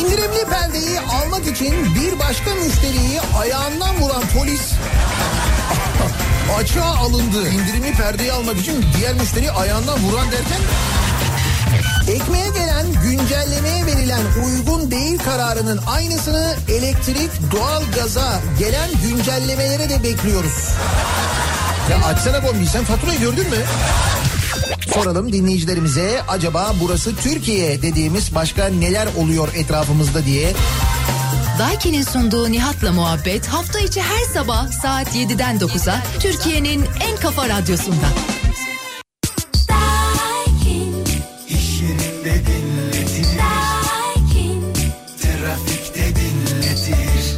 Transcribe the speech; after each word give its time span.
İndirimli 0.00 0.44
perdeyi 0.50 1.00
almak 1.00 1.46
için 1.46 1.94
bir 1.94 2.18
başka 2.18 2.54
müşteriyi 2.54 3.20
ayağından 3.38 4.00
vuran 4.00 4.22
polis 4.38 4.60
açığa 6.58 6.96
alındı. 6.96 7.48
İndirimli 7.48 7.92
perdeyi 7.92 8.32
almak 8.32 8.58
için 8.58 8.84
diğer 8.98 9.14
müşteriyi 9.14 9.50
ayağından 9.50 9.98
vuran 10.02 10.32
derken 10.32 10.60
Ekmeğe 12.08 12.48
gelen 12.48 12.86
güncellemeye 13.02 13.86
verilen 13.86 14.22
uygun 14.44 14.90
değil 14.90 15.18
kararının 15.18 15.80
aynısını 15.86 16.54
elektrik, 16.68 17.30
doğal 17.52 17.82
gaza 17.96 18.40
gelen 18.58 18.90
güncellemelere 19.02 19.88
de 19.90 20.02
bekliyoruz. 20.02 20.68
Ya 21.90 22.06
açsana 22.06 22.40
kombi 22.40 22.66
sen 22.66 22.84
faturayı 22.84 23.20
gördün 23.20 23.50
mü? 23.50 23.56
Soralım 24.94 25.32
dinleyicilerimize 25.32 26.22
acaba 26.28 26.74
burası 26.80 27.16
Türkiye 27.16 27.82
dediğimiz 27.82 28.34
başka 28.34 28.66
neler 28.66 29.08
oluyor 29.18 29.48
etrafımızda 29.54 30.24
diye. 30.24 30.52
Daiki'nin 31.58 32.02
sunduğu 32.02 32.52
Nihat'la 32.52 32.92
muhabbet 32.92 33.46
hafta 33.46 33.80
içi 33.80 34.02
her 34.02 34.24
sabah 34.34 34.72
saat 34.72 35.16
7'den 35.16 35.56
9'a 35.56 36.02
Türkiye'nin 36.20 36.84
en 37.10 37.16
kafa 37.16 37.48
radyosunda. 37.48 38.06
İş 41.48 41.80
yerinde 41.80 42.42
dinletir. 42.46 43.26
Trafikte 45.22 46.04
dinletir. 46.16 47.36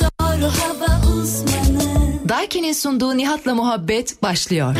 Doğru 0.00 0.50
hava 0.50 1.06
uzmanı. 1.06 2.12
Daiki'nin 2.28 2.72
sunduğu 2.72 3.16
Nihat'la 3.16 3.54
muhabbet 3.54 4.22
başlıyor. 4.22 4.74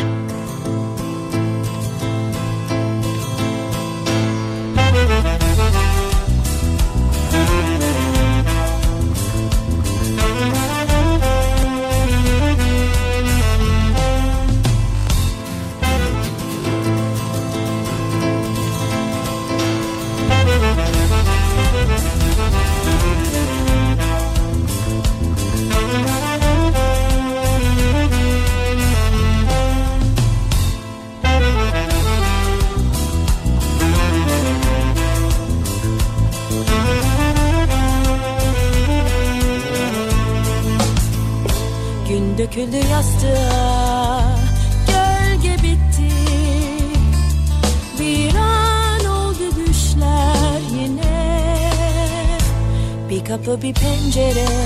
changerei. 54.11 54.58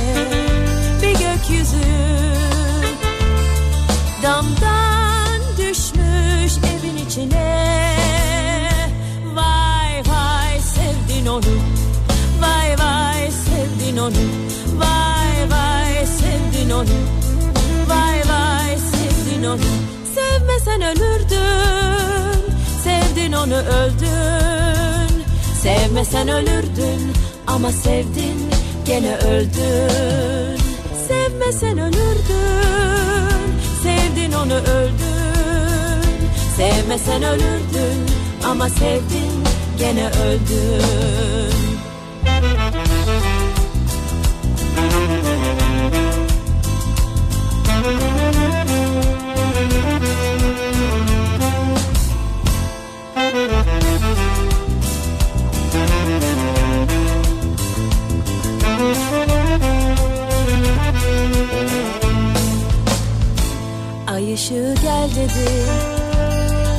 Ay 64.33 64.37
ışığı 64.37 64.75
gel 64.83 65.09
dedi. 65.15 65.49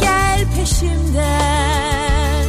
Gel 0.00 0.44
peşimden. 0.56 2.48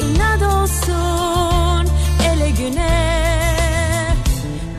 İnat 0.00 0.42
olsun 0.42 1.92
ele 2.28 2.50
güne. 2.50 4.14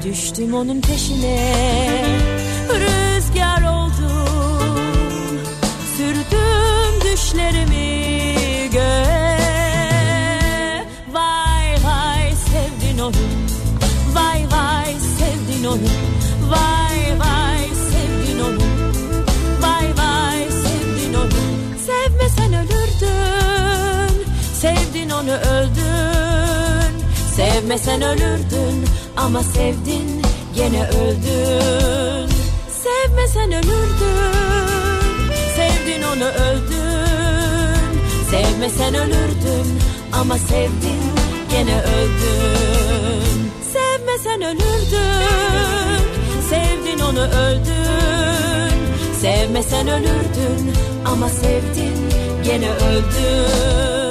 Düştüm 0.03 0.53
onun 0.53 0.81
peşine. 0.81 1.53
Rüzgar 2.69 3.61
oldum 3.61 4.79
Sürdüm 5.97 7.01
düşlerimi 7.01 8.69
göğe. 8.71 9.37
Vay 11.11 11.69
vay 11.83 12.31
sevdin 12.31 12.99
onu. 12.99 13.15
Vay 14.13 14.41
vay 14.51 14.93
sevdin 15.17 15.63
onu. 15.63 15.87
Vay 16.49 16.86
Sevdin 24.61 25.09
onu 25.09 25.31
öldün. 25.31 27.07
Sevmesen 27.35 28.01
ölürdün 28.01 28.85
Ama 29.17 29.43
sevdin 29.43 30.21
gene 30.55 30.87
öldün. 30.87 32.29
Sevmesen 32.83 33.51
ölürdün. 33.51 35.31
Sevdin 35.55 36.03
onu 36.03 36.25
öldün. 36.25 38.01
Sevmesen 38.31 38.95
ölürdün 38.95 39.79
Ama 40.13 40.37
sevdin 40.37 41.01
gene 41.51 41.81
öldün. 41.81 43.51
Sevmesen 43.73 44.41
ölürdün. 44.41 46.01
Sevdin 46.49 46.99
onu 46.99 47.21
öldün. 47.21 48.77
Sevmesen 49.21 49.87
ölürdün 49.87 50.73
Ama 51.05 51.29
sevdin 51.29 52.09
gene 52.43 52.69
öldün 52.69 54.06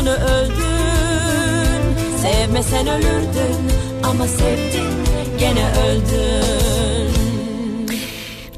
onu 0.00 0.12
öldün 0.12 1.82
Sevmesen 2.22 2.86
ölürdün 2.86 3.70
Ama 4.02 4.28
sevdin 4.28 4.90
gene 5.38 5.72
öldün 5.88 7.08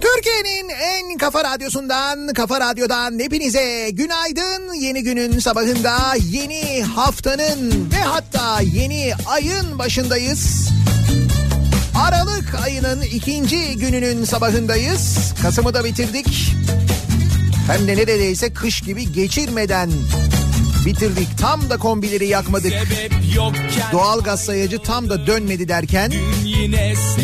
Türkiye'nin 0.01 0.69
en 0.69 1.19
kafa 1.19 1.45
radyosundan, 1.45 2.29
kafa 2.35 2.61
radyodan 2.61 3.19
hepinize 3.19 3.91
günaydın. 3.91 4.75
Yeni 4.75 5.03
günün 5.03 5.39
sabahında, 5.39 5.99
yeni 6.31 6.83
haftanın 6.83 7.91
ve 7.93 8.03
hatta 8.03 8.61
yeni 8.61 9.13
ayın 9.27 9.79
başındayız. 9.79 10.69
Aralık 12.07 12.55
ayının 12.65 13.01
ikinci 13.01 13.77
gününün 13.77 14.25
sabahındayız. 14.25 15.35
Kasım'ı 15.43 15.75
da 15.75 15.85
bitirdik. 15.85 16.53
Hem 17.67 17.89
de 17.89 17.97
neredeyse 17.97 18.53
kış 18.53 18.81
gibi 18.81 19.13
geçirmeden 19.13 19.91
bitirdik. 20.87 21.39
Tam 21.39 21.71
da 21.71 21.77
kombileri 21.77 22.27
yakmadık. 22.27 22.73
Doğal 23.93 24.21
gaz 24.21 24.45
sayacı 24.45 24.79
tam 24.79 25.11
da 25.11 25.27
dönmedi 25.27 25.69
derken 25.69 26.13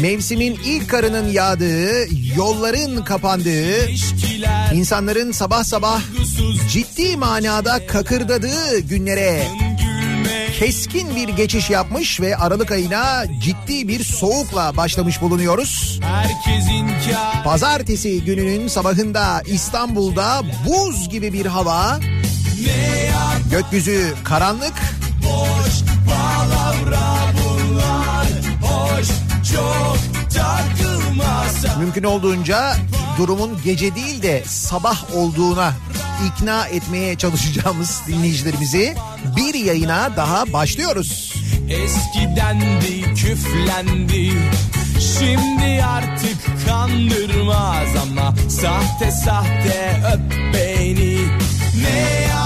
mevsimin 0.00 0.58
ilk 0.64 0.90
karının 0.90 1.28
yağdığı, 1.28 2.08
yolların 2.36 3.04
kapandığı, 3.04 3.90
insanların 4.74 5.32
sabah 5.32 5.64
sabah 5.64 6.00
ciddi 6.72 7.16
manada 7.16 7.86
kakırdadığı 7.86 8.78
günlere 8.78 9.48
keskin 10.58 11.16
bir 11.16 11.28
geçiş 11.28 11.70
yapmış 11.70 12.20
ve 12.20 12.36
Aralık 12.36 12.72
ayına 12.72 13.24
ciddi 13.40 13.88
bir 13.88 14.04
soğukla 14.04 14.76
başlamış 14.76 15.20
bulunuyoruz. 15.20 16.00
Pazartesi 17.44 18.24
gününün 18.24 18.68
sabahında 18.68 19.42
İstanbul'da 19.46 20.42
buz 20.66 21.08
gibi 21.08 21.32
bir 21.32 21.46
hava. 21.46 22.00
Gökyüzü 23.50 24.14
karanlık. 24.24 24.72
Boş 25.22 25.72
palavra 26.06 27.06
bunlar 27.34 28.26
Hoş 28.62 29.06
çok 29.54 29.98
takılmasa 30.34 31.78
Mümkün 31.78 32.02
olduğunca 32.02 32.76
durumun 33.18 33.58
gece 33.64 33.94
değil 33.94 34.22
de 34.22 34.42
sabah 34.46 35.14
olduğuna 35.14 35.72
ikna 36.26 36.66
etmeye 36.66 37.18
çalışacağımız 37.18 38.02
dinleyicilerimizi 38.08 38.94
bir 39.36 39.54
yayına 39.54 40.16
daha 40.16 40.52
başlıyoruz. 40.52 41.34
Eskidendi 41.68 43.14
küflendi 43.14 44.32
Şimdi 45.18 45.84
artık 45.84 46.66
kandırmaz 46.66 47.88
ama 48.02 48.34
Sahte 48.48 49.10
sahte 49.10 50.02
öp 50.14 50.32
beni 50.54 51.18
Ne 51.82 52.00
yaparsan 52.28 52.45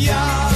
yap 0.00 0.49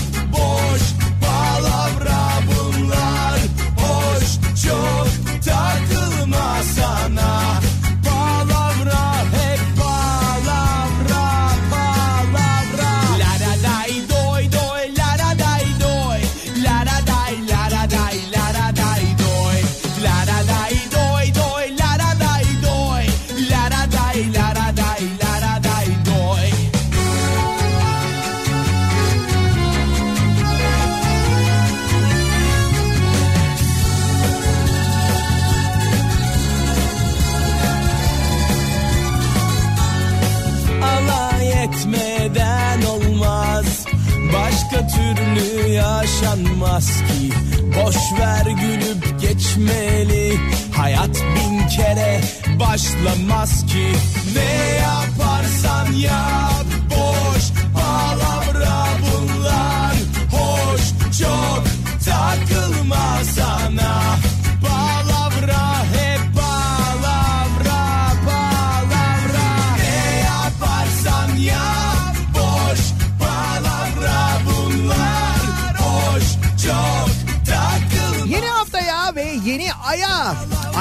Boş 48.05 48.21
ver 48.21 48.47
gülüp 48.47 49.21
geçmeli. 49.21 50.33
Hayat 50.77 51.11
bin 51.17 51.69
kere 51.69 52.21
başlamaz 52.61 53.67
ki. 53.67 53.93
Ne 54.35 54.77
yaparsan 54.77 55.93
yap 55.93 56.64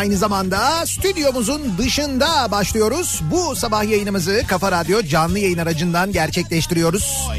aynı 0.04 0.18
zamanda 0.18 0.86
stüdyomuzun 0.86 1.78
dışında 1.78 2.52
başlıyoruz. 2.52 3.22
Bu 3.32 3.56
sabah 3.56 3.84
yayınımızı 3.84 4.44
Kafa 4.48 4.72
Radyo 4.72 5.02
canlı 5.02 5.40
yayın 5.40 5.58
aracından 5.58 6.12
gerçekleştiriyoruz. 6.12 7.30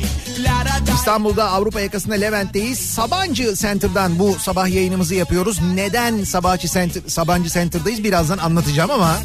İstanbul'da 0.95 1.51
Avrupa 1.51 1.81
yakasında 1.81 2.15
Levent'teyiz. 2.15 2.79
Sabancı 2.79 3.55
Center'dan 3.55 4.19
bu 4.19 4.37
sabah 4.39 4.69
yayınımızı 4.69 5.15
yapıyoruz. 5.15 5.61
Neden 5.75 6.25
Sabancı, 6.25 6.69
Center, 6.69 7.03
Sabancı 7.07 7.51
Center'dayız 7.51 8.05
birazdan 8.05 8.39
anlatacağım 8.39 8.91
ama... 8.91 9.17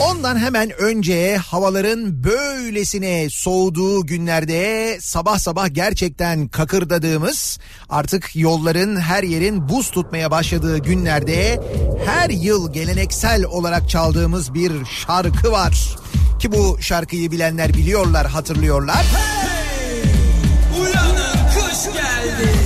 Ondan 0.00 0.38
hemen 0.38 0.70
önce 0.70 1.36
havaların 1.36 2.24
böylesine 2.24 3.30
soğuduğu 3.30 4.06
günlerde 4.06 4.98
sabah 5.00 5.38
sabah 5.38 5.74
gerçekten 5.74 6.48
kakırdadığımız 6.48 7.58
artık 7.88 8.36
yolların 8.36 8.96
her 8.96 9.22
yerin 9.22 9.68
buz 9.68 9.90
tutmaya 9.90 10.30
başladığı 10.30 10.78
günlerde 10.78 11.60
her 12.06 12.30
yıl 12.30 12.72
geleneksel 12.72 13.44
olarak 13.44 13.90
çaldığımız 13.90 14.54
bir 14.54 14.72
şarkı 14.84 15.52
var. 15.52 15.96
Ki 16.38 16.52
bu 16.52 16.78
şarkıyı 16.80 17.30
bilenler 17.30 17.74
biliyorlar 17.74 18.26
hatırlıyorlar. 18.26 19.06
Uyanın 20.80 21.36
kış 21.54 21.84
geldi. 21.84 22.65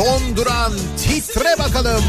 Son 0.00 0.36
duran 0.36 0.72
titre 0.96 1.58
bakalım. 1.58 2.02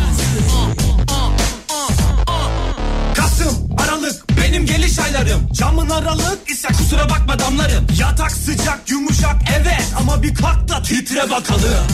Geliş 4.91 4.99
aylarım. 4.99 5.47
Camın 5.53 5.89
aralık 5.89 6.49
ise 6.49 6.67
kusura 6.67 7.09
bakma 7.09 7.39
damlarım. 7.39 7.87
Yatak 7.99 8.31
sıcak, 8.31 8.79
yumuşak 8.89 9.35
evet 9.59 9.85
ama 9.99 10.23
bir 10.23 10.35
kalk 10.35 10.69
da 10.69 10.81
titre 10.81 11.29
bakalım. 11.29 11.85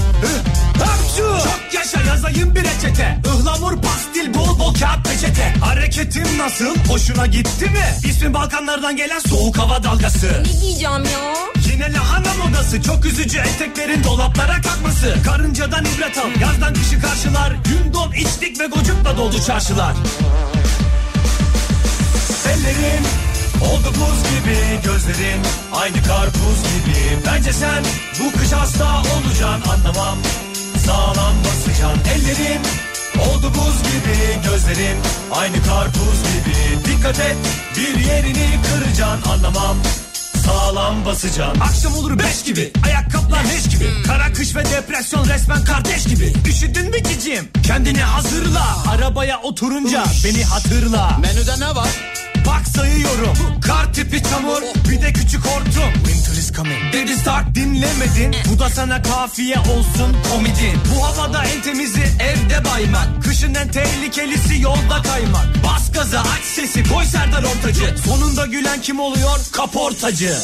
Hapşu! 0.79 1.43
Çok 1.43 1.73
yaşa 1.73 2.01
yazayım 2.01 2.55
bir 2.55 2.63
reçete. 2.63 3.21
Ihlamur, 3.25 3.81
pastil, 3.81 4.33
bol 4.33 4.59
bol 4.59 4.73
kağıt 4.73 5.05
peçete. 5.05 5.53
Hareketim 5.61 6.37
nasıl? 6.37 6.75
Hoşuna 6.87 7.25
gitti 7.25 7.65
mi? 7.65 8.09
İsmi 8.09 8.33
Balkanlardan 8.33 8.97
gelen 8.97 9.19
soğuk 9.19 9.57
hava 9.57 9.83
dalgası. 9.83 10.43
Ne 10.45 10.61
giyeceğim 10.61 11.03
ya? 11.03 11.33
Yine 11.71 11.93
lahana 11.93 12.33
modası 12.33 12.81
çok 12.81 13.05
üzücü 13.05 13.37
eteklerin 13.37 14.03
dolaplara 14.03 14.61
kalkması 14.61 15.15
Karıncadan 15.25 15.85
ibret 15.85 16.17
al 16.17 16.41
yazdan 16.41 16.73
kışı 16.73 17.01
karşılar 17.01 17.51
Gün 17.51 17.93
don 17.93 18.11
içtik 18.11 18.59
ve 18.59 18.65
gocukla 18.65 19.17
doldu 19.17 19.35
çarşılar 19.47 19.93
Ellerin. 22.53 23.03
Oldu 23.61 23.93
buz 23.95 24.19
gibi 24.31 24.57
Gözlerin. 24.83 25.41
Aynı 25.73 26.03
karpuz 26.03 26.59
gibi. 26.63 27.25
Bence 27.25 27.53
sen 27.53 27.83
bu 28.19 28.39
kış 28.39 28.51
hasta 28.51 29.01
olacaksın 29.01 29.69
anlamam. 29.71 30.17
Sağlam 30.85 31.33
basacaksın 31.45 32.01
ellerin. 32.15 32.61
Oldu 33.29 33.51
buz 33.55 33.83
gibi 33.83 34.49
gözlerin. 34.51 34.97
Aynı 35.31 35.63
karpuz 35.63 36.19
gibi. 36.33 36.85
Dikkat 36.85 37.19
et 37.19 37.37
bir 37.77 37.99
yerini 37.99 38.59
kıracaksın 38.69 39.29
anlamam. 39.29 39.77
Sağlam 40.45 41.05
basacaksın. 41.05 41.61
Akşam 41.61 41.95
olur 41.95 42.19
beş 42.19 42.43
gibi. 42.43 42.71
Ayakkabılar 42.85 43.43
leş 43.43 43.69
gibi. 43.69 44.03
Kara 44.07 44.33
kış 44.33 44.55
ve 44.55 44.65
depresyon 44.65 45.25
resmen 45.25 45.63
kardeş 45.63 46.03
gibi. 46.03 46.33
Üşüdün 46.47 46.89
mü 46.89 47.03
cicim? 47.03 47.49
Kendini 47.63 48.01
hazırla. 48.01 48.77
Arabaya 48.89 49.41
oturunca 49.41 50.03
beni 50.25 50.43
hatırla. 50.43 51.17
Menüde 51.21 51.59
ne 51.59 51.75
var? 51.75 51.89
Bak 52.57 52.67
sayıyorum. 52.67 53.61
Kar 53.61 53.93
tipi 53.93 54.23
çamur 54.23 54.61
Bir 54.89 55.01
de 55.01 55.13
küçük 55.13 55.45
hortum. 55.45 55.93
Winter 55.93 56.33
is 56.33 56.53
coming. 56.53 56.93
Dedi 56.93 57.17
start 57.17 57.55
dinlemedin. 57.55 58.35
Bu 58.51 58.59
da 58.59 58.69
sana 58.69 59.01
kafiye 59.01 59.59
olsun 59.59 60.15
komedin. 60.31 60.79
Bu 60.95 61.05
havada 61.05 61.43
en 61.45 61.61
temizi 61.61 62.03
evde 62.19 62.65
baymak. 62.65 63.23
Kışın 63.23 63.53
en 63.55 63.67
tehlikelisi 63.67 64.61
yolda 64.61 65.01
kaymak. 65.01 65.47
Bas 65.65 65.91
gaza 65.91 66.19
aç 66.19 66.43
sesi 66.43 66.89
koy 66.89 67.05
Serdar 67.05 67.43
Ortacı. 67.43 67.95
Sonunda 68.05 68.45
gülen 68.45 68.81
kim 68.81 68.99
oluyor? 68.99 69.39
Kaportacı 69.51 70.37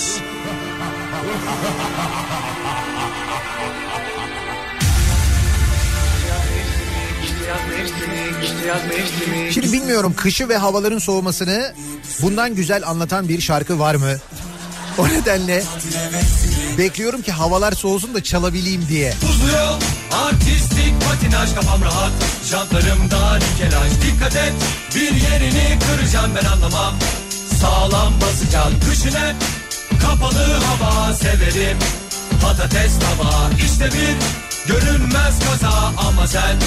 Şimdi 9.53 9.71
bilmiyorum 9.71 10.13
kışı 10.17 10.49
ve 10.49 10.57
havaların 10.57 10.97
soğumasını 10.97 11.73
bundan 12.21 12.55
güzel 12.55 12.87
anlatan 12.87 13.29
bir 13.29 13.41
şarkı 13.41 13.79
var 13.79 13.95
mı? 13.95 14.13
O 14.97 15.07
nedenle 15.07 15.63
bekliyorum 16.77 17.21
ki 17.21 17.31
havalar 17.31 17.71
soğusun 17.71 18.13
da 18.13 18.23
çalabileyim 18.23 18.87
diye. 18.89 19.13
Artistik 20.11 20.93
patinaj 21.05 21.55
kafam 21.55 21.81
rahat. 21.81 22.11
Jantlarımda 22.49 23.35
nikelaj. 23.35 23.91
Dikkat 24.01 24.35
et 24.35 24.53
Bir 24.95 25.11
yerini 25.11 25.79
kıracağım 25.79 26.31
ben 26.35 26.45
anlamam. 26.45 26.93
Sağlam 27.61 28.13
basacaksın 28.21 28.79
kışın 28.89 29.17
hep 29.17 29.35
Kapalı 30.01 30.53
hava 30.53 31.13
severim. 31.13 31.77
Patates 32.41 32.99
tava 32.99 33.49
işte 33.65 33.85
bir 33.85 34.43
Görünmez 34.73 35.39
kaza 35.39 35.93
ama 35.97 36.27
sen 36.27 36.57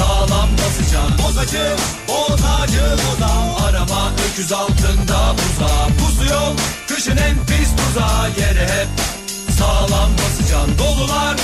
Sağlam 0.00 0.48
basacaksın 0.52 1.18
Bozacı, 1.22 1.76
bozacı 2.08 2.82
boza. 2.82 3.64
Arama 3.66 4.12
öküz 4.30 4.52
altında 4.52 5.34
buza 5.34 5.88
Buzlu 6.00 6.34
yol, 6.34 6.56
kışın 6.88 7.16
en 7.16 7.46
pis 7.46 7.68
tuzağı 7.76 8.30
Yere 8.40 8.62
hep 8.62 8.88
sağlam 9.58 10.10
basacaksın 10.12 10.78
Dolular 10.78 11.36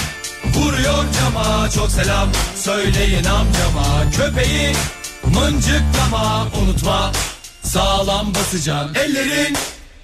Vuruyor 0.55 1.05
cama. 1.21 1.71
Çok 1.71 1.91
selam 1.91 2.29
söyleyin 2.57 3.25
amcama. 3.25 4.11
Köpeği 4.17 4.73
mıncıklama. 5.25 6.47
Unutma 6.63 7.13
Sağlam 7.63 8.35
basacaksın 8.35 8.95
ellerin 8.95 9.57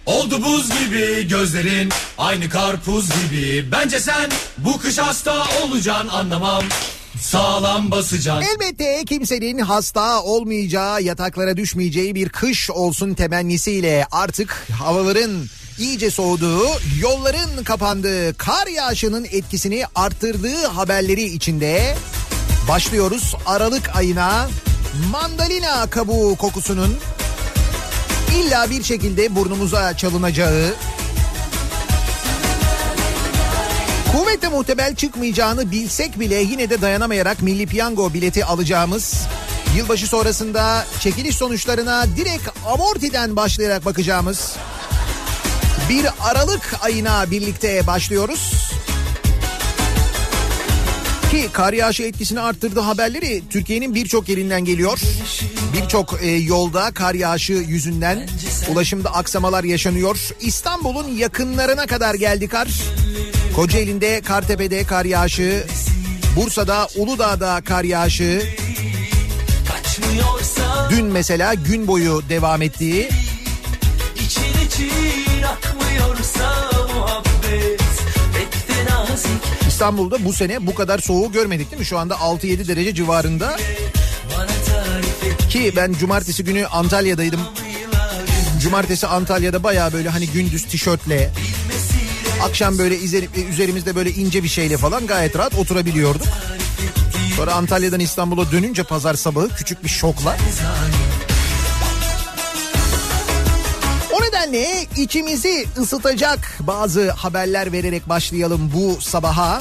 Oldu 0.07 0.43
buz 0.43 0.69
gibi 0.69 1.29
gözlerin 1.29 1.89
aynı 2.19 2.49
karpuz 2.49 3.09
gibi. 3.09 3.73
Bence 3.73 4.01
sen 4.01 4.31
bu 4.59 4.79
kış 4.79 4.99
hasta 4.99 5.47
olacaksın. 5.65 6.09
Anlamam 6.09 6.63
Sağlam 7.21 7.90
basacaksın 7.90 8.52
Elbette 8.52 9.04
kimsenin 9.04 9.59
hasta 9.59 10.23
olmayacağı, 10.23 11.02
yataklara 11.02 11.57
düşmeyeceği 11.57 12.14
bir 12.14 12.28
kış 12.28 12.71
olsun 12.71 13.14
temennisiyle 13.14 14.07
artık 14.11 14.66
havaların 14.73 15.31
iyice 15.78 16.11
soğuduğu, 16.11 16.66
yolların 17.00 17.64
kapandığı, 17.64 18.35
kar 18.35 18.66
yağışının 18.66 19.25
etkisini 19.25 19.85
arttırdığı 19.95 20.66
haberleri 20.66 21.23
içinde 21.23 21.95
başlıyoruz 22.69 23.35
Aralık 23.47 23.97
ayına. 23.97 24.49
Mandalina 25.11 25.90
kabuğu 25.90 26.37
kokusunun 26.37 26.97
illa 28.37 28.71
bir 28.71 28.83
şekilde 28.83 29.37
burnumuza 29.37 29.97
çalınacağı, 29.97 30.75
Kuvvetle 34.12 34.49
muhtemel 34.49 34.95
çıkmayacağını 34.95 35.71
bilsek 35.71 36.21
bile 36.21 36.35
yine 36.35 36.71
de 36.71 36.81
dayanamayarak 36.81 37.42
Milli 37.42 37.66
Piyango 37.66 38.14
bileti 38.14 38.45
alacağımız 38.45 39.26
yılbaşı 39.76 40.07
sonrasında 40.07 40.87
çekiliş 41.00 41.37
sonuçlarına 41.37 42.07
direkt 42.16 42.49
amortiden 42.66 43.37
başlayarak 43.37 43.85
bakacağımız 43.85 44.57
bir 45.88 46.07
Aralık 46.21 46.75
ayına 46.81 47.31
birlikte 47.31 47.87
başlıyoruz. 47.87 48.52
Ki 51.31 51.49
kar 51.52 51.73
yağışı 51.73 52.02
etkisini 52.02 52.40
arttırdığı 52.40 52.81
haberleri 52.81 53.42
Türkiye'nin 53.50 53.95
birçok 53.95 54.28
yerinden 54.28 54.64
geliyor. 54.64 54.99
Birçok 55.73 56.23
e, 56.23 56.31
yolda 56.31 56.90
kar 56.90 57.14
yağışı 57.14 57.52
yüzünden 57.52 58.28
ulaşımda 58.69 59.14
aksamalar 59.14 59.64
yaşanıyor. 59.64 60.28
İstanbul'un 60.40 61.09
yakınlarına 61.16 61.87
kadar 61.87 62.14
geldi 62.14 62.49
kar. 62.49 62.69
Kocaeli'nde 63.57 64.21
Kartepe'de 64.21 64.85
kar 64.85 65.05
yağışı, 65.05 65.65
Bursa'da 66.37 66.89
Uludağ'da 66.97 67.61
kar 67.65 67.85
yağışı, 67.85 68.43
dün 70.91 71.07
mesela 71.07 71.55
gün 71.55 71.87
boyu 71.87 72.23
devam 72.29 72.63
ettiği 72.63 73.09
için 74.15 74.67
için 74.67 75.43
akmıyorsa 75.43 76.71
muhabbet 76.95 77.81
İstanbul'da 79.69 80.25
bu 80.25 80.33
sene 80.33 80.67
bu 80.67 80.75
kadar 80.75 80.99
soğuğu 80.99 81.33
görmedik 81.33 81.71
değil 81.71 81.81
mi? 81.81 81.87
Şu 81.87 81.99
anda 81.99 82.15
6-7 82.15 82.69
derece 82.69 82.95
civarında 82.95 83.57
ki 85.49 85.73
ben 85.77 85.93
cumartesi 85.93 86.45
günü 86.45 86.67
Antalya'daydım. 86.67 87.41
Cumartesi 88.63 89.07
Antalya'da 89.07 89.63
baya 89.63 89.93
böyle 89.93 90.09
hani 90.09 90.27
gündüz 90.27 90.65
tişörtle 90.65 91.31
akşam 92.43 92.79
böyle 92.79 92.99
üzerimizde 93.51 93.95
böyle 93.95 94.11
ince 94.11 94.43
bir 94.43 94.49
şeyle 94.49 94.77
falan 94.77 95.07
gayet 95.07 95.39
rahat 95.39 95.55
oturabiliyorduk. 95.55 96.27
Sonra 97.37 97.55
Antalya'dan 97.55 98.01
İstanbul'a 98.01 98.53
dönünce 98.53 98.83
pazar 98.83 99.15
sabahı 99.15 99.49
küçük 99.49 99.85
bir 99.85 99.89
şokla. 99.89 100.37
O 104.13 104.23
nedenle 104.23 104.87
içimizi 104.97 105.67
ısıtacak 105.79 106.59
bazı 106.61 107.11
haberler 107.11 107.73
vererek 107.73 108.09
başlayalım 108.09 108.71
bu 108.75 109.01
sabaha. 109.01 109.61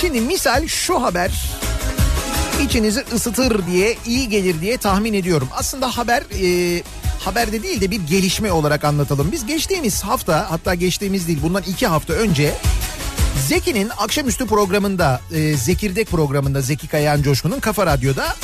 Şimdi 0.00 0.20
misal 0.20 0.66
şu 0.66 1.02
haber 1.02 1.32
içinizi 2.64 3.04
ısıtır 3.14 3.66
diye 3.66 3.96
iyi 4.06 4.28
gelir 4.28 4.60
diye 4.60 4.76
tahmin 4.76 5.14
ediyorum. 5.14 5.48
Aslında 5.52 5.96
haber 5.96 6.22
e, 6.42 6.82
haberde 7.24 7.62
değil 7.62 7.80
de 7.80 7.90
bir 7.90 8.00
gelişme 8.00 8.52
olarak 8.52 8.84
anlatalım. 8.84 9.32
Biz 9.32 9.46
geçtiğimiz 9.46 10.02
hafta 10.02 10.50
hatta 10.50 10.74
geçtiğimiz 10.74 11.28
değil 11.28 11.38
bundan 11.42 11.62
iki 11.62 11.86
hafta 11.86 12.12
önce 12.12 12.54
Zeki'nin 13.48 13.90
akşamüstü 13.98 14.46
programında 14.46 15.20
e, 15.34 15.54
Zekirdek 15.56 16.08
programında 16.08 16.60
Zeki 16.60 16.88
Kayan 16.88 17.22
Coşkun'un 17.22 17.60
Kafa 17.60 17.86
Radyo'da 17.86 18.36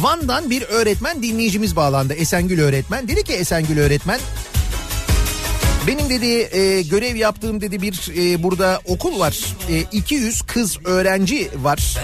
Van'dan 0.00 0.50
bir 0.50 0.62
öğretmen 0.62 1.22
dinleyicimiz 1.22 1.76
bağlandı. 1.76 2.14
Esengül 2.14 2.60
öğretmen. 2.60 3.08
Dedi 3.08 3.24
ki 3.24 3.32
Esengül 3.32 3.78
öğretmen 3.78 4.20
benim 5.86 6.10
dedi 6.10 6.56
e, 6.56 6.82
görev 6.82 7.16
yaptığım 7.16 7.60
dedi 7.60 7.82
bir 7.82 8.10
e, 8.16 8.42
burada 8.42 8.80
okul 8.86 9.20
var. 9.20 9.38
E, 9.70 9.80
200 9.92 10.42
kız 10.42 10.78
öğrenci 10.84 11.50
var. 11.56 11.96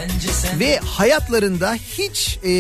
Ve 0.61 0.79
hayatlarında 0.79 1.75
hiç 1.75 2.39
e, 2.45 2.51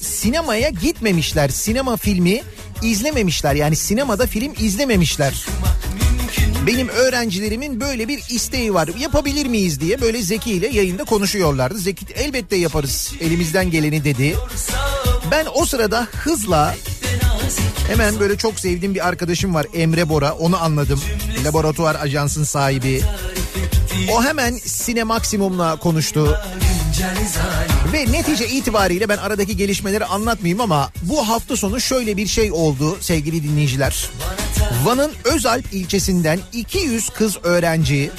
sinemaya 0.00 0.68
gitmemişler. 0.68 1.48
Sinema 1.48 1.96
filmi 1.96 2.42
izlememişler. 2.82 3.54
Yani 3.54 3.76
sinemada 3.76 4.26
film 4.26 4.52
izlememişler. 4.58 5.46
Benim 6.66 6.88
öğrencilerimin 6.88 7.80
böyle 7.80 8.08
bir 8.08 8.22
isteği 8.28 8.74
var. 8.74 8.90
Yapabilir 8.98 9.46
miyiz 9.46 9.80
diye 9.80 10.00
böyle 10.00 10.22
Zeki 10.22 10.52
ile 10.52 10.68
yayında 10.68 11.04
konuşuyorlardı. 11.04 11.78
Zeki 11.78 12.06
elbette 12.14 12.56
yaparız 12.56 13.12
elimizden 13.20 13.70
geleni 13.70 14.04
dedi. 14.04 14.36
Ben 15.30 15.46
o 15.54 15.64
sırada 15.64 16.08
hızla 16.12 16.76
hemen 17.88 18.20
böyle 18.20 18.36
çok 18.36 18.60
sevdiğim 18.60 18.94
bir 18.94 19.08
arkadaşım 19.08 19.54
var 19.54 19.66
Emre 19.74 20.08
Bora 20.08 20.32
onu 20.32 20.62
anladım. 20.62 21.00
Laboratuvar 21.44 21.96
ajansın 22.00 22.44
sahibi. 22.44 23.02
O 24.12 24.24
hemen 24.24 24.54
Sinemaksimum'la 24.54 25.76
konuştu. 25.76 26.38
Ve 27.92 28.12
netice 28.12 28.48
itibariyle 28.48 29.08
ben 29.08 29.16
aradaki 29.16 29.56
gelişmeleri 29.56 30.04
anlatmayayım 30.04 30.60
ama 30.60 30.90
bu 31.02 31.28
hafta 31.28 31.56
sonu 31.56 31.80
şöyle 31.80 32.16
bir 32.16 32.26
şey 32.26 32.52
oldu 32.52 32.98
sevgili 33.00 33.42
dinleyiciler. 33.42 34.10
Van'ın 34.84 35.12
Özalp 35.24 35.72
ilçesinden 35.72 36.40
200 36.52 37.08
kız 37.08 37.36
öğrenci 37.42 38.10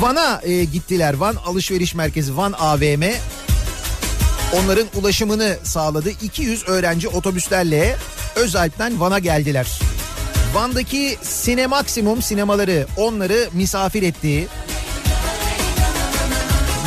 Van'a 0.00 0.40
e, 0.42 0.64
gittiler. 0.64 1.14
Van 1.14 1.34
Alışveriş 1.34 1.94
Merkezi 1.94 2.36
Van 2.36 2.52
AVM 2.52 3.02
onların 4.52 4.86
ulaşımını 4.94 5.56
sağladı. 5.62 6.10
200 6.10 6.68
öğrenci 6.68 7.08
otobüslerle 7.08 7.96
Özalp'ten 8.36 9.00
Van'a 9.00 9.18
geldiler. 9.18 9.66
Van'daki 10.54 11.16
Sinemaksimum 11.22 12.22
sinemaları 12.22 12.86
onları 12.96 13.48
misafir 13.52 14.02
etti. 14.02 14.48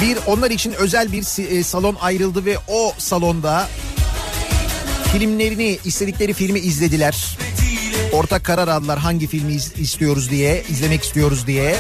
Bir 0.02 0.18
onlar 0.28 0.52
için 0.52 0.72
özel 0.72 1.12
bir 1.12 1.50
e, 1.58 1.64
salon 1.64 1.98
ayrıldı 2.02 2.46
ve 2.46 2.58
o 2.68 2.94
salonda 2.98 3.68
filmlerini 5.14 5.80
istedikleri 5.86 6.34
filmi 6.34 6.60
izlediler. 6.60 7.38
Ortak 8.14 8.44
karar 8.44 8.68
aldılar 8.68 9.00
hangi 9.00 9.28
filmi 9.28 9.54
istiyoruz 9.54 10.30
diye, 10.30 10.64
izlemek 10.70 11.04
istiyoruz 11.04 11.48
diye. 11.48 11.76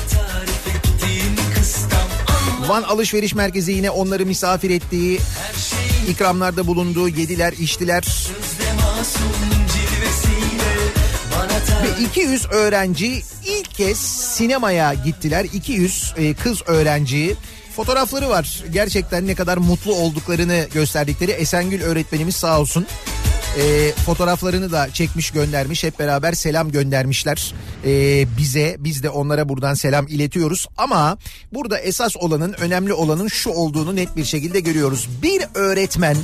Van 2.67 2.84
Alışveriş 2.84 3.36
Merkezi 3.36 3.72
yine 3.72 3.89
onları 3.89 4.25
misafir 4.25 4.69
ettiği 4.69 5.19
ikramlarda 6.10 6.67
bulundu, 6.67 7.07
yediler, 7.10 7.53
içtiler. 7.53 8.03
Ve 11.84 12.03
200 12.05 12.45
öğrenci 12.45 13.24
ilk 13.45 13.75
kez 13.75 13.98
sinemaya 13.98 14.93
gittiler. 14.93 15.45
200 15.53 16.13
e, 16.17 16.34
kız 16.34 16.62
öğrenci. 16.65 17.36
Fotoğrafları 17.75 18.29
var. 18.29 18.63
Gerçekten 18.74 19.27
ne 19.27 19.36
kadar 19.36 19.58
mutlu 19.58 19.96
olduklarını 19.96 20.67
gösterdikleri 20.74 21.32
Esengül 21.32 21.82
öğretmenimiz 21.82 22.36
sağ 22.36 22.60
olsun. 22.60 22.86
E, 23.60 23.91
fotoğraflarını 23.91 24.72
da 24.72 24.94
çekmiş 24.94 25.32
göndermiş. 25.32 25.84
Hep 25.84 26.00
beraber 26.00 26.34
selam 26.34 26.72
göndermişler 26.72 27.53
e, 27.86 28.25
bize. 28.38 28.75
Biz 28.79 29.03
de 29.03 29.10
onlara 29.10 29.50
buradan 29.50 29.74
selam 29.74 30.08
iletiyoruz. 30.08 30.67
Ama 30.77 31.17
burada 31.53 31.79
esas 31.79 32.17
olanın, 32.17 32.53
önemli 32.53 32.94
olanın 32.94 33.27
şu 33.27 33.50
olduğunu 33.50 33.96
net 33.96 34.15
bir 34.15 34.25
şekilde 34.25 34.60
görüyoruz. 34.60 35.10
Bir 35.22 35.41
öğretmen 35.53 36.17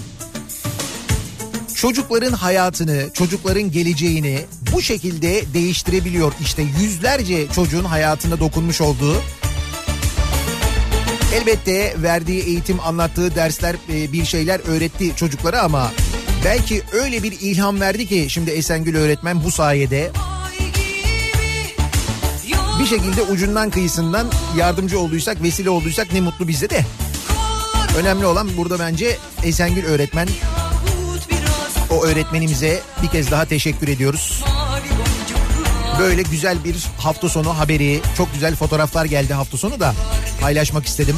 çocukların 1.76 2.34
hayatını, 2.34 3.10
çocukların 3.14 3.72
geleceğini 3.72 4.40
bu 4.74 4.82
şekilde 4.82 5.54
değiştirebiliyor. 5.54 6.34
İşte 6.42 6.64
yüzlerce 6.82 7.48
çocuğun 7.56 7.86
hayatına 7.86 8.40
dokunmuş 8.40 8.82
olduğu 8.82 9.16
Elbette 11.34 11.96
verdiği 11.98 12.44
eğitim, 12.44 12.80
anlattığı 12.80 13.36
dersler 13.36 13.76
e, 13.94 14.12
bir 14.12 14.26
şeyler 14.26 14.60
öğretti 14.68 15.16
çocuklara 15.16 15.62
ama 15.62 15.92
belki 16.46 16.82
öyle 16.92 17.24
bir 17.24 17.32
ilham 17.32 17.80
verdi 17.82 18.08
ki 18.08 18.26
şimdi 18.30 18.52
Esengül 18.52 18.96
öğretmen 18.96 19.44
bu 19.44 19.52
sayede 19.52 20.12
bir 22.80 22.86
şekilde 22.86 23.22
ucundan 23.22 23.70
kıyısından 23.70 24.28
yardımcı 24.58 25.00
olduysak, 25.00 25.44
vesile 25.44 25.70
olduysak 25.70 26.14
ne 26.14 26.22
mutlu 26.22 26.48
bize 26.48 26.70
de. 26.70 26.86
Önemli 27.98 28.26
olan 28.26 28.50
burada 28.58 28.80
bence 28.80 29.18
Esengül 29.44 29.86
öğretmen 29.86 30.28
o 31.90 32.04
öğretmenimize 32.04 32.82
bir 33.04 33.08
kez 33.08 33.32
daha 33.32 33.46
teşekkür 33.46 33.88
ediyoruz. 33.88 34.44
Böyle 36.00 36.22
güzel 36.22 36.64
bir 36.64 36.76
hafta 36.98 37.30
sonu 37.30 37.60
haberi, 37.60 38.02
çok 38.18 38.34
güzel 38.34 38.56
fotoğraflar 38.56 39.06
geldi 39.06 39.34
hafta 39.34 39.58
sonu 39.58 39.80
da 39.80 39.94
paylaşmak 40.42 40.86
istedim. 40.86 41.16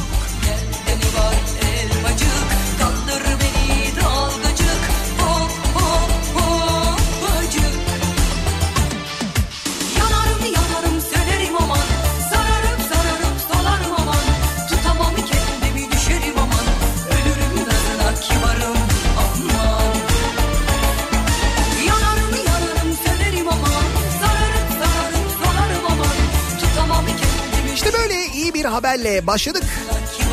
Haberle 28.94 29.28
başladık. 29.28 29.64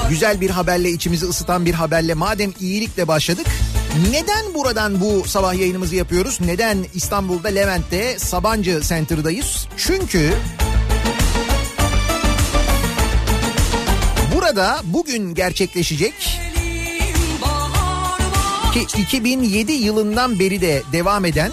Güzel 0.08 0.40
bir 0.40 0.50
haberle 0.50 0.90
içimizi 0.90 1.26
ısıtan 1.26 1.66
bir 1.66 1.74
haberle 1.74 2.14
madem 2.14 2.52
iyilikle 2.60 3.08
başladık. 3.08 3.46
Neden 4.10 4.54
buradan 4.54 5.00
bu 5.00 5.24
sabah 5.28 5.54
yayınımızı 5.54 5.96
yapıyoruz? 5.96 6.40
Neden 6.40 6.86
İstanbul'da 6.94 7.48
Levent'te 7.48 8.18
Sabancı 8.18 8.80
Center'dayız? 8.80 9.66
Çünkü 9.76 10.32
burada 14.34 14.80
bugün 14.84 15.34
gerçekleşecek 15.34 16.14
ki 18.72 19.00
2007 19.00 19.72
yılından 19.72 20.38
beri 20.38 20.60
de 20.60 20.82
devam 20.92 21.24
eden 21.24 21.52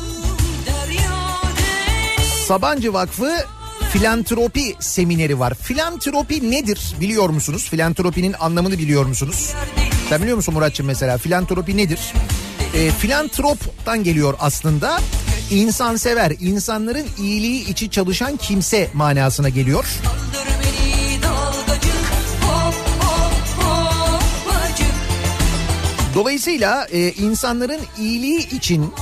Sabancı 2.48 2.94
Vakfı 2.94 3.57
filantropi 3.94 4.76
semineri 4.80 5.40
var. 5.40 5.54
Filantropi 5.54 6.52
nedir 6.52 6.96
biliyor 7.02 7.30
musunuz? 7.30 7.70
Filantropinin 7.70 8.36
anlamını 8.40 8.78
biliyor 8.78 9.06
musunuz? 9.06 9.54
Sen 10.10 10.22
biliyor 10.22 10.36
musun 10.38 10.54
Muratçım 10.54 10.86
mesela 10.86 11.18
filantropi 11.18 11.78
nedir? 11.78 12.00
E, 12.76 12.92
filantroptan 12.92 14.04
geliyor 14.04 14.34
aslında. 14.40 15.00
İnsansever, 15.52 16.34
insanların 16.40 17.06
iyiliği 17.20 17.70
için 17.70 17.90
çalışan 17.90 18.38
kimse 18.38 18.90
manasına 18.94 19.50
geliyor. 19.50 19.86
Dolayısıyla 26.16 26.88
e, 26.92 27.12
insanların 27.12 27.82
iyiliği 28.00 28.50
için 28.50 28.94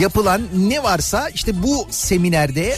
yapılan 0.00 0.42
ne 0.56 0.82
varsa 0.82 1.28
işte 1.28 1.62
bu 1.62 1.86
seminerde 1.90 2.76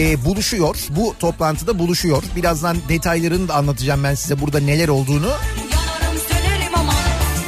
e, 0.00 0.24
buluşuyor. 0.24 0.76
Bu 0.90 1.14
toplantıda 1.18 1.78
buluşuyor. 1.78 2.22
Birazdan 2.36 2.76
detaylarını 2.88 3.48
da 3.48 3.54
anlatacağım 3.54 4.04
ben 4.04 4.14
size 4.14 4.40
burada 4.40 4.60
neler 4.60 4.88
olduğunu. 4.88 5.26
Yanarım 5.26 6.18
sönerim 6.28 6.74
aman 6.74 6.94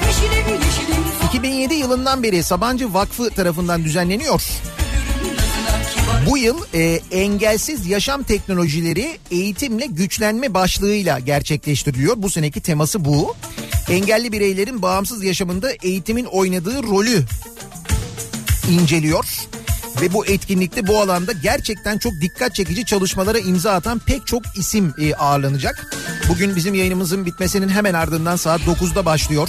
Yeşilim 0.06 0.62
yeşilim 0.64 1.02
2007 1.28 1.74
yılından 1.74 2.22
beri 2.22 2.42
Sabancı 2.42 2.94
Vakfı 2.94 3.30
tarafından 3.30 3.84
düzenleniyor. 3.84 4.42
Bu 6.30 6.38
yıl 6.38 6.58
e, 6.74 7.00
engelsiz 7.10 7.86
yaşam 7.86 8.22
teknolojileri 8.22 9.18
eğitimle 9.30 9.86
güçlenme 9.86 10.54
başlığıyla 10.54 11.18
gerçekleştiriliyor. 11.18 12.14
Bu 12.16 12.30
seneki 12.30 12.60
teması 12.60 13.04
bu. 13.04 13.34
Engelli 13.90 14.32
bireylerin 14.32 14.82
bağımsız 14.82 15.24
yaşamında 15.24 15.72
eğitimin 15.82 16.24
oynadığı 16.24 16.82
rolü 16.82 17.24
inceliyor. 18.70 19.24
Ve 20.00 20.12
bu 20.12 20.26
etkinlikte 20.26 20.86
bu 20.86 21.00
alanda 21.00 21.32
gerçekten 21.32 21.98
çok 21.98 22.20
dikkat 22.20 22.54
çekici 22.54 22.84
çalışmalara 22.84 23.38
imza 23.38 23.72
atan 23.72 23.98
pek 23.98 24.26
çok 24.26 24.42
isim 24.56 24.94
e, 24.98 25.14
ağırlanacak. 25.14 25.86
Bugün 26.28 26.56
bizim 26.56 26.74
yayınımızın 26.74 27.26
bitmesinin 27.26 27.68
hemen 27.68 27.94
ardından 27.94 28.36
saat 28.36 28.60
9'da 28.60 29.04
başlıyor. 29.04 29.48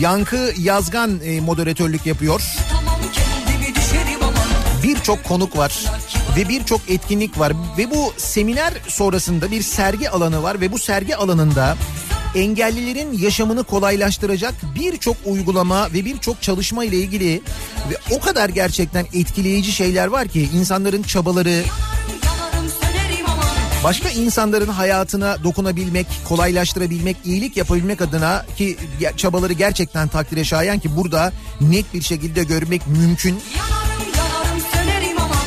Yankı 0.00 0.52
Yazgan 0.58 1.20
e, 1.24 1.40
moderatörlük 1.40 2.06
yapıyor. 2.06 2.42
Birçok 4.82 5.24
konuk 5.24 5.56
var 5.56 5.84
ve 6.36 6.48
birçok 6.48 6.80
etkinlik 6.90 7.38
var 7.38 7.52
ve 7.78 7.90
bu 7.90 8.14
seminer 8.16 8.72
sonrasında 8.88 9.50
bir 9.50 9.62
sergi 9.62 10.10
alanı 10.10 10.42
var 10.42 10.60
ve 10.60 10.72
bu 10.72 10.78
sergi 10.78 11.16
alanında 11.16 11.76
engellilerin 12.34 13.18
yaşamını 13.18 13.64
kolaylaştıracak 13.64 14.54
birçok 14.74 15.16
uygulama 15.24 15.92
ve 15.92 16.04
birçok 16.04 16.42
çalışma 16.42 16.84
ile 16.84 16.96
ilgili 16.96 17.42
ve 17.90 18.14
o 18.16 18.20
kadar 18.20 18.48
gerçekten 18.48 19.06
etkileyici 19.14 19.72
şeyler 19.72 20.06
var 20.06 20.28
ki 20.28 20.48
insanların 20.54 21.02
çabaları 21.02 21.62
başka 23.84 24.08
insanların 24.08 24.68
hayatına 24.68 25.44
dokunabilmek, 25.44 26.06
kolaylaştırabilmek, 26.28 27.16
iyilik 27.24 27.56
yapabilmek 27.56 28.00
adına 28.00 28.46
ki 28.56 28.76
çabaları 29.16 29.52
gerçekten 29.52 30.08
takdire 30.08 30.44
şayan 30.44 30.78
ki 30.78 30.96
burada 30.96 31.32
net 31.60 31.94
bir 31.94 32.02
şekilde 32.02 32.44
görmek 32.44 32.86
mümkün. 32.86 33.40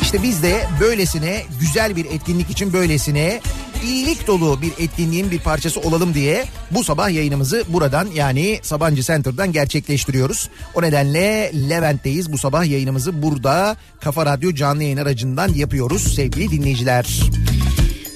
İşte 0.02 0.22
biz 0.22 0.42
de 0.42 0.66
böylesine 0.80 1.42
güzel 1.60 1.96
bir 1.96 2.04
etkinlik 2.04 2.50
için 2.50 2.72
böylesine 2.72 3.40
iyilik 3.84 4.26
dolu 4.26 4.62
bir 4.62 4.72
etkinliğin 4.78 5.30
bir 5.30 5.38
parçası 5.38 5.80
olalım 5.80 6.14
diye 6.14 6.44
bu 6.70 6.84
sabah 6.84 7.10
yayınımızı 7.10 7.64
buradan 7.68 8.08
yani 8.14 8.60
Sabancı 8.62 9.02
Center'dan 9.02 9.52
gerçekleştiriyoruz. 9.52 10.48
O 10.74 10.82
nedenle 10.82 11.52
Levent'teyiz. 11.70 12.32
Bu 12.32 12.38
sabah 12.38 12.64
yayınımızı 12.64 13.22
burada 13.22 13.76
Kafa 14.00 14.26
Radyo 14.26 14.54
canlı 14.54 14.82
yayın 14.82 14.96
aracından 14.96 15.48
yapıyoruz 15.48 16.14
sevgili 16.14 16.50
dinleyiciler. 16.50 17.20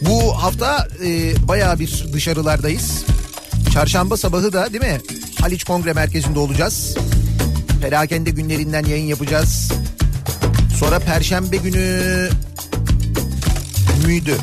Bu 0.00 0.42
hafta 0.42 0.88
e, 1.04 1.32
bayağı 1.48 1.78
bir 1.78 2.04
dışarılardayız. 2.12 3.04
Çarşamba 3.72 4.16
sabahı 4.16 4.52
da 4.52 4.72
değil 4.72 4.84
mi? 4.84 5.00
Haliç 5.40 5.64
Kongre 5.64 5.92
Merkezi'nde 5.92 6.38
olacağız. 6.38 6.96
Perakende 7.82 8.30
günlerinden 8.30 8.84
yayın 8.84 9.06
yapacağız. 9.06 9.72
Sonra 10.78 10.98
perşembe 10.98 11.56
günü 11.56 12.30
müydü? 14.06 14.36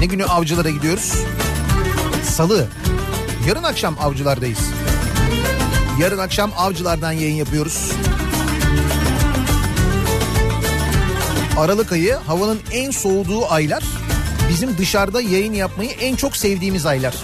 Ne 0.00 0.06
günü 0.06 0.24
avcılara 0.24 0.70
gidiyoruz? 0.70 1.12
Salı. 2.24 2.66
Yarın 3.48 3.62
akşam 3.62 3.96
avcılardayız. 4.00 4.58
Yarın 6.00 6.18
akşam 6.18 6.52
avcılardan 6.56 7.12
yayın 7.12 7.34
yapıyoruz. 7.34 7.92
Aralık 11.58 11.92
ayı 11.92 12.14
havanın 12.14 12.58
en 12.72 12.90
soğuduğu 12.90 13.46
aylar. 13.50 13.84
Bizim 14.50 14.78
dışarıda 14.78 15.20
yayın 15.20 15.52
yapmayı 15.52 15.90
en 15.90 16.16
çok 16.16 16.36
sevdiğimiz 16.36 16.86
aylar. 16.86 17.14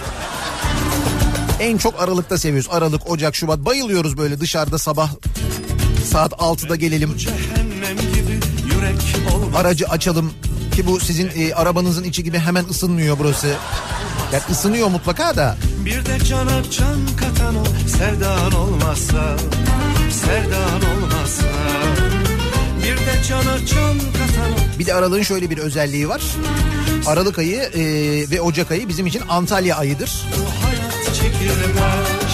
En 1.59 1.77
çok 1.77 2.01
Aralık'ta 2.01 2.37
seviyoruz. 2.37 2.69
Aralık, 2.71 3.09
Ocak, 3.09 3.35
Şubat 3.35 3.59
bayılıyoruz 3.59 4.17
böyle 4.17 4.39
dışarıda 4.39 4.77
sabah 4.77 5.09
saat 6.11 6.31
6'da 6.31 6.75
gelelim. 6.75 7.17
Aracı 9.55 9.87
açalım 9.87 10.31
ki 10.75 10.87
bu 10.87 10.99
sizin 10.99 11.31
e, 11.35 11.53
arabanızın 11.53 12.03
içi 12.03 12.23
gibi 12.23 12.39
hemen 12.39 12.65
ısınmıyor 12.69 13.19
burası. 13.19 13.47
Yani 14.33 14.43
ısınıyor 14.51 14.87
mutlaka 14.87 15.35
da 15.35 15.57
Bir 15.85 16.05
de 16.05 16.19
cana 16.25 16.63
can 16.71 16.99
katan 17.17 17.55
o 17.55 17.63
sevdan 17.87 18.51
olmazsa 18.51 19.37
Sevdan 20.11 20.81
olmazsa 20.95 21.45
Bir 22.79 22.97
de 22.97 23.23
cana 23.27 23.57
can 23.57 23.99
katan 23.99 24.51
o 24.53 24.79
bir 24.79 24.85
de 24.85 24.93
aralığın 24.93 25.21
şöyle 25.21 25.49
bir 25.49 25.57
özelliği 25.57 26.09
var. 26.09 26.21
Aralık 27.05 27.39
ayı 27.39 27.61
e, 27.61 27.81
ve 28.31 28.41
Ocak 28.41 28.71
ayı 28.71 28.87
bizim 28.87 29.07
için 29.07 29.21
Antalya 29.29 29.77
ayıdır. 29.77 30.25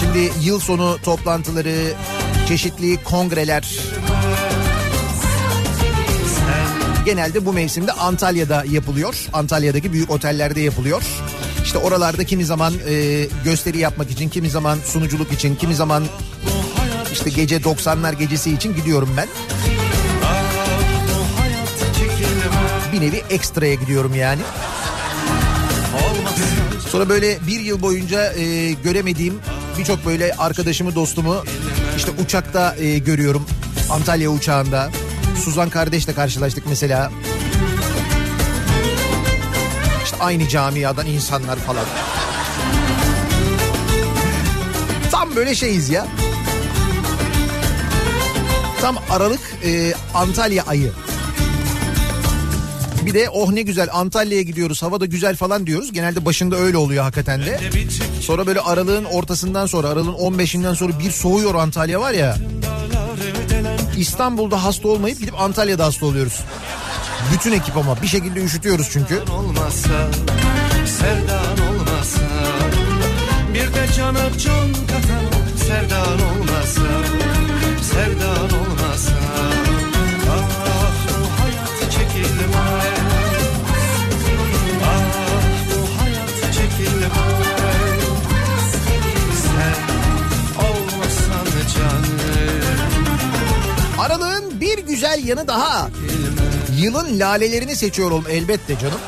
Şimdi 0.00 0.32
yıl 0.42 0.60
sonu 0.60 0.98
toplantıları, 1.04 1.94
çeşitli 2.48 3.02
kongreler 3.04 3.78
genelde 7.04 7.46
bu 7.46 7.52
mevsimde 7.52 7.92
Antalya'da 7.92 8.64
yapılıyor. 8.70 9.28
Antalya'daki 9.32 9.92
büyük 9.92 10.10
otellerde 10.10 10.60
yapılıyor. 10.60 11.02
İşte 11.64 11.78
oralarda 11.78 12.24
kimi 12.24 12.44
zaman 12.44 12.74
e, 12.88 13.26
gösteri 13.44 13.78
yapmak 13.78 14.10
için, 14.10 14.28
kimi 14.28 14.50
zaman 14.50 14.78
sunuculuk 14.84 15.32
için, 15.32 15.56
kimi 15.56 15.74
zaman 15.74 16.04
işte 17.12 17.30
gece 17.30 17.56
90'lar 17.56 18.14
gecesi 18.14 18.54
için 18.54 18.74
gidiyorum 18.74 19.10
ben. 19.16 19.28
Bir 22.92 23.00
nevi 23.00 23.22
ekstraya 23.30 23.74
gidiyorum 23.74 24.14
yani. 24.14 24.40
Sonra 26.88 27.08
böyle 27.08 27.38
bir 27.46 27.60
yıl 27.60 27.82
boyunca 27.82 28.32
e, 28.32 28.72
göremediğim 28.72 29.34
birçok 29.78 30.06
böyle 30.06 30.34
arkadaşımı, 30.34 30.94
dostumu 30.94 31.44
işte 31.96 32.10
uçakta 32.24 32.76
e, 32.76 32.98
görüyorum. 32.98 33.46
Antalya 33.90 34.30
uçağında. 34.30 34.90
Suzan 35.44 35.70
kardeşle 35.70 36.14
karşılaştık 36.14 36.64
mesela. 36.68 37.12
İşte 40.04 40.16
aynı 40.20 40.48
camiadan 40.48 41.06
insanlar 41.06 41.56
falan. 41.56 41.84
Tam 45.10 45.36
böyle 45.36 45.54
şeyiz 45.54 45.90
ya. 45.90 46.06
Tam 48.80 48.96
Aralık 49.10 49.40
e, 49.64 49.94
Antalya 50.14 50.64
ayı. 50.64 50.92
Bir 53.06 53.14
de 53.14 53.28
oh 53.30 53.52
ne 53.52 53.62
güzel 53.62 53.88
Antalya'ya 53.92 54.42
gidiyoruz 54.42 54.82
hava 54.82 55.00
da 55.00 55.06
güzel 55.06 55.36
falan 55.36 55.66
diyoruz. 55.66 55.92
Genelde 55.92 56.24
başında 56.24 56.56
öyle 56.56 56.76
oluyor 56.76 57.02
hakikaten 57.02 57.40
de. 57.40 57.60
Sonra 58.20 58.46
böyle 58.46 58.60
aralığın 58.60 59.04
ortasından 59.04 59.66
sonra 59.66 59.88
aralığın 59.88 60.14
15'inden 60.14 60.74
sonra 60.74 60.98
bir 60.98 61.10
soğuyor 61.10 61.54
Antalya 61.54 62.00
var 62.00 62.12
ya. 62.12 62.36
İstanbul'da 63.96 64.64
hasta 64.64 64.88
olmayıp 64.88 65.20
gidip 65.20 65.40
Antalya'da 65.40 65.84
hasta 65.84 66.06
oluyoruz. 66.06 66.40
Bütün 67.34 67.52
ekip 67.52 67.76
ama 67.76 68.02
bir 68.02 68.06
şekilde 68.06 68.44
üşütüyoruz 68.44 68.88
çünkü. 68.92 69.22
olmasa 69.30 70.10
Sevdan 70.86 71.68
olmasa 71.68 72.20
Bir 73.54 73.74
de 73.74 73.86
cana 73.96 74.38
can 74.38 74.72
katan 74.72 75.56
Sevdan 75.56 76.18
olmasa 76.30 76.82
Sevdan 77.82 78.31
Aralığın 94.02 94.60
bir 94.60 94.78
güzel 94.78 95.24
yanı 95.24 95.48
daha. 95.48 95.88
Yılın 96.76 97.20
lalelerini 97.20 97.76
seçiyorum 97.76 98.24
elbette 98.30 98.78
canım. 98.78 98.98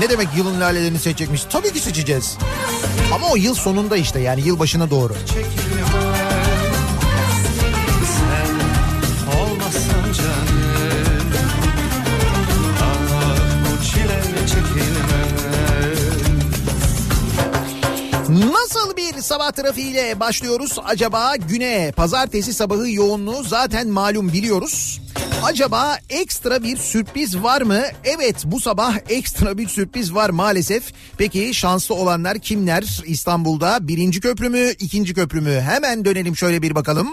Ne 0.00 0.10
demek 0.10 0.28
yılın 0.36 0.60
lalelerini 0.60 0.98
seçecekmiş? 0.98 1.44
Tabii 1.44 1.72
ki 1.72 1.80
seçeceğiz. 1.80 2.38
Ama 3.14 3.28
o 3.30 3.36
yıl 3.36 3.54
sonunda 3.54 3.96
işte 3.96 4.20
yani 4.20 4.40
yıl 4.40 4.58
başına 4.58 4.90
doğru. 4.90 5.14
çekilmez 5.26 6.07
sabah 19.28 19.52
trafiğiyle 19.52 20.20
başlıyoruz 20.20 20.78
acaba 20.84 21.36
güne? 21.36 21.92
Pazartesi 21.96 22.54
sabahı 22.54 22.90
yoğunluğu 22.90 23.44
zaten 23.44 23.88
malum 23.88 24.32
biliyoruz. 24.32 25.00
Acaba 25.42 25.98
ekstra 26.10 26.62
bir 26.62 26.76
sürpriz 26.76 27.42
var 27.42 27.62
mı? 27.62 27.82
Evet 28.04 28.36
bu 28.44 28.60
sabah 28.60 28.96
ekstra 29.08 29.58
bir 29.58 29.68
sürpriz 29.68 30.14
var 30.14 30.30
maalesef. 30.30 30.92
Peki 31.18 31.54
şanslı 31.54 31.94
olanlar 31.94 32.38
kimler? 32.38 33.02
İstanbul'da 33.06 33.88
birinci 33.88 34.20
köprü 34.20 34.48
mü, 34.48 34.70
ikinci 34.78 35.14
köprü 35.14 35.40
mü? 35.40 35.60
Hemen 35.60 36.04
dönelim 36.04 36.36
şöyle 36.36 36.62
bir 36.62 36.74
bakalım. 36.74 37.08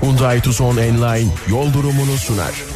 Hyundai 0.00 0.40
Tucson 0.40 0.76
Enline 0.76 1.30
yol 1.48 1.72
durumunu 1.72 2.16
sunar. 2.16 2.73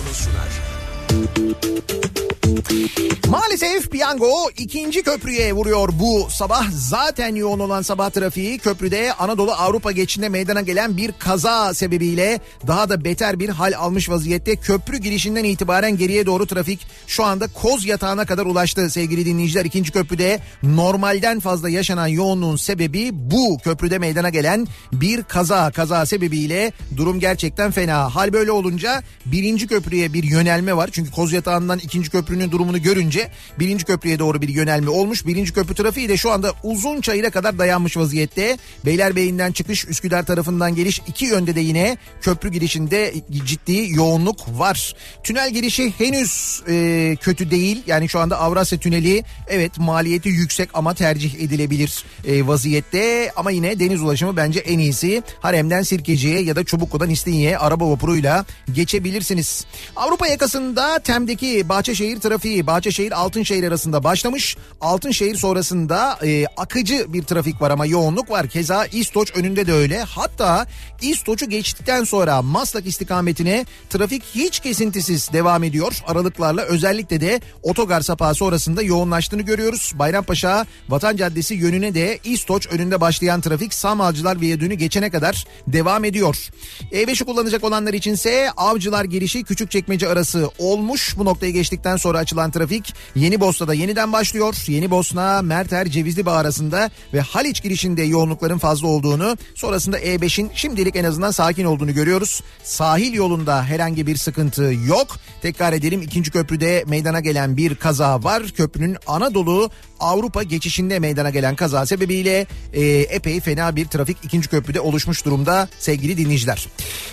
Maalesef 3.30 3.90
piyango 3.90 4.50
ikinci 4.58 5.02
köprüye 5.02 5.52
vuruyor 5.52 5.88
bu 5.92 6.28
sabah. 6.30 6.66
Zaten 6.70 7.34
yoğun 7.34 7.58
olan 7.58 7.82
sabah 7.82 8.10
trafiği 8.10 8.58
köprüde 8.58 9.12
Anadolu 9.12 9.52
Avrupa 9.52 9.92
geçişinde 9.92 10.28
meydana 10.28 10.60
gelen 10.60 10.96
bir 10.96 11.12
kaza 11.18 11.74
sebebiyle 11.74 12.40
daha 12.66 12.88
da 12.88 13.04
beter 13.04 13.38
bir 13.40 13.48
hal 13.48 13.72
almış 13.78 14.10
vaziyette. 14.10 14.56
Köprü 14.56 14.96
girişinden 14.96 15.44
itibaren 15.44 15.96
geriye 15.96 16.26
doğru 16.26 16.46
trafik 16.46 16.86
şu 17.06 17.24
anda 17.24 17.46
koz 17.46 17.86
yatağına 17.86 18.24
kadar 18.24 18.46
ulaştı 18.46 18.90
sevgili 18.90 19.26
dinleyiciler. 19.26 19.64
İkinci 19.64 19.92
köprüde 19.92 20.40
normalden 20.62 21.40
fazla 21.40 21.68
yaşanan 21.68 22.06
yoğunluğun 22.06 22.56
sebebi 22.56 23.10
bu 23.12 23.58
köprüde 23.64 23.98
meydana 23.98 24.28
gelen 24.28 24.66
bir 24.92 25.22
kaza. 25.22 25.70
Kaza 25.70 26.06
sebebiyle 26.06 26.72
durum 26.96 27.20
gerçekten 27.20 27.70
fena. 27.70 28.14
Hal 28.14 28.32
böyle 28.32 28.52
olunca 28.52 29.02
birinci 29.26 29.66
köprüye 29.66 30.12
bir 30.12 30.24
yönelme 30.24 30.76
var. 30.76 30.90
Çünkü 30.92 31.10
koz 31.10 31.32
yatağından 31.32 31.78
ikinci 31.78 32.10
köprünün 32.10 32.37
durumunu 32.50 32.82
görünce 32.82 33.30
birinci 33.58 33.84
köprüye 33.84 34.18
doğru 34.18 34.42
bir 34.42 34.48
yönelme 34.48 34.90
olmuş. 34.90 35.26
Birinci 35.26 35.52
köprü 35.52 35.74
trafiği 35.74 36.08
de 36.08 36.16
şu 36.16 36.30
anda 36.30 36.52
uzun 36.62 37.00
çayıra 37.00 37.30
kadar 37.30 37.58
dayanmış 37.58 37.96
vaziyette. 37.96 38.58
Beylerbeyi'nden 38.86 39.52
çıkış 39.52 39.88
Üsküdar 39.88 40.26
tarafından 40.26 40.74
geliş 40.74 41.02
iki 41.06 41.24
yönde 41.24 41.54
de 41.54 41.60
yine 41.60 41.96
köprü 42.20 42.50
girişinde 42.50 43.14
ciddi 43.46 43.86
yoğunluk 43.90 44.58
var. 44.58 44.94
Tünel 45.24 45.50
girişi 45.50 45.92
henüz 45.98 46.62
e, 46.68 47.16
kötü 47.20 47.50
değil. 47.50 47.82
Yani 47.86 48.08
şu 48.08 48.18
anda 48.18 48.38
Avrasya 48.38 48.78
Tüneli 48.78 49.24
evet 49.48 49.78
maliyeti 49.78 50.28
yüksek 50.28 50.68
ama 50.74 50.94
tercih 50.94 51.34
edilebilir 51.34 52.04
e, 52.26 52.46
vaziyette. 52.46 53.32
Ama 53.36 53.50
yine 53.50 53.80
deniz 53.80 54.02
ulaşımı 54.02 54.36
bence 54.36 54.60
en 54.60 54.78
iyisi. 54.78 55.22
Harem'den 55.40 55.82
Sirkeci'ye 55.82 56.40
ya 56.40 56.56
da 56.56 56.64
Çubuklu'dan 56.64 57.10
İstinye'ye 57.10 57.58
araba 57.58 57.90
vapuruyla 57.90 58.44
geçebilirsiniz. 58.72 59.64
Avrupa 59.96 60.26
yakasında 60.26 60.98
Tem'deki 60.98 61.68
Bahçeşehir 61.68 62.20
trafiği 62.28 62.66
Bahçeşehir 62.66 63.12
Altınşehir 63.12 63.64
arasında 63.64 64.04
başlamış. 64.04 64.56
Altınşehir 64.80 65.34
sonrasında 65.34 66.18
e, 66.22 66.46
akıcı 66.56 67.12
bir 67.12 67.22
trafik 67.22 67.60
var 67.60 67.70
ama 67.70 67.86
yoğunluk 67.86 68.30
var. 68.30 68.48
Keza 68.48 68.86
İstoç 68.86 69.36
önünde 69.36 69.66
de 69.66 69.72
öyle. 69.72 70.02
Hatta 70.02 70.66
İstoç'u 71.02 71.48
geçtikten 71.48 72.04
sonra 72.04 72.42
Maslak 72.42 72.86
istikametine 72.86 73.66
trafik 73.90 74.22
hiç 74.34 74.60
kesintisiz 74.60 75.32
devam 75.32 75.64
ediyor. 75.64 76.02
Aralıklarla 76.06 76.62
özellikle 76.62 77.20
de 77.20 77.40
otogar 77.62 78.00
sapağı 78.00 78.34
sonrasında 78.34 78.82
yoğunlaştığını 78.82 79.42
görüyoruz. 79.42 79.92
Bayrampaşa 79.94 80.66
Vatan 80.88 81.16
Caddesi 81.16 81.54
yönüne 81.54 81.94
de 81.94 82.18
İstoç 82.24 82.66
önünde 82.66 83.00
başlayan 83.00 83.40
trafik 83.40 83.74
Samalcılar 83.74 84.40
Viyadüğü'nü 84.40 84.74
geçene 84.74 85.10
kadar 85.10 85.46
devam 85.66 86.04
ediyor. 86.04 86.48
E5'i 86.92 87.24
kullanacak 87.24 87.64
olanlar 87.64 87.94
içinse 87.94 88.50
Avcılar 88.56 89.04
girişi 89.04 89.44
Küçükçekmece 89.44 90.08
arası 90.08 90.50
olmuş. 90.58 91.14
Bu 91.18 91.24
noktayı 91.24 91.52
geçtikten 91.52 91.96
sonra 91.96 92.17
açılan 92.18 92.50
trafik 92.50 92.94
Yeni 93.14 93.40
Bosna'da 93.40 93.74
yeniden 93.74 94.12
başlıyor. 94.12 94.54
Yeni 94.66 94.90
Bosna, 94.90 95.42
Merter, 95.42 95.86
Cevizli 95.86 96.26
Bağ 96.26 96.32
arasında 96.32 96.90
ve 97.14 97.20
Haliç 97.20 97.62
girişinde 97.62 98.02
yoğunlukların 98.02 98.58
fazla 98.58 98.88
olduğunu 98.88 99.36
sonrasında 99.54 100.00
E5'in 100.00 100.50
şimdilik 100.54 100.96
en 100.96 101.04
azından 101.04 101.30
sakin 101.30 101.64
olduğunu 101.64 101.94
görüyoruz. 101.94 102.42
Sahil 102.64 103.12
yolunda 103.12 103.64
herhangi 103.64 104.06
bir 104.06 104.16
sıkıntı 104.16 104.62
yok. 104.86 105.16
Tekrar 105.42 105.72
edelim 105.72 106.02
ikinci 106.02 106.30
köprüde 106.30 106.84
meydana 106.86 107.20
gelen 107.20 107.56
bir 107.56 107.74
kaza 107.74 108.22
var. 108.22 108.42
Köprünün 108.48 108.96
Anadolu 109.06 109.70
Avrupa 110.00 110.42
geçişinde 110.42 110.98
meydana 110.98 111.30
gelen 111.30 111.56
kaza 111.56 111.86
sebebiyle 111.86 112.46
e, 112.72 112.86
epey 112.86 113.40
fena 113.40 113.76
bir 113.76 113.86
trafik 113.86 114.16
ikinci 114.22 114.48
köprüde 114.48 114.80
oluşmuş 114.80 115.24
durumda 115.24 115.68
sevgili 115.78 116.16
dinleyiciler. 116.16 116.68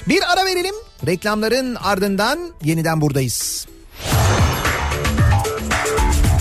Bir 0.07 0.33
ara 0.33 0.45
verelim. 0.45 0.75
Reklamların 1.07 1.75
ardından 1.75 2.39
yeniden 2.63 3.01
buradayız. 3.01 3.67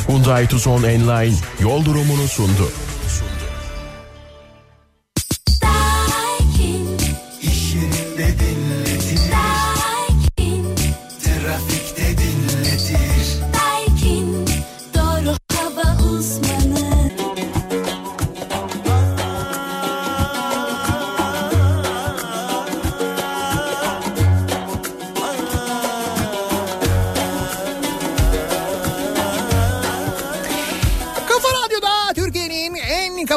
Hyundai 0.06 0.46
Tucson 0.46 0.82
Enline 0.82 1.36
yol 1.60 1.84
durumunu 1.84 2.28
sundu. 2.28 2.68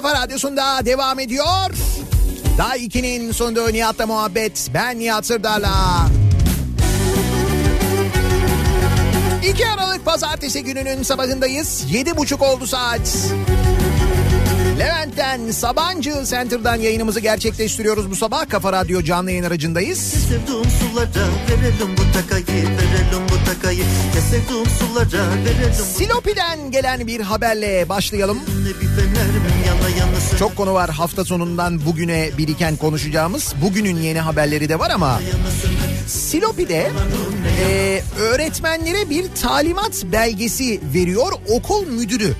Kafa 0.02 0.14
radyosunda 0.14 0.86
devam 0.86 1.20
ediyor. 1.20 1.70
Daha 2.58 2.78
2'nin 2.78 3.32
sonunda 3.32 3.68
Nihat'la 3.68 4.08
muhabbet. 4.08 4.70
Ben 4.74 5.00
Nihat 5.00 5.26
Sırdar'la. 5.26 6.08
2 9.50 9.68
Aralık 9.68 10.06
Pazartesi 10.06 10.64
gününün 10.64 11.04
sabahındayız. 11.04 11.86
7.30 11.92 12.46
oldu 12.46 12.68
saat. 12.68 13.32
Levent'ten 14.80 15.52
Sabancı 15.52 16.26
Center'dan 16.26 16.76
yayınımızı 16.76 17.20
gerçekleştiriyoruz 17.20 18.12
bu 18.12 18.16
sabah. 18.16 18.50
Kafa 18.50 18.74
Radyo 18.74 19.02
canlı 19.02 19.32
yayın 19.32 19.44
aracındayız. 19.44 20.00
Sevduğum 20.00 20.66
sulara 20.70 21.28
verelim 21.50 21.98
bu 21.98 22.14
takayı 22.14 22.64
verelim 22.64 23.24
bu 23.30 23.54
takayı 23.54 23.84
sevduğum 24.32 24.66
sulara 24.70 25.30
verelim 25.46 25.86
Silopi'den 25.98 26.72
gelen 26.72 27.08
bir 27.08 27.22
haberle 27.22 27.90
başlayalım. 27.90 28.38
Ne 28.38 28.70
bir 28.70 28.88
fener 28.88 29.28
mi 29.28 29.68
yana 29.68 29.78
yana 29.78 29.87
söner 29.87 29.87
Çok 30.40 30.56
konu 30.56 30.74
var 30.74 30.90
hafta 30.90 31.26
sonundan 31.26 31.86
bugüne 31.86 32.30
biriken 32.38 32.76
konuşacağımız. 32.76 33.54
Bugünün 33.62 33.98
yeni 33.98 34.20
haberleri 34.20 34.70
de 34.70 34.80
var 34.80 34.90
ama 34.90 35.22
Silopi'de 36.08 36.92
e, 37.70 38.02
öğretmenlere 38.20 39.10
bir 39.10 39.26
talimat 39.42 40.04
belgesi 40.12 40.82
veriyor 40.94 41.32
okul 41.50 41.88
müdürü. 41.88 42.34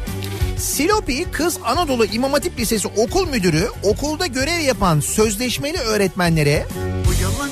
Silopi 0.58 1.26
Kız 1.32 1.58
Anadolu 1.66 2.06
İmam 2.06 2.32
Hatip 2.34 2.60
Lisesi 2.60 2.88
okul 2.88 3.28
müdürü 3.28 3.68
okulda 3.84 4.28
görev 4.28 4.60
yapan 4.60 5.00
sözleşmeli 5.00 5.78
öğretmenlere 5.78 6.66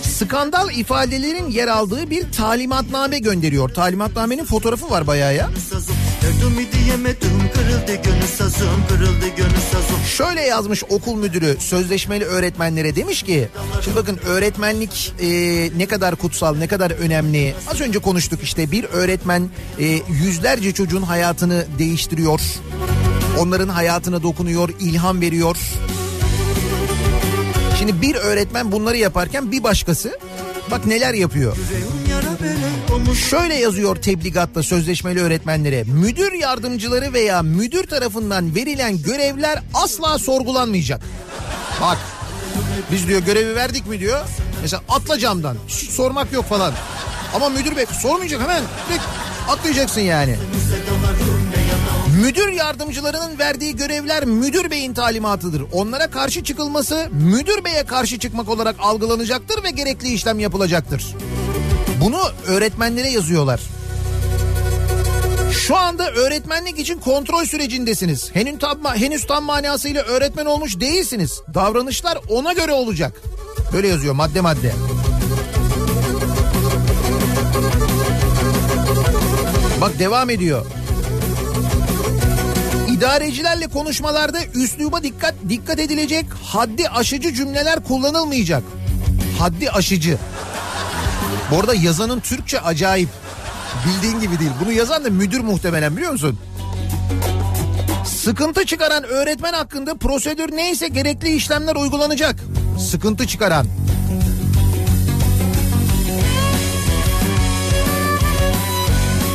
skandal 0.02 0.71
ifadelerin 0.71 1.52
yer 1.52 1.67
aldığı 1.67 2.10
bir 2.10 2.32
talimatname 2.32 3.19
gönderiyor. 3.19 3.69
Talimatnamenin 3.69 4.45
fotoğrafı 4.45 4.89
var 4.89 5.08
bayağı 5.08 5.36
ya. 5.36 5.50
Şöyle 10.17 10.41
yazmış 10.41 10.84
okul 10.89 11.15
müdürü 11.15 11.58
sözleşmeli 11.60 12.26
öğretmenlere. 12.26 12.95
Demiş 12.95 13.24
ki 13.24 13.50
şimdi 13.84 13.98
bakın 13.98 14.19
öğretmenlik 14.26 15.13
e, 15.21 15.28
ne 15.78 15.86
kadar 15.86 16.15
kutsal 16.15 16.56
ne 16.56 16.67
kadar 16.67 16.91
önemli. 16.91 17.56
Az 17.71 17.82
önce 17.82 18.00
konuştuk 18.00 18.43
işte 18.43 18.71
bir 18.71 18.84
öğretmen 18.84 19.50
e, 19.80 19.86
yüzlerce 20.10 20.71
çocuğun 20.74 21.02
hayatını 21.02 21.65
değiştiriyor. 21.80 22.41
Onların 23.39 23.69
hayatına 23.69 24.24
dokunuyor 24.24 24.69
ilham 24.80 25.21
veriyor 25.21 25.58
şimdi 27.80 28.02
bir 28.02 28.16
öğretmen 28.16 28.72
bunları 28.72 28.98
yaparken 28.98 29.52
bir 29.52 29.64
başkası 29.64 30.20
bak 30.72 30.86
neler 30.86 31.14
yapıyor 31.14 31.58
Şöyle 33.30 33.56
yazıyor 33.56 33.96
tebligatta 33.96 34.64
sözleşmeli 34.64 35.22
öğretmenlere. 35.22 35.84
Müdür 35.84 36.34
yardımcıları 36.34 37.14
veya 37.14 37.42
müdür 37.42 37.88
tarafından 37.88 38.56
verilen 38.56 39.04
görevler 39.04 39.60
asla 39.74 40.20
sorgulanmayacak. 40.20 41.02
Bak 41.82 41.98
biz 42.92 43.08
diyor 43.08 43.22
görevi 43.22 43.56
verdik 43.56 43.88
mi 43.88 44.00
diyor. 44.00 44.20
Mesela 44.62 44.84
atla 44.90 45.20
camdan. 45.20 45.58
Sormak 45.68 46.34
yok 46.34 46.46
falan. 46.46 46.74
Ama 47.36 47.50
müdür 47.50 47.76
bey 47.76 47.86
sormayacak 48.02 48.42
hemen. 48.42 48.64
Direkt 48.90 49.04
atlayacaksın 49.50 50.02
yani. 50.02 50.36
Müdür 52.26 52.52
yardımcılarının 52.52 53.40
verdiği 53.40 53.76
görevler 53.76 54.26
müdür 54.26 54.72
beyin 54.72 54.94
talimatıdır. 54.94 55.64
Onlara 55.72 56.10
karşı 56.10 56.44
çıkılması 56.44 57.08
müdür 57.12 57.64
beye 57.64 57.86
karşı 57.86 58.20
çıkmak 58.20 58.50
olarak 58.50 58.76
algılanacaktır 58.80 59.64
ve 59.64 59.70
gerekli 59.70 60.14
işlem 60.14 60.40
yapılacaktır. 60.40 61.16
Bunu 62.02 62.20
öğretmenlere 62.48 63.10
yazıyorlar. 63.10 63.62
Şu 65.52 65.78
anda 65.78 66.12
öğretmenlik 66.12 66.80
için 66.80 67.00
kontrol 67.00 67.46
sürecindesiniz. 67.46 68.30
Henüz 68.34 68.60
tam, 68.60 68.86
henüz 68.96 69.28
tam 69.28 69.44
manasıyla 69.44 70.04
öğretmen 70.04 70.46
olmuş 70.46 70.80
değilsiniz. 70.80 71.42
Davranışlar 71.54 72.18
ona 72.30 72.54
göre 72.54 72.74
olacak. 72.74 73.22
Böyle 73.74 73.88
yazıyor 73.88 74.14
madde 74.14 74.42
madde. 74.42 74.74
Bak 79.82 80.00
devam 80.00 80.30
ediyor. 80.30 80.66
İdarecilerle 82.96 83.68
konuşmalarda 83.68 84.38
üsluba 84.54 85.04
dikkat 85.04 85.36
dikkat 85.50 85.80
edilecek, 85.80 86.26
haddi 86.44 86.90
aşıcı 86.90 87.34
cümleler 87.34 87.84
kullanılmayacak. 87.84 88.64
Haddi 89.40 89.72
aşıcı. 89.72 90.18
Bu 91.52 91.60
arada 91.60 91.76
yazanın 91.76 92.20
Türkçe 92.20 92.60
acayip. 92.60 93.10
Bildiğin 93.86 94.20
gibi 94.20 94.40
değil. 94.40 94.52
Bunu 94.62 94.72
yazan 94.72 95.06
da 95.06 95.10
müdür 95.10 95.40
muhtemelen 95.40 95.98
biliyor 95.98 96.12
musun? 96.12 96.40
Sıkıntı 98.06 98.66
çıkaran 98.66 99.04
öğretmen 99.04 99.54
hakkında 99.54 99.96
prosedür 99.96 100.52
neyse 100.52 100.88
gerekli 100.88 101.36
işlemler 101.36 101.76
uygulanacak. 101.76 102.36
Sıkıntı 102.92 103.28
çıkaran. 103.28 103.68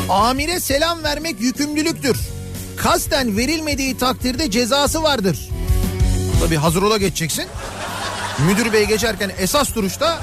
Amire 0.09 0.61
selam 0.61 1.03
vermek 1.03 1.41
yükümlülüktür. 1.41 2.40
Kasten 2.83 3.37
verilmediği 3.37 3.99
takdirde 3.99 4.51
cezası 4.51 5.03
vardır. 5.03 5.49
Tabii 6.41 6.57
hazır 6.57 6.83
ola 6.83 6.97
geçeceksin. 6.97 7.45
Müdür 8.47 8.73
bey 8.73 8.87
geçerken 8.87 9.31
esas 9.39 9.75
duruşta 9.75 10.19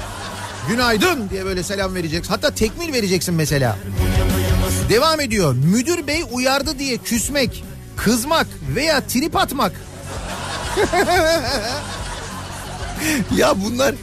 günaydın 0.68 1.30
diye 1.30 1.44
böyle 1.44 1.62
selam 1.62 1.94
vereceksin. 1.94 2.32
Hatta 2.32 2.54
tekmil 2.54 2.92
vereceksin 2.92 3.34
mesela. 3.34 3.76
Devam 4.88 5.20
ediyor. 5.20 5.54
Müdür 5.54 6.06
bey 6.06 6.24
uyardı 6.32 6.78
diye 6.78 6.96
küsmek, 6.96 7.64
kızmak 7.96 8.46
veya 8.74 9.00
trip 9.00 9.36
atmak. 9.36 9.72
ya 13.36 13.54
bunlar 13.64 13.94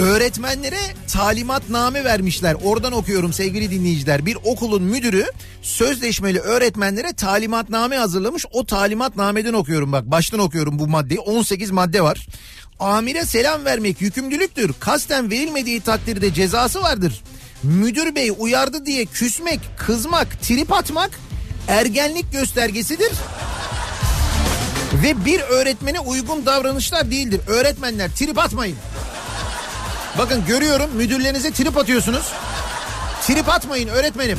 öğretmenlere 0.00 0.80
talimatname 1.12 2.04
vermişler. 2.04 2.56
Oradan 2.64 2.92
okuyorum 2.92 3.32
sevgili 3.32 3.70
dinleyiciler. 3.70 4.26
Bir 4.26 4.38
okulun 4.44 4.82
müdürü 4.82 5.26
sözleşmeli 5.62 6.38
öğretmenlere 6.40 7.12
talimatname 7.12 7.96
hazırlamış. 7.96 8.46
O 8.52 8.66
talimatnameden 8.66 9.52
okuyorum 9.52 9.92
bak. 9.92 10.04
Baştan 10.04 10.40
okuyorum 10.40 10.78
bu 10.78 10.88
maddeyi. 10.88 11.20
18 11.20 11.70
madde 11.70 12.02
var. 12.02 12.26
Amire 12.80 13.24
selam 13.24 13.64
vermek 13.64 14.00
yükümlülüktür. 14.00 14.72
Kasten 14.80 15.30
verilmediği 15.30 15.80
takdirde 15.80 16.34
cezası 16.34 16.82
vardır. 16.82 17.22
Müdür 17.62 18.14
bey 18.14 18.32
uyardı 18.38 18.86
diye 18.86 19.04
küsmek, 19.04 19.60
kızmak, 19.78 20.42
trip 20.42 20.72
atmak 20.72 21.10
ergenlik 21.68 22.32
göstergesidir. 22.32 23.12
Ve 25.02 25.24
bir 25.24 25.40
öğretmene 25.40 26.00
uygun 26.00 26.46
davranışlar 26.46 27.10
değildir. 27.10 27.40
Öğretmenler 27.46 28.10
trip 28.10 28.38
atmayın. 28.38 28.76
Bakın 30.18 30.44
görüyorum 30.46 30.90
müdürlerinize 30.94 31.50
trip 31.50 31.76
atıyorsunuz. 31.76 32.26
Trip 33.26 33.48
atmayın 33.48 33.88
öğretmenim. 33.88 34.38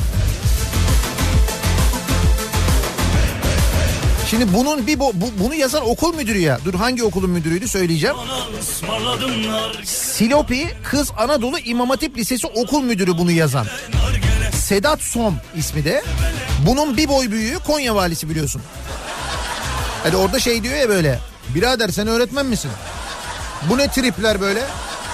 Şimdi 4.30 4.54
bunun 4.54 4.86
bir 4.86 5.00
bu, 5.00 5.12
bu- 5.14 5.32
bunu 5.44 5.54
yazan 5.54 5.88
okul 5.90 6.14
müdürü 6.14 6.38
ya. 6.38 6.58
Dur 6.64 6.74
hangi 6.74 7.04
okulun 7.04 7.30
müdürüydü 7.30 7.68
söyleyeceğim. 7.68 8.16
Silopi 9.84 10.68
Kız 10.84 11.10
Anadolu 11.18 11.58
İmam 11.58 11.90
Hatip 11.90 12.16
Lisesi 12.18 12.46
okul 12.46 12.82
müdürü 12.82 13.18
bunu 13.18 13.30
yazan. 13.30 13.66
Sedat 14.54 15.00
Som 15.02 15.36
ismi 15.56 15.84
de. 15.84 16.02
Bunun 16.66 16.96
bir 16.96 17.08
boy 17.08 17.30
büyüğü 17.30 17.58
Konya 17.58 17.94
valisi 17.94 18.30
biliyorsun. 18.30 18.62
Hani 20.02 20.16
orada 20.16 20.40
şey 20.40 20.62
diyor 20.62 20.74
ya 20.74 20.88
böyle. 20.88 21.18
Birader 21.54 21.88
sen 21.88 22.06
öğretmen 22.06 22.46
misin? 22.46 22.70
Bu 23.70 23.78
ne 23.78 23.88
tripler 23.88 24.40
böyle? 24.40 24.60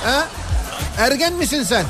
He? 0.05 0.21
Ergen 0.99 1.33
misin 1.35 1.63
sen? 1.63 1.85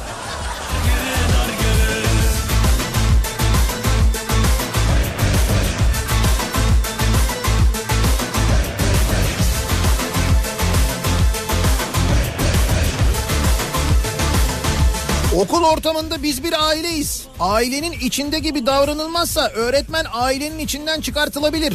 Okul 15.36 15.64
ortamında 15.64 16.22
biz 16.22 16.44
bir 16.44 16.68
aileyiz. 16.68 17.22
Ailenin 17.40 17.92
içinde 17.92 18.38
gibi 18.38 18.66
davranılmazsa 18.66 19.48
öğretmen 19.48 20.06
ailenin 20.12 20.58
içinden 20.58 21.00
çıkartılabilir. 21.00 21.74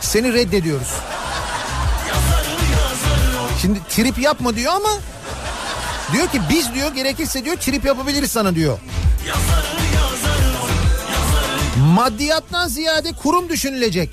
Seni 0.00 0.32
reddediyoruz. 0.32 0.88
Şimdi 3.60 3.78
trip 3.88 4.18
yapma 4.18 4.56
diyor 4.56 4.72
ama 4.74 4.90
diyor 6.12 6.28
ki 6.28 6.40
biz 6.50 6.74
diyor 6.74 6.94
gerekirse 6.94 7.44
diyor 7.44 7.56
trip 7.56 7.84
yapabiliriz 7.84 8.30
sana 8.32 8.54
diyor. 8.54 8.78
Maddiyattan 11.94 12.68
ziyade 12.68 13.12
kurum 13.12 13.48
düşünülecek. 13.48 14.10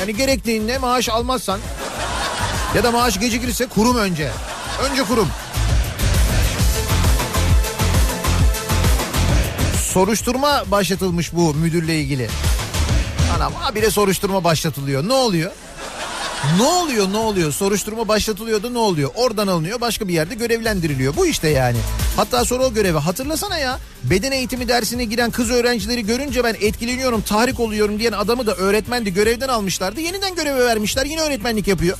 Yani 0.00 0.16
gerektiğinde 0.16 0.78
maaş 0.78 1.08
almazsan 1.08 1.60
ya 2.76 2.84
da 2.84 2.90
maaş 2.90 3.20
gecikirse 3.20 3.66
kurum 3.66 3.96
önce. 3.96 4.30
Önce 4.90 5.02
kurum. 5.02 5.28
Soruşturma 9.92 10.64
başlatılmış 10.66 11.32
bu 11.32 11.54
müdürle 11.54 12.00
ilgili. 12.00 12.28
Anam 13.36 13.52
habire 13.54 13.90
soruşturma 13.90 14.44
başlatılıyor. 14.44 15.08
Ne 15.08 15.12
oluyor? 15.12 15.52
Ne 16.56 16.62
oluyor 16.62 17.12
ne 17.12 17.16
oluyor? 17.16 17.52
Soruşturma 17.52 18.08
başlatılıyordu 18.08 18.74
ne 18.74 18.78
oluyor? 18.78 19.10
Oradan 19.14 19.46
alınıyor 19.46 19.80
başka 19.80 20.08
bir 20.08 20.12
yerde 20.12 20.34
görevlendiriliyor. 20.34 21.16
Bu 21.16 21.26
işte 21.26 21.48
yani. 21.48 21.78
Hatta 22.16 22.44
sonra 22.44 22.64
o 22.64 22.72
görevi 22.74 22.98
hatırlasana 22.98 23.58
ya. 23.58 23.78
Beden 24.04 24.32
eğitimi 24.32 24.68
dersine 24.68 25.04
giren 25.04 25.30
kız 25.30 25.50
öğrencileri 25.50 26.06
görünce 26.06 26.44
ben 26.44 26.56
etkileniyorum, 26.60 27.20
tahrik 27.22 27.60
oluyorum 27.60 27.98
diyen 27.98 28.12
adamı 28.12 28.46
da 28.46 28.54
öğretmendi 28.54 29.14
görevden 29.14 29.48
almışlardı. 29.48 30.00
Yeniden 30.00 30.34
göreve 30.34 30.64
vermişler 30.66 31.06
yine 31.06 31.20
öğretmenlik 31.20 31.68
yapıyor. 31.68 31.98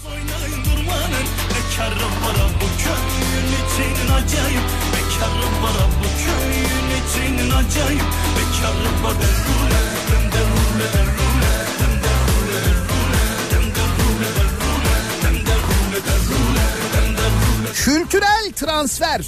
Bekarım 1.50 2.22
var 2.22 2.36
bu 2.60 2.68
köyün 2.82 3.48
için 3.48 4.10
acayip 4.10 4.62
bekarım 4.94 5.62
var 5.62 5.88
bu 6.00 6.08
köyün 6.24 6.78
Kültürel 17.88 18.52
transfer. 18.56 19.20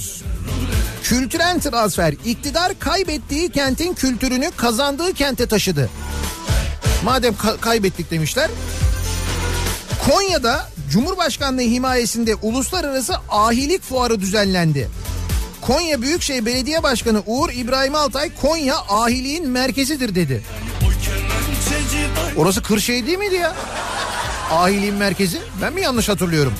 Kültürel 1.03 1.59
transfer. 1.59 2.13
İktidar 2.25 2.79
kaybettiği 2.79 3.49
kentin 3.49 3.93
kültürünü 3.93 4.51
kazandığı 4.57 5.13
kente 5.13 5.45
taşıdı. 5.45 5.89
Madem 7.03 7.33
ka- 7.33 7.59
kaybettik 7.59 8.11
demişler. 8.11 8.49
Konya'da 10.09 10.69
Cumhurbaşkanlığı 10.91 11.61
himayesinde 11.61 12.35
uluslararası 12.35 13.13
ahilik 13.29 13.83
fuarı 13.83 14.21
düzenlendi. 14.21 14.89
Konya 15.61 16.01
Büyükşehir 16.01 16.45
Belediye 16.45 16.83
Başkanı 16.83 17.23
Uğur 17.25 17.49
İbrahim 17.49 17.95
Altay 17.95 18.35
Konya 18.35 18.75
ahiliğin 18.77 19.47
merkezidir 19.49 20.15
dedi. 20.15 20.43
Orası 22.37 22.63
Kırşehir 22.63 23.07
değil 23.07 23.17
miydi 23.17 23.35
ya? 23.35 23.55
Ahiliğin 24.51 24.95
merkezi. 24.95 25.37
Ben 25.61 25.73
mi 25.73 25.81
yanlış 25.81 26.09
hatırlıyorum? 26.09 26.53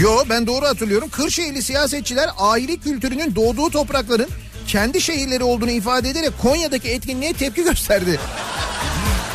Yo 0.00 0.24
ben 0.28 0.46
doğru 0.46 0.66
hatırlıyorum. 0.66 1.08
Kırşehirli 1.08 1.62
siyasetçiler 1.62 2.30
ahilik 2.38 2.84
kültürünün 2.84 3.34
doğduğu 3.34 3.70
toprakların 3.70 4.28
kendi 4.66 5.00
şehirleri 5.00 5.44
olduğunu 5.44 5.70
ifade 5.70 6.10
ederek 6.10 6.32
Konya'daki 6.42 6.88
etkinliğe 6.88 7.32
tepki 7.32 7.64
gösterdi. 7.64 8.20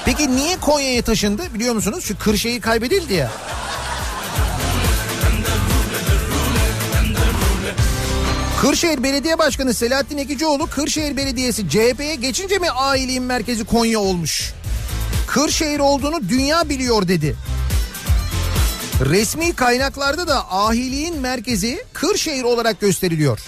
Peki 0.06 0.36
niye 0.36 0.58
Konya'ya 0.58 1.02
taşındı 1.02 1.54
biliyor 1.54 1.76
musunuz? 1.76 2.04
Şu 2.06 2.18
Kırşehir 2.18 2.62
kaybedildi 2.62 3.14
ya. 3.14 3.32
Kırşehir 8.62 9.04
Belediye 9.04 9.38
Başkanı 9.38 9.74
Selahattin 9.74 10.18
Ekicioğlu 10.18 10.68
Kırşehir 10.68 11.18
Belediyesi 11.18 11.70
CHP'ye 11.70 12.16
geçince 12.16 12.58
mi 12.58 12.70
aileliğin 12.70 13.24
merkezi 13.24 13.66
Konya 13.66 14.00
olmuş? 14.00 14.54
Kırşehir 15.28 15.80
olduğunu 15.80 16.30
dünya 16.30 16.70
biliyor 16.70 17.08
dedi. 17.08 17.36
Resmi 19.06 19.54
kaynaklarda 19.54 20.28
da 20.28 20.52
ahiliğin 20.52 21.20
merkezi 21.20 21.86
Kırşehir 21.94 22.44
olarak 22.44 22.82
gösteriliyor. 22.82 23.40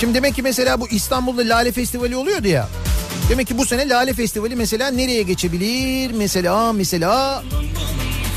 Şimdi 0.00 0.14
demek 0.14 0.34
ki 0.34 0.42
mesela 0.42 0.80
bu 0.80 0.88
İstanbul'da 0.88 1.42
Lale 1.42 1.72
Festivali 1.72 2.16
oluyordu 2.16 2.48
ya. 2.48 2.68
Demek 3.30 3.46
ki 3.46 3.58
bu 3.58 3.66
sene 3.66 3.88
Lale 3.88 4.12
Festivali 4.12 4.56
mesela 4.56 4.90
nereye 4.90 5.22
geçebilir? 5.22 6.10
Mesela 6.10 6.72
mesela 6.72 7.42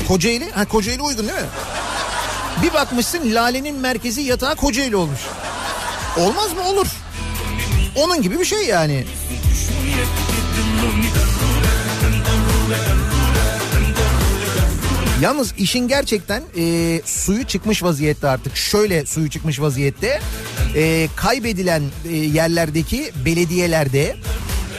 Kocaeli. 0.08 0.50
Ha 0.50 0.64
Kocaeli 0.64 1.02
uygun 1.02 1.28
değil 1.28 1.38
mi? 1.38 1.46
Bir 2.62 2.72
bakmışsın 2.74 3.34
Lale'nin 3.34 3.76
merkezi 3.76 4.20
yatağı 4.20 4.56
Kocaeli 4.56 4.96
olmuş. 4.96 5.20
Olmaz 6.18 6.52
mı? 6.52 6.68
Olur. 6.68 6.86
Onun 7.96 8.22
gibi 8.22 8.40
bir 8.40 8.44
şey 8.44 8.66
yani. 8.66 9.04
Yalnız 15.24 15.54
işin 15.58 15.88
gerçekten 15.88 16.42
e, 16.56 17.00
suyu 17.04 17.44
çıkmış 17.44 17.82
vaziyette 17.82 18.28
artık. 18.28 18.56
Şöyle 18.56 19.06
suyu 19.06 19.30
çıkmış 19.30 19.60
vaziyette. 19.60 20.20
E, 20.74 21.08
kaybedilen 21.16 21.82
e, 22.08 22.16
yerlerdeki 22.16 23.10
belediyelerde 23.24 24.16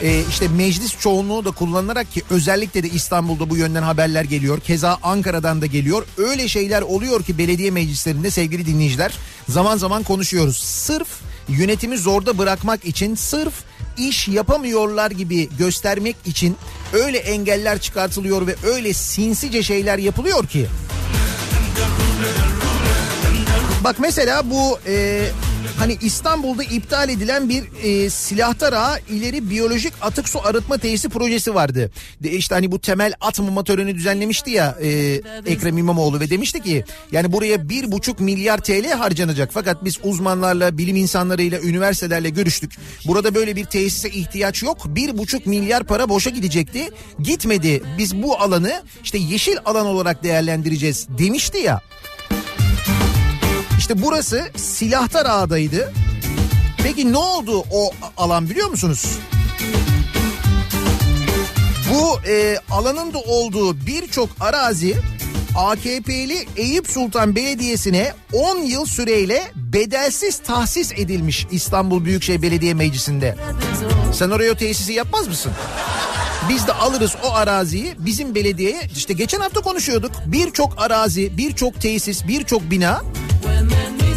e, 0.02 0.22
işte 0.30 0.48
meclis 0.48 0.98
çoğunluğu 1.00 1.44
da 1.44 1.50
kullanılarak 1.50 2.12
ki 2.12 2.22
özellikle 2.30 2.82
de 2.82 2.88
İstanbul'da 2.88 3.50
bu 3.50 3.56
yönden 3.56 3.82
haberler 3.82 4.24
geliyor. 4.24 4.60
Keza 4.60 4.98
Ankara'dan 5.02 5.62
da 5.62 5.66
geliyor. 5.66 6.06
Öyle 6.18 6.48
şeyler 6.48 6.82
oluyor 6.82 7.22
ki 7.22 7.38
belediye 7.38 7.70
meclislerinde 7.70 8.30
sevgili 8.30 8.66
dinleyiciler 8.66 9.12
zaman 9.48 9.76
zaman 9.76 10.02
konuşuyoruz. 10.02 10.56
Sırf 10.58 11.08
yönetimi 11.48 11.98
zorda 11.98 12.38
bırakmak 12.38 12.84
için 12.84 13.14
sırf 13.14 13.54
iş 13.98 14.28
yapamıyorlar 14.28 15.10
gibi 15.10 15.48
göstermek 15.58 16.16
için 16.26 16.56
öyle 16.92 17.18
engeller 17.18 17.78
çıkartılıyor 17.78 18.46
ve 18.46 18.54
öyle 18.64 18.92
sinsice 18.92 19.62
şeyler 19.62 19.98
yapılıyor 19.98 20.46
ki. 20.46 20.66
Bak 23.84 23.96
mesela 23.98 24.50
bu 24.50 24.78
e, 24.86 25.26
hani 25.78 25.98
İstanbul'da 26.02 26.62
iptal 26.62 27.08
edilen 27.08 27.48
bir 27.48 27.64
e, 27.82 28.10
silahtar 28.10 28.72
ağa 28.72 28.98
ileri 29.10 29.50
biyolojik 29.50 29.92
atık 30.02 30.28
su 30.28 30.46
arıtma 30.46 30.78
tesisi 30.78 31.08
projesi 31.08 31.54
vardı. 31.54 31.90
De, 32.22 32.30
işte 32.30 32.54
hani 32.54 32.72
bu 32.72 32.78
temel 32.78 33.12
atmama 33.20 33.64
töreni 33.64 33.94
düzenlemişti 33.94 34.50
ya 34.50 34.78
e, 34.82 34.88
Ekrem 35.46 35.78
İmamoğlu 35.78 36.20
ve 36.20 36.30
demişti 36.30 36.62
ki 36.62 36.84
yani 37.12 37.32
buraya 37.32 37.68
bir 37.68 37.92
buçuk 37.92 38.20
milyar 38.20 38.58
TL 38.58 38.92
harcanacak. 38.92 39.50
Fakat 39.52 39.84
biz 39.84 39.98
uzmanlarla, 40.02 40.78
bilim 40.78 40.96
insanlarıyla, 40.96 41.60
üniversitelerle 41.60 42.30
görüştük. 42.30 42.72
Burada 43.06 43.34
böyle 43.34 43.56
bir 43.56 43.64
tesise 43.64 44.10
ihtiyaç 44.10 44.62
yok. 44.62 44.78
Bir 44.86 45.18
buçuk 45.18 45.46
milyar 45.46 45.84
para 45.84 46.08
boşa 46.08 46.30
gidecekti. 46.30 46.88
Gitmedi. 47.18 47.82
Biz 47.98 48.22
bu 48.22 48.40
alanı 48.40 48.82
işte 49.04 49.18
yeşil 49.18 49.56
alan 49.64 49.86
olarak 49.86 50.22
değerlendireceğiz 50.22 51.06
demişti 51.18 51.58
ya. 51.58 51.80
İşte 53.86 54.02
burası 54.02 54.44
Silahtar 54.56 55.26
Ağa'daydı. 55.26 55.92
Peki 56.82 57.12
ne 57.12 57.16
oldu 57.18 57.64
o 57.70 57.90
alan 58.16 58.50
biliyor 58.50 58.68
musunuz? 58.68 59.18
Bu 61.90 62.28
e, 62.28 62.58
alanın 62.70 63.12
da 63.12 63.18
olduğu 63.18 63.86
birçok 63.86 64.28
arazi 64.40 64.96
AKP'li 65.56 66.46
Eyüp 66.56 66.90
Sultan 66.90 67.36
Belediyesi'ne 67.36 68.12
10 68.32 68.56
yıl 68.58 68.86
süreyle 68.86 69.42
bedelsiz 69.54 70.38
tahsis 70.38 70.92
edilmiş 70.92 71.46
İstanbul 71.50 72.04
Büyükşehir 72.04 72.42
Belediye 72.42 72.74
Meclisi'nde. 72.74 73.36
Sen 74.12 74.30
oraya 74.30 74.54
tesisi 74.54 74.92
yapmaz 74.92 75.28
mısın? 75.28 75.52
Biz 76.48 76.66
de 76.66 76.72
alırız 76.72 77.16
o 77.24 77.32
araziyi 77.32 77.94
bizim 77.98 78.34
belediyeye 78.34 78.80
işte 78.96 79.12
geçen 79.12 79.40
hafta 79.40 79.60
konuşuyorduk. 79.60 80.12
Birçok 80.26 80.74
arazi, 80.76 81.36
birçok 81.36 81.80
tesis, 81.80 82.26
birçok 82.28 82.70
bina 82.70 83.02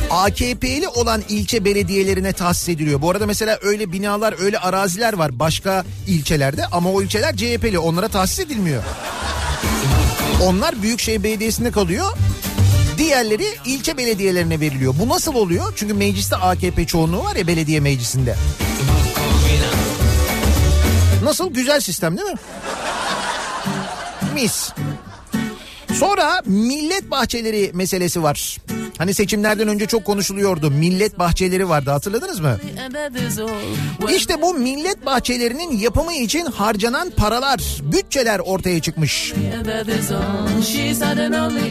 AKP'li 0.09 0.87
olan 0.87 1.23
ilçe 1.29 1.65
belediyelerine 1.65 2.33
tahsis 2.33 2.69
ediliyor. 2.69 3.01
Bu 3.01 3.09
arada 3.09 3.25
mesela 3.25 3.59
öyle 3.61 3.91
binalar, 3.91 4.35
öyle 4.39 4.59
araziler 4.59 5.13
var 5.13 5.39
başka 5.39 5.85
ilçelerde 6.07 6.65
ama 6.65 6.91
o 6.91 7.01
ilçeler 7.01 7.35
CHP'li 7.35 7.79
onlara 7.79 8.07
tahsis 8.07 8.39
edilmiyor. 8.39 8.83
Onlar 10.43 10.81
Büyükşehir 10.81 11.23
Belediyesi'nde 11.23 11.71
kalıyor. 11.71 12.17
Diğerleri 12.97 13.45
ilçe 13.65 13.97
belediyelerine 13.97 14.59
veriliyor. 14.59 14.95
Bu 14.99 15.09
nasıl 15.09 15.35
oluyor? 15.35 15.73
Çünkü 15.75 15.93
mecliste 15.93 16.35
AKP 16.35 16.87
çoğunluğu 16.87 17.23
var 17.23 17.35
ya 17.35 17.47
belediye 17.47 17.79
meclisinde. 17.79 18.35
Nasıl? 21.23 21.53
Güzel 21.53 21.79
sistem 21.79 22.17
değil 22.17 22.29
mi? 22.29 22.35
Mis. 24.33 24.71
Sonra 25.93 26.41
millet 26.45 27.11
bahçeleri 27.11 27.71
meselesi 27.73 28.23
var. 28.23 28.57
Hani 28.97 29.13
seçimlerden 29.13 29.67
önce 29.67 29.85
çok 29.85 30.05
konuşuluyordu. 30.05 30.71
Millet 30.71 31.19
bahçeleri 31.19 31.69
vardı 31.69 31.89
hatırladınız 31.91 32.39
mı? 32.39 32.57
İşte 34.15 34.41
bu 34.41 34.53
millet 34.53 35.05
bahçelerinin 35.05 35.77
yapımı 35.77 36.13
için 36.13 36.45
harcanan 36.45 37.09
paralar, 37.09 37.61
bütçeler 37.81 38.39
ortaya 38.39 38.79
çıkmış. 38.81 39.33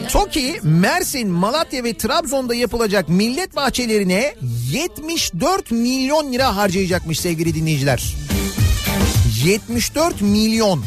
TOKİ, 0.07 0.59
Mersin, 0.63 1.29
Malatya 1.29 1.83
ve 1.83 1.93
Trabzon'da 1.97 2.55
yapılacak 2.55 3.09
millet 3.09 3.55
bahçelerine 3.55 4.35
74 4.71 5.71
milyon 5.71 6.33
lira 6.33 6.55
harcayacakmış 6.55 7.19
sevgili 7.19 7.55
dinleyiciler. 7.55 8.15
74 9.45 10.21
milyon. 10.21 10.83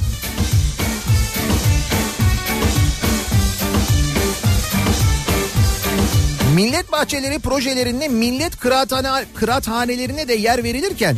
Millet 6.54 6.92
bahçeleri 6.92 7.38
projelerinde 7.38 8.08
millet 8.08 8.56
kıraathane, 8.56 9.24
kıraathanelerine 9.34 10.28
de 10.28 10.34
yer 10.34 10.64
verilirken 10.64 11.16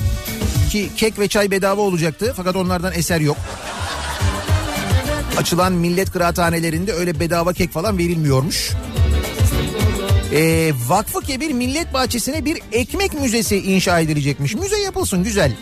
ki 0.70 0.90
kek 0.96 1.18
ve 1.18 1.28
çay 1.28 1.50
bedava 1.50 1.80
olacaktı 1.80 2.34
fakat 2.36 2.56
onlardan 2.56 2.92
eser 2.92 3.20
yok. 3.20 3.36
Açılan 5.38 5.72
millet 5.72 6.10
kıraathanelerinde 6.10 6.92
öyle 6.92 7.20
bedava 7.20 7.52
kek 7.52 7.72
falan 7.72 7.98
verilmiyormuş. 7.98 8.70
Ee, 10.32 10.72
Vakfı 10.88 11.20
Kebir 11.20 11.52
Millet 11.52 11.94
Bahçesi'ne 11.94 12.44
bir 12.44 12.62
ekmek 12.72 13.20
müzesi 13.20 13.56
inşa 13.56 14.00
edilecekmiş. 14.00 14.54
Müze 14.54 14.78
yapılsın 14.78 15.24
güzel. 15.24 15.52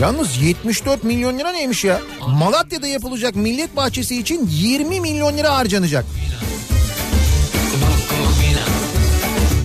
Yalnız 0.00 0.42
74 0.42 1.04
milyon 1.04 1.38
lira 1.38 1.52
neymiş 1.52 1.84
ya? 1.84 2.00
Malatya'da 2.28 2.86
yapılacak 2.86 3.36
millet 3.36 3.76
bahçesi 3.76 4.18
için 4.18 4.48
20 4.52 5.00
milyon 5.00 5.38
lira 5.38 5.56
harcanacak. 5.56 6.04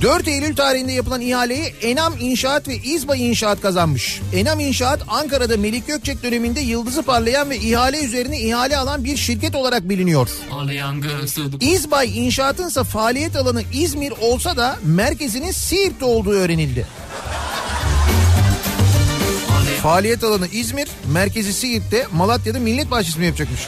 4 0.04 0.28
Eylül 0.28 0.56
tarihinde 0.56 0.91
yapılan 0.91 1.22
ihaleyi 1.22 1.74
Enam 1.82 2.14
İnşaat 2.20 2.68
ve 2.68 2.76
İzba 2.76 3.16
İnşaat 3.16 3.62
kazanmış. 3.62 4.22
Enam 4.34 4.60
İnşaat 4.60 5.01
Ankara'da 5.08 5.58
Melik 5.58 5.88
Gökçek 5.88 6.24
döneminde 6.24 6.60
yıldızı 6.60 7.04
parlayan 7.04 7.49
ve 7.49 7.58
ihale 7.58 8.04
üzerine 8.04 8.39
ihale 8.39 8.78
alan 8.78 9.04
bir 9.04 9.18
şirket 9.18 9.56
olarak 9.56 9.89
biliniyor. 9.89 10.30
İzbay 11.62 12.26
İnşaat'ın 12.26 12.68
ise 12.68 12.84
faaliyet 12.84 13.36
alanı 13.36 13.64
İzmir 13.74 14.14
olsa 14.22 14.58
da 14.58 14.78
merkezinin 14.84 15.51
Siirt'te 15.51 16.06
olduğu 16.06 16.32
öğrenildi. 16.32 16.88
Faaliyet 19.84 20.24
alanı 20.24 20.47
İzmir, 20.47 20.88
merkezi 21.14 21.54
Siirt'te, 21.54 22.08
Malatya'da 22.12 22.60
millet 22.60 22.91
bahçesi 22.91 23.20
mi 23.20 23.26
yapacakmış? 23.26 23.62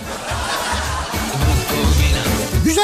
İşte 2.67 2.81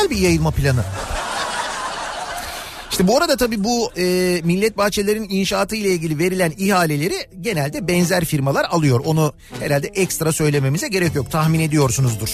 İşte 3.02 3.14
bu 3.14 3.18
arada 3.18 3.38
tabii 3.38 3.64
bu 3.64 3.92
e, 3.98 4.04
millet 4.44 4.78
bahçelerinin 4.78 5.30
inşaatı 5.30 5.76
ile 5.76 5.90
ilgili 5.90 6.20
verilen 6.20 6.54
ihaleleri 6.58 7.16
genelde 7.42 7.88
benzer 7.88 8.26
firmalar 8.26 8.66
alıyor. 8.70 9.02
Onu 9.06 9.34
herhalde 9.60 9.88
ekstra 9.88 10.32
söylememize 10.32 10.88
gerek 10.88 11.16
yok. 11.16 11.32
Tahmin 11.32 11.60
ediyorsunuzdur. 11.60 12.30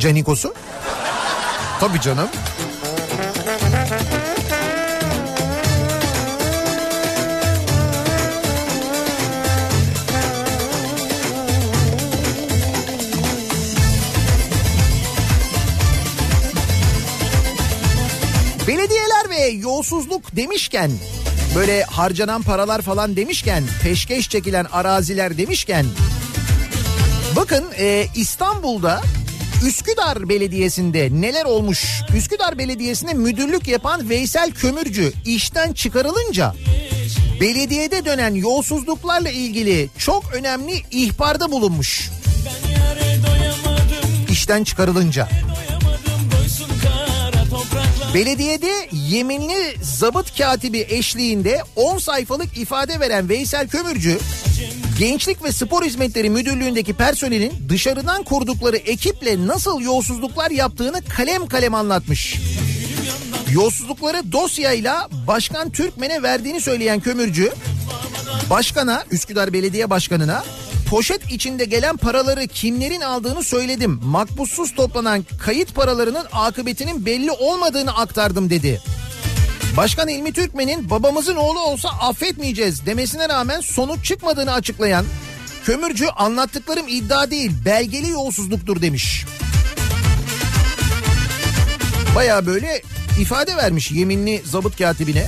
Canikos'u. 0.00 0.54
Tabii 1.80 2.00
canım. 2.00 2.28
Yolsuzluk 20.06 20.36
demişken 20.36 20.90
böyle 21.56 21.82
harcanan 21.84 22.42
paralar 22.42 22.82
falan 22.82 23.16
demişken 23.16 23.64
peşkeş 23.82 24.28
çekilen 24.28 24.64
araziler 24.72 25.38
demişken 25.38 25.86
bakın 27.36 27.64
e, 27.78 28.06
İstanbul'da 28.14 29.02
Üsküdar 29.66 30.28
Belediyesi'nde 30.28 31.08
neler 31.12 31.44
olmuş? 31.44 32.02
Üsküdar 32.16 32.58
Belediyesi'ne 32.58 33.14
müdürlük 33.14 33.68
yapan 33.68 34.08
Veysel 34.08 34.50
Kömürcü 34.50 35.12
işten 35.24 35.72
çıkarılınca 35.72 36.54
belediyede 37.40 38.04
dönen 38.04 38.34
yolsuzluklarla 38.34 39.30
ilgili 39.30 39.88
çok 39.98 40.34
önemli 40.34 40.82
ihbarda 40.90 41.50
bulunmuş. 41.50 42.10
İşten 44.30 44.64
çıkarılınca. 44.64 45.28
Belediyede 48.14 48.88
yeminli 48.92 49.76
zabıt 49.82 50.38
katibi 50.38 50.86
eşliğinde 50.88 51.62
10 51.76 51.98
sayfalık 51.98 52.58
ifade 52.58 53.00
veren 53.00 53.28
Veysel 53.28 53.68
Kömürcü, 53.68 54.18
Gençlik 54.98 55.44
ve 55.44 55.52
Spor 55.52 55.84
Hizmetleri 55.84 56.30
Müdürlüğü'ndeki 56.30 56.94
personelin 56.94 57.52
dışarıdan 57.68 58.22
kurdukları 58.22 58.76
ekiple 58.76 59.46
nasıl 59.46 59.80
yolsuzluklar 59.80 60.50
yaptığını 60.50 61.02
kalem 61.08 61.46
kalem 61.46 61.74
anlatmış. 61.74 62.36
Yolsuzlukları 63.52 64.32
dosyayla 64.32 65.08
Başkan 65.26 65.70
Türkmen'e 65.70 66.22
verdiğini 66.22 66.60
söyleyen 66.60 67.00
Kömürcü, 67.00 67.52
Başkana, 68.50 69.04
Üsküdar 69.10 69.52
Belediye 69.52 69.90
Başkanı'na 69.90 70.44
poşet 70.86 71.32
içinde 71.32 71.64
gelen 71.64 71.96
paraları 71.96 72.46
kimlerin 72.46 73.00
aldığını 73.00 73.42
söyledim. 73.42 74.00
Makbussuz 74.02 74.74
toplanan 74.74 75.24
kayıt 75.38 75.74
paralarının 75.74 76.26
akıbetinin 76.32 77.06
belli 77.06 77.30
olmadığını 77.30 77.96
aktardım 77.96 78.50
dedi. 78.50 78.80
Başkan 79.76 80.08
İlmi 80.08 80.32
Türkmen'in 80.32 80.90
babamızın 80.90 81.36
oğlu 81.36 81.60
olsa 81.60 81.88
affetmeyeceğiz 81.88 82.86
demesine 82.86 83.28
rağmen 83.28 83.60
sonuç 83.60 84.04
çıkmadığını 84.04 84.52
açıklayan 84.52 85.06
Kömürcü 85.66 86.06
anlattıklarım 86.06 86.88
iddia 86.88 87.30
değil 87.30 87.50
belgeli 87.64 88.08
yolsuzluktur 88.08 88.82
demiş. 88.82 89.24
Baya 92.14 92.46
böyle 92.46 92.82
ifade 93.20 93.56
vermiş 93.56 93.90
yeminli 93.90 94.42
zabıt 94.44 94.78
katibine. 94.78 95.26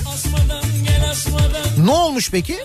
Ne 1.85 1.91
olmuş 1.91 2.29
peki? 2.31 2.57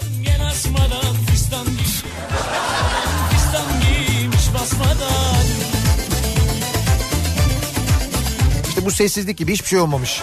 İşte 8.69 8.85
bu 8.87 8.91
sessizlik 8.91 9.39
gibi 9.39 9.53
hiçbir 9.53 9.69
şey 9.69 9.79
olmamış. 9.79 10.23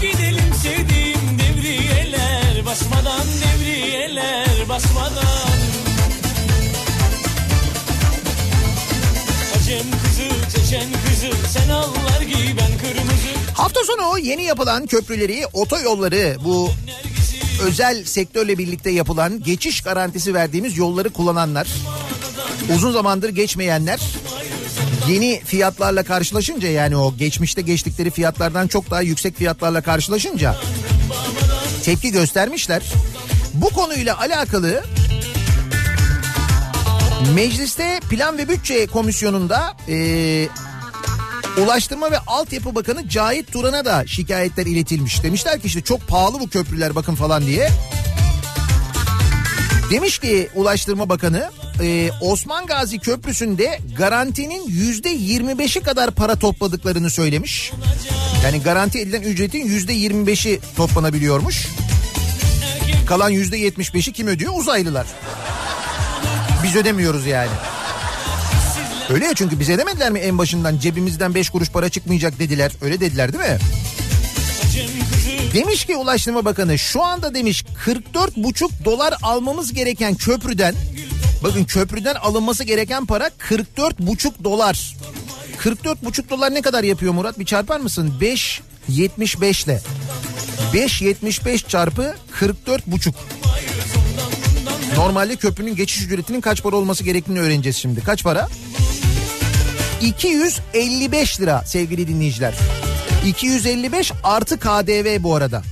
Gidelim 0.00 0.54
sevdiğim 0.62 1.38
devriyeler. 1.38 2.66
Basmadan 2.66 3.26
devriyeler 3.44 4.68
basmadan. 4.68 5.56
Acem 9.56 9.86
kızı 10.02 10.56
Çeçen 10.56 10.88
kızı 11.08 11.30
sen 11.58 11.68
allar 11.70 12.20
giy 12.20 12.56
ben 12.56 12.78
kırmızı. 12.78 13.26
Hafta 13.54 13.80
sonu 13.84 14.18
yeni 14.18 14.44
yapılan 14.44 14.86
köprüleri, 14.86 15.46
otoyolları, 15.52 16.36
bu 16.44 16.70
özel 17.62 18.04
sektörle 18.04 18.58
birlikte 18.58 18.90
yapılan 18.90 19.42
geçiş 19.42 19.80
garantisi 19.80 20.34
verdiğimiz 20.34 20.78
yolları 20.78 21.10
kullananlar, 21.10 21.68
uzun 22.74 22.92
zamandır 22.92 23.28
geçmeyenler 23.28 24.00
yeni 25.08 25.40
fiyatlarla 25.44 26.02
karşılaşınca 26.02 26.68
yani 26.68 26.96
o 26.96 27.16
geçmişte 27.16 27.62
geçtikleri 27.62 28.10
fiyatlardan 28.10 28.66
çok 28.68 28.90
daha 28.90 29.02
yüksek 29.02 29.36
fiyatlarla 29.36 29.80
karşılaşınca 29.80 30.56
tepki 31.84 32.12
göstermişler. 32.12 32.82
Bu 33.54 33.70
konuyla 33.70 34.18
alakalı 34.20 34.84
mecliste 37.34 38.00
plan 38.10 38.38
ve 38.38 38.48
bütçe 38.48 38.86
komisyonunda 38.86 39.76
eee 39.88 40.48
Ulaştırma 41.62 42.10
ve 42.10 42.18
Altyapı 42.26 42.74
Bakanı 42.74 43.08
Cahit 43.08 43.52
Turan'a 43.52 43.84
da 43.84 44.06
şikayetler 44.06 44.66
iletilmiş. 44.66 45.22
Demişler 45.22 45.60
ki 45.60 45.66
işte 45.66 45.80
çok 45.80 46.08
pahalı 46.08 46.40
bu 46.40 46.48
köprüler 46.48 46.94
bakın 46.94 47.14
falan 47.14 47.46
diye. 47.46 47.70
Demiş 49.90 50.18
ki 50.18 50.48
Ulaştırma 50.54 51.08
Bakanı 51.08 51.50
e, 51.80 52.10
Osman 52.20 52.66
Gazi 52.66 52.98
Köprüsü'nde 52.98 53.78
garantinin 53.98 54.68
yüzde 54.68 55.14
25'i 55.16 55.82
kadar 55.82 56.10
para 56.10 56.36
topladıklarını 56.36 57.10
söylemiş. 57.10 57.72
Yani 58.44 58.62
garanti 58.62 58.98
edilen 58.98 59.22
ücretin 59.22 59.66
yüzde 59.66 59.94
25'i 59.94 60.60
toplanabiliyormuş. 60.76 61.66
Kalan 63.06 63.30
yüzde 63.30 63.58
75'i 63.58 64.12
kim 64.12 64.26
ödüyor? 64.26 64.52
Uzaylılar. 64.56 65.06
Biz 66.64 66.76
ödemiyoruz 66.76 67.26
yani. 67.26 67.50
Öyle 69.10 69.24
ya 69.24 69.34
çünkü 69.34 69.60
bize 69.60 69.78
demediler 69.78 70.10
mi 70.10 70.18
en 70.18 70.38
başından 70.38 70.78
cebimizden 70.78 71.34
5 71.34 71.50
kuruş 71.50 71.70
para 71.70 71.88
çıkmayacak 71.88 72.38
dediler. 72.38 72.72
Öyle 72.82 73.00
dediler 73.00 73.32
değil 73.32 73.44
mi? 73.44 73.58
Demiş 75.54 75.84
ki 75.84 75.96
Ulaştırma 75.96 76.44
Bakanı 76.44 76.78
şu 76.78 77.02
anda 77.02 77.34
demiş 77.34 77.64
44,5 77.86 78.70
dolar 78.84 79.14
almamız 79.22 79.72
gereken 79.72 80.14
köprüden 80.14 80.74
bakın 81.42 81.64
köprüden 81.64 82.14
alınması 82.14 82.64
gereken 82.64 83.06
para 83.06 83.26
44,5 83.26 84.44
dolar. 84.44 84.96
44,5 85.58 86.30
dolar 86.30 86.54
ne 86.54 86.62
kadar 86.62 86.84
yapıyor 86.84 87.12
Murat? 87.12 87.38
Bir 87.38 87.44
çarpar 87.44 87.80
mısın? 87.80 88.14
5.75 88.20 89.64
ile. 89.64 89.80
5.75 90.72 91.68
çarpı 91.68 92.14
44,5. 92.40 93.12
Normalde 94.96 95.36
köprünün 95.36 95.76
geçiş 95.76 96.02
ücretinin 96.02 96.40
kaç 96.40 96.62
para 96.62 96.76
olması 96.76 97.04
gerektiğini 97.04 97.40
öğreneceğiz 97.40 97.76
şimdi. 97.76 98.00
Kaç 98.04 98.24
para? 98.24 98.48
255 100.00 101.40
lira 101.40 101.62
sevgili 101.66 102.08
dinleyiciler. 102.08 102.54
255 103.26 104.12
artı 104.22 104.58
KDV 104.58 105.22
bu 105.22 105.34
arada. 105.34 105.62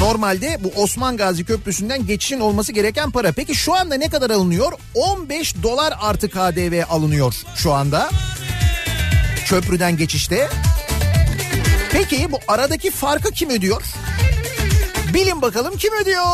Normalde 0.00 0.58
bu 0.60 0.82
Osman 0.82 1.16
Gazi 1.16 1.44
Köprüsü'nden 1.44 2.06
geçişin 2.06 2.40
olması 2.40 2.72
gereken 2.72 3.10
para. 3.10 3.32
Peki 3.32 3.54
şu 3.54 3.74
anda 3.74 3.94
ne 3.94 4.08
kadar 4.08 4.30
alınıyor? 4.30 4.72
15 4.94 5.62
dolar 5.62 5.94
artı 6.00 6.28
KDV 6.28 6.82
alınıyor 6.90 7.34
şu 7.56 7.72
anda. 7.72 8.10
Köprüden 9.46 9.96
geçişte. 9.96 10.48
Peki 11.92 12.32
bu 12.32 12.38
aradaki 12.48 12.90
farkı 12.90 13.32
kim 13.32 13.50
ödüyor? 13.50 13.82
Bilin 15.14 15.42
bakalım 15.42 15.76
kim 15.76 15.94
ödüyor? 16.02 16.24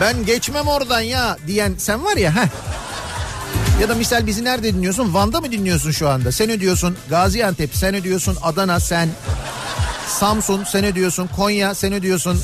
Ben 0.00 0.26
geçmem 0.26 0.66
oradan 0.68 1.00
ya 1.00 1.36
diyen 1.46 1.74
sen 1.78 2.04
var 2.04 2.16
ya 2.16 2.36
heh. 2.36 2.48
Ya 3.80 3.88
da 3.88 3.94
misal 3.94 4.26
bizi 4.26 4.44
nerede 4.44 4.74
dinliyorsun? 4.74 5.14
Van'da 5.14 5.40
mı 5.40 5.52
dinliyorsun 5.52 5.90
şu 5.90 6.08
anda? 6.08 6.32
Sen 6.32 6.50
ödüyorsun. 6.50 6.96
Gaziantep 7.10 7.76
sen 7.76 7.94
ödüyorsun. 7.94 8.36
Adana 8.42 8.80
sen. 8.80 9.08
Samsun 10.18 10.64
sen 10.64 10.84
ödüyorsun. 10.84 11.28
Konya 11.36 11.74
sen 11.74 11.92
ödüyorsun. 11.92 12.40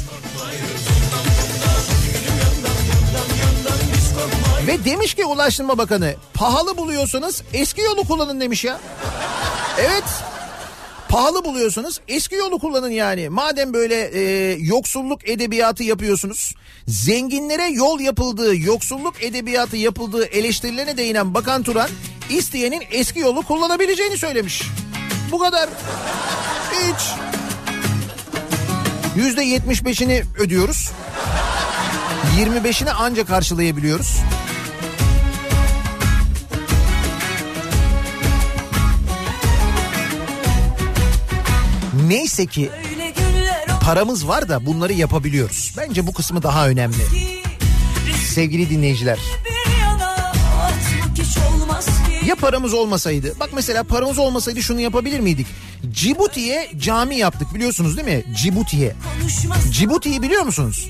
Ve 4.67 4.85
demiş 4.85 5.15
ki 5.15 5.25
Ulaştırma 5.25 5.79
Bakanı 5.79 6.15
pahalı 6.35 6.77
buluyorsanız 6.77 7.43
eski 7.53 7.81
yolu 7.81 8.05
kullanın 8.05 8.41
demiş 8.41 8.65
ya. 8.65 8.81
Evet 9.81 10.05
pahalı 11.09 11.45
buluyorsanız 11.45 12.01
eski 12.09 12.35
yolu 12.35 12.59
kullanın 12.59 12.91
yani. 12.91 13.29
Madem 13.29 13.75
böyle 13.75 13.95
e, 13.95 14.53
yoksulluk 14.61 15.29
edebiyatı 15.29 15.83
yapıyorsunuz. 15.83 16.55
Zenginlere 16.87 17.67
yol 17.67 18.01
yapıldığı, 18.01 18.57
yoksulluk 18.57 19.23
edebiyatı 19.23 19.77
yapıldığı 19.77 20.25
eleştirilerine 20.25 20.97
değinen 20.97 21.35
Bakan 21.35 21.63
Turan 21.63 21.89
isteyenin 22.31 22.83
eski 22.91 23.21
yolu 23.21 23.43
kullanabileceğini 23.43 24.19
söylemiş. 24.19 24.63
Bu 25.33 25.39
kadar. 25.39 25.69
Hiç. 26.73 27.36
Yüzde 29.17 29.43
yetmiş 29.43 29.85
beşini 29.85 30.23
ödüyoruz. 30.39 30.91
25'ini 32.39 32.91
anca 32.91 33.25
karşılayabiliyoruz. 33.25 34.17
Neyse 42.07 42.47
ki 42.47 42.71
paramız 43.83 44.29
var 44.29 44.49
da 44.49 44.67
bunları 44.67 44.93
yapabiliyoruz. 44.93 45.75
Bence 45.77 46.07
bu 46.07 46.13
kısmı 46.13 46.43
daha 46.43 46.69
önemli. 46.69 46.97
Sevgili 48.35 48.71
dinleyiciler. 48.71 49.19
Ya 52.27 52.35
paramız 52.35 52.75
olmasaydı? 52.75 53.35
Bak 53.41 53.51
mesela 53.55 53.85
paramız 53.85 54.19
olmasaydı 54.19 54.63
şunu 54.63 54.81
yapabilir 54.81 55.21
miydik? 55.21 55.47
Cibuti'ye 56.07 56.71
cami 56.79 57.17
yaptık 57.17 57.55
biliyorsunuz 57.55 57.97
değil 57.97 58.09
mi? 58.09 58.25
Cibuti'ye. 58.37 58.95
Cibuti'yi 59.71 60.23
biliyor 60.23 60.43
musunuz? 60.43 60.89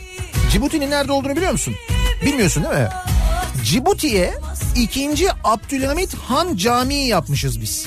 Cibuti'nin 0.50 0.90
nerede 0.90 1.12
olduğunu 1.12 1.36
biliyor 1.36 1.52
musun? 1.52 1.74
Bilmiyorsun 2.24 2.64
değil 2.64 2.74
mi? 2.74 2.88
Cibuti'ye 3.64 4.34
2. 4.76 5.28
Abdülhamit 5.44 6.14
Han 6.14 6.56
Camii 6.56 7.06
yapmışız 7.06 7.60
biz. 7.60 7.86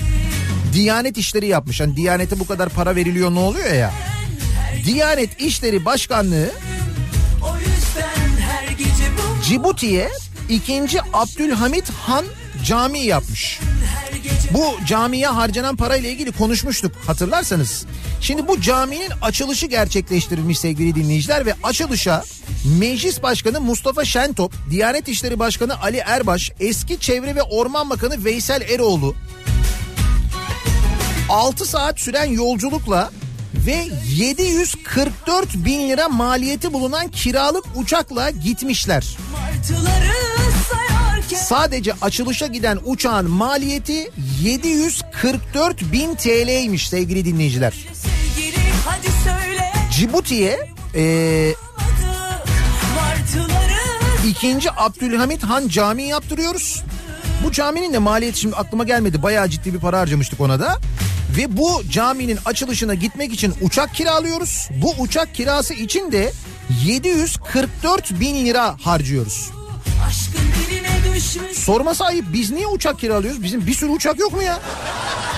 Diyanet 0.74 1.18
işleri 1.18 1.48
yapmış. 1.48 1.82
Hani 1.82 1.96
Diyanete 1.96 2.40
bu 2.40 2.48
kadar 2.48 2.70
para 2.70 2.96
veriliyor 2.96 3.32
ne 3.36 3.40
oluyor 3.40 3.74
ya? 3.74 3.94
Diyanet 4.86 5.42
İşleri 5.42 5.86
Başkanlığı 5.86 6.52
Cibuti'ye 9.44 10.10
2. 10.50 10.84
Abdülhamit 11.14 11.90
Han 11.90 12.26
Camii 12.66 13.06
yapmış. 13.06 13.60
Bu 14.52 14.86
camiye 14.86 15.28
harcanan 15.28 15.76
parayla 15.76 16.10
ilgili 16.10 16.32
konuşmuştuk 16.32 16.91
hatırlarsanız. 17.08 17.86
Şimdi 18.22 18.47
bu 18.47 18.62
caminin 18.62 19.12
açılışı 19.22 19.66
gerçekleştirilmiş 19.66 20.60
sevgili 20.60 20.95
dinleyiciler 20.95 21.45
ve 21.45 21.54
açılışa 21.64 22.24
Meclis 22.80 23.24
Başkanı 23.24 23.62
Mustafa 23.62 24.06
Şentop, 24.06 24.54
Diyanet 24.72 25.08
İşleri 25.08 25.39
Başkanı 25.39 25.82
Ali 25.82 25.97
Erbaş, 25.97 26.52
eski 26.60 27.00
Çevre 27.00 27.36
ve 27.36 27.41
Orman 27.41 27.89
Bakanı 27.89 28.26
Veysel 28.26 28.62
Eroğlu 28.62 29.16
6 31.30 31.66
saat 31.66 32.00
süren 32.00 32.26
yolculukla 32.26 33.12
ve 33.66 33.88
744 34.06 35.56
bin 35.56 35.89
lira 35.89 36.10
maliyeti 36.10 36.74
bulunan 36.74 37.08
kiralık 37.08 37.66
uçakla 37.76 38.30
gitmişler. 38.30 39.18
martıları 39.32 40.49
Sadece 41.36 41.94
açılışa 42.02 42.48
giden 42.48 42.80
uçağın 42.86 43.30
maliyeti 43.30 44.12
744 44.42 45.92
bin 45.92 46.16
TL'ymiş 46.16 46.90
sevgili 46.90 47.26
dinleyiciler. 47.26 47.74
Cibuti'ye 49.92 50.60
martıları 52.96 54.28
2. 54.28 54.72
Abdülhamit 54.78 55.44
Han 55.44 55.68
Camii 55.68 56.08
yaptırıyoruz. 56.08 56.84
Bu 57.44 57.52
caminin 57.52 57.94
de 57.94 57.98
maliyeti 57.98 58.40
şimdi 58.40 58.56
aklıma 58.56 58.84
gelmedi. 58.84 59.24
Bayağı 59.24 59.50
ciddi 59.50 59.74
bir 59.74 59.80
para 59.80 60.00
harcamıştık 60.00 60.42
ona 60.42 60.60
da. 60.60 60.78
Ve 61.38 61.58
bu 61.58 61.84
caminin 61.92 62.40
açılışına 62.46 62.94
gitmek 62.94 63.34
için 63.34 63.54
uçak 63.62 63.94
kiralıyoruz. 63.94 64.70
Bu 64.82 64.94
uçak 65.00 65.36
kirası 65.36 65.74
için 65.74 66.12
de 66.12 66.34
744 66.86 68.20
bin 68.20 68.46
lira 68.46 68.78
harcıyoruz. 68.82 69.50
aşkın 70.08 70.50
Sorması 71.54 72.06
ayıp 72.06 72.26
biz 72.34 72.52
niye 72.52 72.68
uçak 72.68 73.00
kiralıyoruz? 73.00 73.43
Bizim 73.43 73.68
bir 73.68 73.74
sürü 73.74 73.89
uçak 73.89 74.20
yok 74.20 74.34
mu 74.34 74.43
ya? 74.43 74.60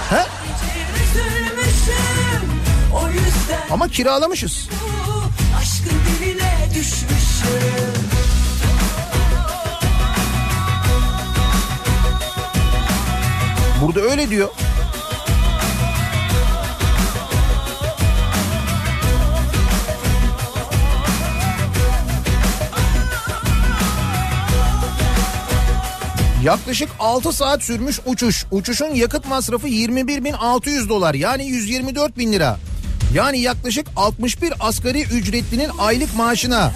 He? 0.09 0.25
Ama 3.71 3.87
kiralamışız. 3.87 4.69
aşkın 5.61 5.97
diline 6.19 6.69
düşmüşüm 6.75 8.01
Burada 13.81 14.01
öyle 14.01 14.29
diyor. 14.29 14.49
Yaklaşık 26.43 26.89
6 26.99 27.33
saat 27.33 27.63
sürmüş 27.63 27.99
uçuş. 28.05 28.45
Uçuşun 28.51 28.95
yakıt 28.95 29.27
masrafı 29.27 29.67
21.600 29.67 30.89
dolar 30.89 31.13
yani 31.13 31.47
124 31.47 32.17
bin 32.17 32.33
lira. 32.33 32.59
Yani 33.13 33.39
yaklaşık 33.39 33.87
61 33.95 34.53
asgari 34.59 35.01
ücretlinin 35.01 35.69
aylık 35.79 36.15
maaşına 36.15 36.71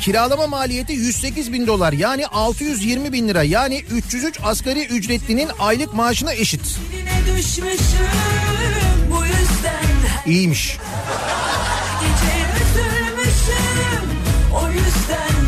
kiralama 0.00 0.46
maliyeti 0.46 0.92
108 0.92 1.52
bin 1.52 1.66
dolar 1.66 1.92
yani 1.92 2.26
620 2.26 3.12
bin 3.12 3.28
lira 3.28 3.42
yani 3.42 3.84
303 3.90 4.38
asgari 4.44 4.86
ücretlinin 4.86 5.48
aylık 5.58 5.94
maaşına 5.94 6.32
eşit. 6.32 6.78
İyiymiş. 10.26 10.78
gece 12.00 12.42
o 14.54 14.68
yüzden 14.70 15.41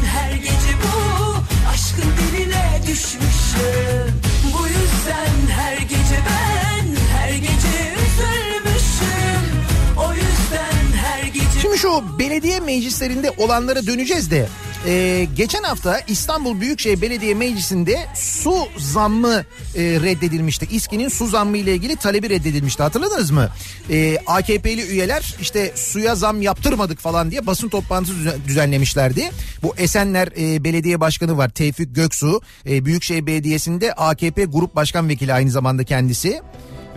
şu 11.94 12.18
belediye 12.18 12.60
meclislerinde 12.60 13.30
olanlara 13.30 13.86
döneceğiz 13.86 14.30
de 14.30 14.48
e, 14.86 15.26
geçen 15.36 15.62
hafta 15.62 16.00
İstanbul 16.08 16.60
Büyükşehir 16.60 17.00
Belediye 17.00 17.34
Meclisi'nde 17.34 17.98
su 18.14 18.68
zammı 18.78 19.44
e, 19.76 19.82
reddedilmişti. 19.82 20.66
İSKİ'nin 20.70 21.08
su 21.08 21.26
zammı 21.26 21.56
ile 21.58 21.74
ilgili 21.74 21.96
talebi 21.96 22.30
reddedilmişti 22.30 22.82
hatırladınız 22.82 23.30
mı? 23.30 23.48
E, 23.90 24.18
AKP'li 24.26 24.82
üyeler 24.82 25.34
işte 25.40 25.72
suya 25.76 26.14
zam 26.14 26.42
yaptırmadık 26.42 26.98
falan 26.98 27.30
diye 27.30 27.46
basın 27.46 27.68
toplantısı 27.68 28.14
düzen- 28.18 28.44
düzenlemişlerdi. 28.48 29.30
Bu 29.62 29.74
Esenler 29.76 30.28
e, 30.38 30.64
Belediye 30.64 31.00
Başkanı 31.00 31.36
var 31.38 31.48
Tevfik 31.48 31.94
Göksu. 31.94 32.40
E, 32.66 32.84
Büyükşehir 32.84 33.26
Belediyesi'nde 33.26 33.92
AKP 33.92 34.44
Grup 34.44 34.76
Başkan 34.76 35.08
Vekili 35.08 35.32
aynı 35.32 35.50
zamanda 35.50 35.84
kendisi. 35.84 36.40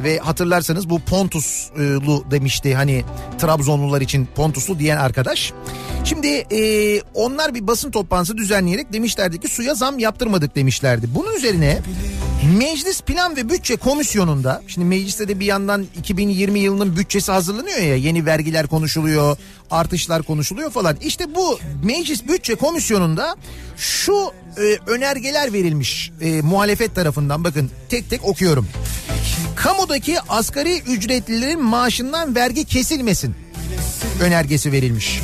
Ve 0.04 0.18
hatırlarsanız 0.18 0.90
bu 0.90 1.00
Pontuslu 1.00 2.26
demişti 2.32 2.76
hani 2.76 3.04
Trabzonlular 3.38 4.02
için 4.02 4.28
Pontuslu 4.36 4.80
diyen 4.80 4.98
arkadaş. 4.98 5.54
Şimdi 6.04 6.28
e, 6.28 7.02
onlar 7.14 7.56
bir 7.56 7.68
basın 7.68 7.92
toplantısı 7.92 8.38
düzenleyerek 8.38 8.94
demişlerdi 8.94 9.40
ki 9.40 9.48
suya 9.48 9.74
zam 9.74 10.00
yaptırmadık 10.00 10.56
demişlerdi. 10.56 11.08
Bunun 11.16 11.36
üzerine 11.36 11.82
Meclis 12.58 13.02
Plan 13.02 13.36
ve 13.36 13.50
Bütçe 13.50 13.76
Komisyonu'nda 13.76 14.64
şimdi 14.68 14.88
mecliste 14.88 15.28
de 15.28 15.40
bir 15.40 15.46
yandan 15.46 15.86
2020 16.00 16.60
yılının 16.60 16.98
bütçesi 16.98 17.32
hazırlanıyor 17.32 17.78
ya 17.78 17.96
yeni 17.96 18.26
vergiler 18.26 18.68
konuşuluyor 18.68 19.38
artışlar 19.72 20.24
konuşuluyor 20.24 20.72
falan. 20.72 20.98
İşte 21.02 21.36
bu 21.36 21.60
Meclis 21.84 22.28
Bütçe 22.28 22.56
Komisyonu'nda 22.56 23.36
şu 23.78 24.32
e, 24.58 24.92
önergeler 24.92 25.54
verilmiş 25.54 26.12
e, 26.22 26.42
muhalefet 26.42 26.96
tarafından 26.96 27.44
bakın 27.44 27.70
tek 27.90 28.10
tek 28.10 28.26
okuyorum. 28.26 28.68
Kamudaki 29.58 30.22
asgari 30.30 30.80
ücretlilerin 30.80 31.64
maaşından 31.64 32.36
vergi 32.36 32.66
kesilmesin 32.66 33.36
önergesi 34.22 34.72
verilmiş. 34.72 35.22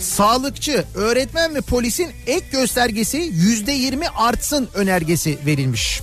Sağlıkçı, 0.00 0.84
öğretmen 0.94 1.54
ve 1.54 1.60
polisin 1.60 2.08
ek 2.26 2.46
göstergesi 2.52 3.16
yüzde 3.16 3.72
yirmi 3.72 4.08
artsın 4.08 4.68
önergesi 4.74 5.38
verilmiş. 5.46 6.00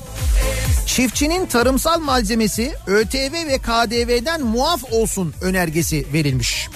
Çiftçinin 0.86 1.46
tarımsal 1.46 2.00
malzemesi 2.00 2.74
ÖTV 2.88 3.34
ve 3.34 3.58
KDV'den 3.58 4.42
muaf 4.42 4.84
olsun 4.92 5.34
önergesi 5.42 6.06
verilmiş. 6.14 6.70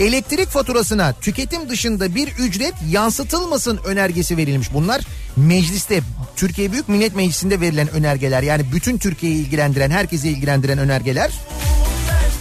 Elektrik 0.00 0.48
faturasına 0.48 1.12
tüketim 1.12 1.68
dışında 1.68 2.14
bir 2.14 2.28
ücret 2.28 2.74
yansıtılmasın 2.90 3.80
önergesi 3.84 4.36
verilmiş. 4.36 4.74
Bunlar 4.74 5.00
mecliste 5.36 6.00
Türkiye 6.36 6.72
Büyük 6.72 6.88
Millet 6.88 7.16
Meclisi'nde 7.16 7.60
verilen 7.60 7.90
önergeler. 7.90 8.42
Yani 8.42 8.72
bütün 8.72 8.98
Türkiye'yi 8.98 9.38
ilgilendiren, 9.38 9.90
herkesi 9.90 10.28
ilgilendiren 10.28 10.78
önergeler. 10.78 11.30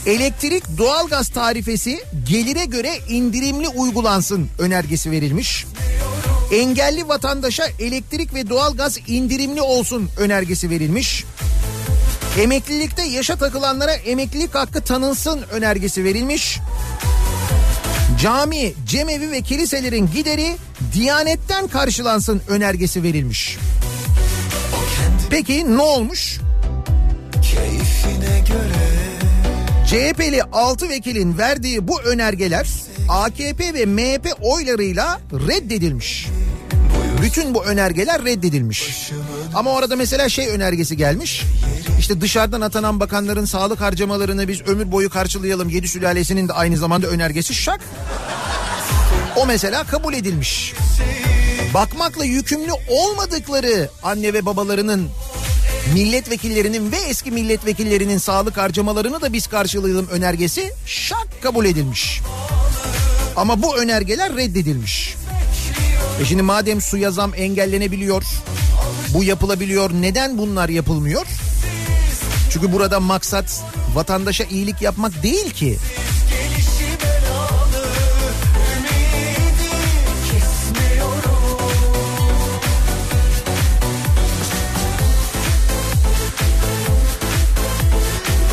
Elektrik 0.05 0.63
doğalgaz 0.77 1.29
tarifesi 1.29 1.99
gelire 2.29 2.65
göre 2.65 2.91
indirimli 3.09 3.67
uygulansın 3.67 4.49
önergesi 4.59 5.11
verilmiş. 5.11 5.65
Engelli 6.53 7.07
vatandaşa 7.07 7.65
elektrik 7.79 8.33
ve 8.33 8.49
doğalgaz 8.49 8.97
indirimli 9.07 9.61
olsun 9.61 10.09
önergesi 10.19 10.69
verilmiş. 10.69 11.23
Emeklilikte 12.39 13.03
yaşa 13.03 13.35
takılanlara 13.35 13.93
emeklilik 13.93 14.55
hakkı 14.55 14.81
tanınsın 14.81 15.41
önergesi 15.51 16.03
verilmiş. 16.03 16.59
Cami, 18.25 18.73
cemevi 18.87 19.31
ve 19.31 19.41
kiliselerin 19.41 20.09
gideri 20.13 20.55
Diyanetten 20.93 21.67
karşılansın 21.67 22.41
önergesi 22.47 23.03
verilmiş. 23.03 23.57
Peki 25.29 25.77
ne 25.77 25.81
olmuş? 25.81 26.39
Keyfine 27.41 28.43
göre 28.47 28.85
CHP'li 29.87 30.43
6 30.43 30.89
vekilin 30.89 31.37
verdiği 31.37 31.87
bu 31.87 32.01
önergeler 32.01 32.67
AKP 33.09 33.73
ve 33.73 33.85
MHP 33.85 34.27
oylarıyla 34.41 35.21
reddedilmiş. 35.33 36.27
Bütün 37.21 37.55
bu 37.55 37.65
önergeler 37.65 38.25
reddedilmiş. 38.25 39.11
Ama 39.55 39.71
orada 39.71 39.95
mesela 39.95 40.29
şey 40.29 40.47
önergesi 40.47 40.97
gelmiş. 40.97 41.43
İşte 41.99 42.21
dışarıdan 42.21 42.61
atanan 42.61 42.99
bakanların 42.99 43.45
sağlık 43.45 43.81
harcamalarını 43.81 44.47
biz 44.47 44.61
ömür 44.61 44.91
boyu 44.91 45.09
karşılayalım. 45.09 45.69
Yedi 45.69 45.87
sülalesinin 45.87 46.47
de 46.47 46.53
aynı 46.53 46.77
zamanda 46.77 47.07
önergesi 47.07 47.53
şak. 47.53 47.81
O 49.35 49.45
mesela 49.45 49.83
kabul 49.83 50.13
edilmiş. 50.13 50.73
Bakmakla 51.73 52.25
yükümlü 52.25 52.71
olmadıkları 52.89 53.89
anne 54.03 54.33
ve 54.33 54.45
babalarının 54.45 55.09
milletvekillerinin 55.93 56.91
ve 56.91 56.97
eski 56.97 57.31
milletvekillerinin 57.31 58.17
sağlık 58.17 58.57
harcamalarını 58.57 59.21
da 59.21 59.33
biz 59.33 59.47
karşılayalım 59.47 60.07
önergesi 60.07 60.71
şak 60.85 61.27
kabul 61.41 61.65
edilmiş. 61.65 62.21
Ama 63.35 63.61
bu 63.61 63.77
önergeler 63.77 64.35
reddedilmiş. 64.35 65.15
E 66.21 66.25
şimdi 66.25 66.41
madem 66.41 66.81
suya 66.81 67.11
zam 67.11 67.31
engellenebiliyor, 67.35 68.23
bu 69.15 69.23
yapılabiliyor, 69.23 69.91
neden 69.93 70.37
bunlar 70.37 70.69
yapılmıyor? 70.69 71.27
Çünkü 72.49 72.73
burada 72.73 72.99
maksat 72.99 73.63
vatandaşa 73.93 74.43
iyilik 74.43 74.81
yapmak 74.81 75.23
değil 75.23 75.49
ki. 75.49 75.77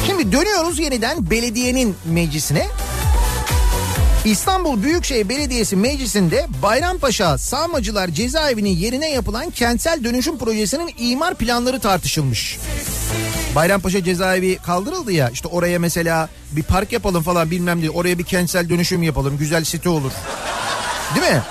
Şimdi 0.07 0.33
dönüyoruz 0.33 0.79
yeniden 0.79 1.31
belediyenin 1.31 1.97
meclisine. 2.05 2.69
İstanbul 4.25 4.83
Büyükşehir 4.83 5.29
Belediyesi 5.29 5.77
Meclisi'nde 5.77 6.47
Bayrampaşa 6.63 7.39
Sağmacılar 7.39 8.09
Cezaevinin 8.09 8.77
yerine 8.77 9.11
yapılan 9.11 9.51
kentsel 9.51 10.05
dönüşüm 10.05 10.39
projesinin 10.39 10.95
imar 10.99 11.35
planları 11.35 11.81
tartışılmış. 11.81 12.59
Bayrampaşa 13.55 14.05
cezaevi 14.05 14.57
kaldırıldı 14.57 15.13
ya 15.13 15.31
işte 15.31 15.49
oraya 15.49 15.79
mesela 15.79 16.29
bir 16.53 16.63
park 16.63 16.93
yapalım 16.93 17.23
falan 17.23 17.51
bilmem 17.51 17.81
diye 17.81 17.91
oraya 17.91 18.19
bir 18.19 18.25
kentsel 18.25 18.69
dönüşüm 18.69 19.03
yapalım 19.03 19.39
güzel 19.39 19.65
site 19.65 19.89
olur. 19.89 20.13
Değil 21.15 21.33
mi? 21.33 21.43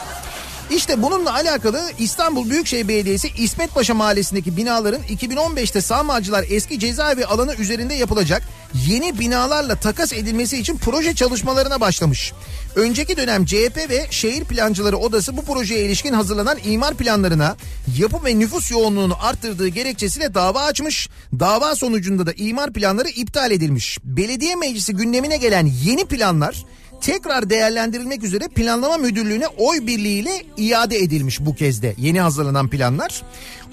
İşte 0.75 1.01
bununla 1.01 1.33
alakalı 1.33 1.81
İstanbul 1.99 2.49
Büyükşehir 2.49 2.87
Belediyesi 2.87 3.27
İsmetpaşa 3.37 3.93
Mahallesi'ndeki 3.93 4.57
binaların 4.57 5.01
2015'te 5.01 5.81
Sağmacılar 5.81 6.45
eski 6.49 6.79
cezaevi 6.79 7.25
alanı 7.25 7.55
üzerinde 7.55 7.93
yapılacak 7.93 8.43
yeni 8.87 9.19
binalarla 9.19 9.75
takas 9.75 10.13
edilmesi 10.13 10.57
için 10.57 10.77
proje 10.77 11.15
çalışmalarına 11.15 11.81
başlamış. 11.81 12.33
Önceki 12.75 13.17
dönem 13.17 13.45
CHP 13.45 13.89
ve 13.89 14.07
Şehir 14.09 14.43
Plancıları 14.43 14.97
Odası 14.97 15.37
bu 15.37 15.45
projeye 15.45 15.85
ilişkin 15.85 16.13
hazırlanan 16.13 16.57
imar 16.65 16.93
planlarına 16.93 17.55
yapı 17.97 18.25
ve 18.25 18.39
nüfus 18.39 18.71
yoğunluğunu 18.71 19.17
arttırdığı 19.21 19.67
gerekçesiyle 19.67 20.33
dava 20.33 20.61
açmış. 20.61 21.09
Dava 21.39 21.75
sonucunda 21.75 22.25
da 22.25 22.33
imar 22.33 22.73
planları 22.73 23.09
iptal 23.09 23.51
edilmiş. 23.51 23.97
Belediye 24.03 24.55
meclisi 24.55 24.93
gündemine 24.93 25.37
gelen 25.37 25.71
yeni 25.83 26.05
planlar 26.05 26.65
tekrar 27.01 27.49
değerlendirilmek 27.49 28.23
üzere 28.23 28.47
planlama 28.47 28.97
müdürlüğüne 28.97 29.47
oy 29.47 29.87
birliğiyle 29.87 30.43
iade 30.57 30.97
edilmiş 30.97 31.39
bu 31.39 31.55
kez 31.55 31.81
de 31.81 31.95
yeni 31.97 32.21
hazırlanan 32.21 32.69
planlar. 32.69 33.21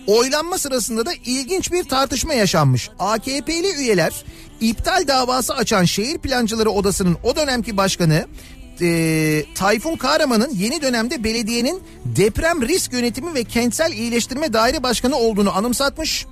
Oylanma 0.06 0.58
sırasında 0.58 1.06
da 1.06 1.12
ilginç 1.24 1.72
bir 1.72 1.84
tartışma 1.84 2.34
yaşanmış. 2.34 2.90
AKP'li 2.98 3.74
üyeler 3.78 4.24
iptal 4.60 5.04
davası 5.08 5.54
açan 5.54 5.84
Şehir 5.84 6.18
Plancıları 6.18 6.70
Odası'nın 6.70 7.16
o 7.22 7.36
dönemki 7.36 7.76
başkanı 7.76 8.26
e, 8.80 9.44
Tayfun 9.54 9.96
Kahraman'ın 9.96 10.50
yeni 10.54 10.82
dönemde 10.82 11.24
belediyenin 11.24 11.82
deprem 12.04 12.62
risk 12.62 12.92
yönetimi 12.92 13.34
ve 13.34 13.44
kentsel 13.44 13.92
iyileştirme 13.92 14.52
daire 14.52 14.82
başkanı 14.82 15.16
olduğunu 15.16 15.56
anımsatmış. 15.56 16.26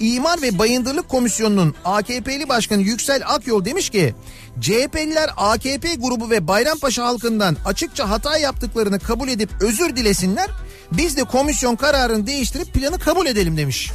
İmar 0.00 0.42
ve 0.42 0.58
Bayındırlık 0.58 1.08
Komisyonu'nun 1.08 1.74
AKP'li 1.84 2.48
başkanı 2.48 2.82
Yüksel 2.82 3.22
Akyol 3.26 3.64
demiş 3.64 3.90
ki 3.90 4.14
CHP'liler 4.60 5.30
AKP 5.36 5.94
grubu 5.94 6.30
ve 6.30 6.48
Bayrampaşa 6.48 7.04
halkından 7.04 7.56
açıkça 7.64 8.10
hata 8.10 8.38
yaptıklarını 8.38 8.98
kabul 8.98 9.28
edip 9.28 9.50
özür 9.60 9.96
dilesinler. 9.96 10.50
Biz 10.92 11.16
de 11.16 11.24
komisyon 11.24 11.76
kararını 11.76 12.26
değiştirip 12.26 12.74
planı 12.74 12.98
kabul 12.98 13.26
edelim 13.26 13.56
demiş. 13.56 13.90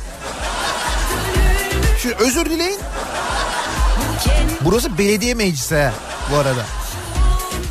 Şu 2.03 2.09
özür 2.09 2.45
dileyin. 2.45 2.79
Burası 4.61 4.97
belediye 4.97 5.33
meclisi 5.33 5.89
bu 6.31 6.35
arada. 6.35 6.65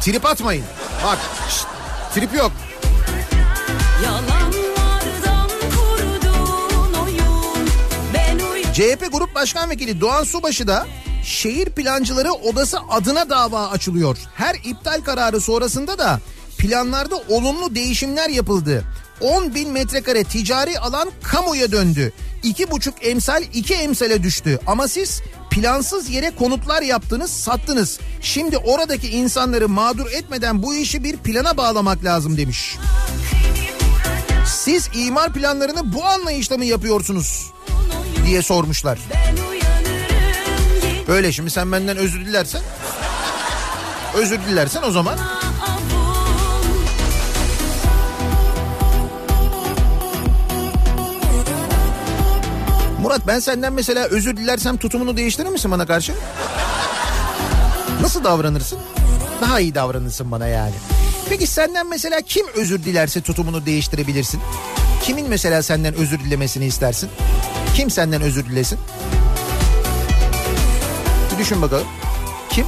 Trip 0.01 0.27
atmayın. 0.27 0.65
Bak 1.05 1.19
şşt, 1.49 1.67
trip 2.15 2.35
yok. 2.35 2.53
Yalanlardan 4.05 4.44
CHP 8.75 9.13
Grup 9.13 9.35
Başkan 9.35 9.71
Vekili 9.71 10.01
Doğan 10.01 10.25
Subaşı 10.25 10.67
da 10.67 10.87
Şehir 11.25 11.71
Plancıları 11.71 12.33
Odası 12.33 12.79
adına 12.91 13.31
dava 13.31 13.69
açılıyor. 13.69 14.19
Her 14.35 14.55
iptal 14.55 15.01
kararı 15.01 15.41
sonrasında 15.41 15.99
da 15.99 16.21
planlarda 16.59 17.17
olumlu 17.29 17.75
değişimler 17.75 18.29
yapıldı. 18.29 18.85
10 19.21 19.55
bin 19.55 19.71
metrekare 19.71 20.25
ticari 20.25 20.79
alan 20.79 21.11
kamuya 21.23 21.73
döndü. 21.73 22.13
2,5 22.45 22.93
emsal 23.03 23.43
2 23.55 23.75
emsale 23.75 24.23
düştü. 24.23 24.59
Ama 24.67 24.89
siz 24.89 25.23
plansız 25.51 26.11
yere 26.11 26.31
konutlar 26.31 26.83
yaptınız 26.83 27.31
sattınız. 27.31 27.99
Şimdi 28.21 28.59
oradaki 28.59 29.09
insanları 29.09 29.69
mağdur 29.69 30.07
etmeden 30.11 30.63
bu 30.63 30.75
işi 30.75 31.05
bir 31.05 31.17
plana 31.17 31.57
bağlamak 31.57 32.05
lazım 32.05 32.37
demiş. 32.37 32.77
Siz 34.47 34.89
imar 34.95 35.33
planlarını 35.33 35.95
bu 35.95 36.05
anlayışla 36.05 36.57
mı 36.57 36.65
yapıyorsunuz 36.65 37.55
diye 38.27 38.43
sormuşlar. 38.43 38.99
Böyle 41.09 41.33
şimdi 41.33 41.51
sen 41.51 41.73
benden 41.73 41.97
özür 41.97 42.27
dilersen 42.27 42.63
özür 44.15 44.41
dilersen 44.41 44.83
o 44.83 44.91
zaman 44.91 45.19
Murat 53.03 53.27
ben 53.27 53.39
senden 53.39 53.73
mesela 53.73 54.05
özür 54.05 54.37
dilersem 54.37 54.77
tutumunu 54.77 55.17
değiştirir 55.17 55.49
misin 55.49 55.71
bana 55.71 55.87
karşı? 55.87 56.13
Nasıl 58.01 58.25
davranırsın? 58.25 58.79
Daha 59.41 59.61
iyi 59.61 59.75
davranırsın 59.75 60.31
bana 60.31 60.47
yani. 60.47 60.75
Peki 61.29 61.47
senden 61.47 61.87
mesela 61.87 62.21
kim 62.21 62.47
özür 62.55 62.85
dilerse 62.85 63.21
tutumunu 63.21 63.67
değiştirebilirsin? 63.67 64.41
Kimin 65.03 65.29
mesela 65.29 65.63
senden 65.63 65.95
özür 65.95 66.19
dilemesini 66.21 66.67
istersin? 66.67 67.11
Kim 67.75 67.91
senden 67.91 68.23
özür 68.23 68.47
dilesin? 68.47 68.79
Bir 71.33 71.39
düşün 71.39 71.63
bakalım. 71.63 71.87
Kim? 72.51 72.67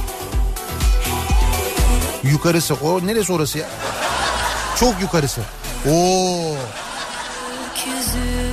Yukarısı. 2.23 2.73
O 2.73 3.07
neresi 3.07 3.33
orası 3.33 3.57
ya? 3.57 3.65
Çok 4.79 5.01
yukarısı. 5.01 5.41
Oo. 5.89 6.55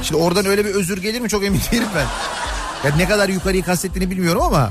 Şimdi 0.03 0.23
oradan 0.23 0.47
öyle 0.47 0.65
bir 0.65 0.75
özür 0.75 1.03
gelir 1.03 1.21
mi 1.21 1.29
çok 1.29 1.45
emin 1.45 1.61
değilim 1.73 1.89
ben. 1.95 2.07
Ya 2.89 2.97
ne 2.97 3.09
kadar 3.09 3.29
yukarıyı 3.29 3.63
kastettiğini 3.63 4.11
bilmiyorum 4.11 4.43
ama. 4.43 4.71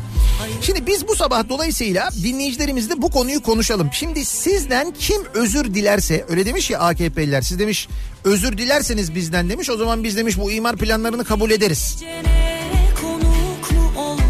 Şimdi 0.62 0.88
biz 0.88 1.08
bu 1.08 1.16
sabah 1.16 1.50
dolayısıyla 1.50 2.10
dinleyicilerimizle 2.24 3.02
bu 3.02 3.12
konuyu 3.12 3.42
konuşalım. 3.42 3.90
Şimdi 3.94 4.26
sizden 4.26 4.94
kim 5.00 5.22
özür 5.34 5.74
dilerse 5.74 6.26
öyle 6.30 6.46
demiş 6.46 6.70
ya 6.70 6.80
AKP'liler 6.80 7.42
siz 7.42 7.60
demiş 7.60 7.88
özür 8.24 8.58
dilerseniz 8.58 9.16
bizden 9.16 9.50
demiş 9.50 9.70
o 9.70 9.78
zaman 9.78 10.04
biz 10.04 10.18
demiş 10.18 10.38
bu 10.38 10.52
imar 10.52 10.76
planlarını 10.76 11.26
kabul 11.26 11.52
ederiz. 11.52 12.04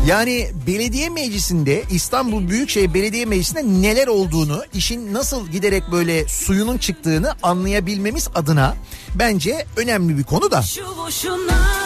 Yani 0.08 0.52
belediye 0.68 1.10
meclisinde 1.10 1.84
İstanbul 1.92 2.50
Büyükşehir 2.50 2.94
Belediye 2.94 3.26
Meclisi'nde 3.26 3.64
neler 3.64 4.08
olduğunu, 4.08 4.64
işin 4.74 5.14
nasıl 5.14 5.48
giderek 5.48 5.84
böyle 5.92 6.28
suyunun 6.28 6.78
çıktığını 6.78 7.34
anlayabilmemiz 7.44 8.30
adına 8.36 8.76
bence 9.16 9.66
önemli 9.78 10.18
bir 10.18 10.24
konu 10.24 10.52
da. 10.52 10.62
Şu 10.62 10.98
boşuna 10.98 11.83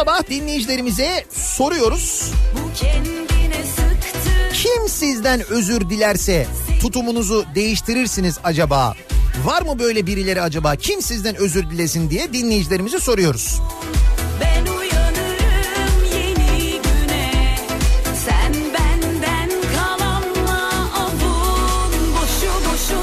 sabah 0.00 0.30
dinleyicilerimize 0.30 1.24
soruyoruz. 1.32 2.32
Kim 4.52 4.88
sizden 4.88 5.40
özür 5.50 5.90
dilerse 5.90 6.46
tutumunuzu 6.80 7.44
değiştirirsiniz 7.54 8.38
acaba? 8.44 8.94
Var 9.44 9.62
mı 9.62 9.78
böyle 9.78 10.06
birileri 10.06 10.42
acaba? 10.42 10.76
Kim 10.76 11.02
sizden 11.02 11.36
özür 11.36 11.70
dilesin 11.70 12.10
diye 12.10 12.32
dinleyicilerimize 12.32 13.00
soruyoruz. 13.00 13.60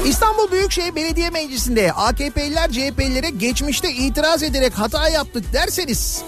İstanbul 0.06 0.50
Büyükşehir 0.52 0.94
Belediye 0.94 1.30
Meclisi'nde 1.30 1.92
AKP'liler 1.92 2.70
CHP'lilere 2.70 3.30
geçmişte 3.30 3.90
itiraz 3.92 4.42
ederek 4.42 4.72
hata 4.74 5.08
yaptık 5.08 5.44
derseniz 5.52 6.22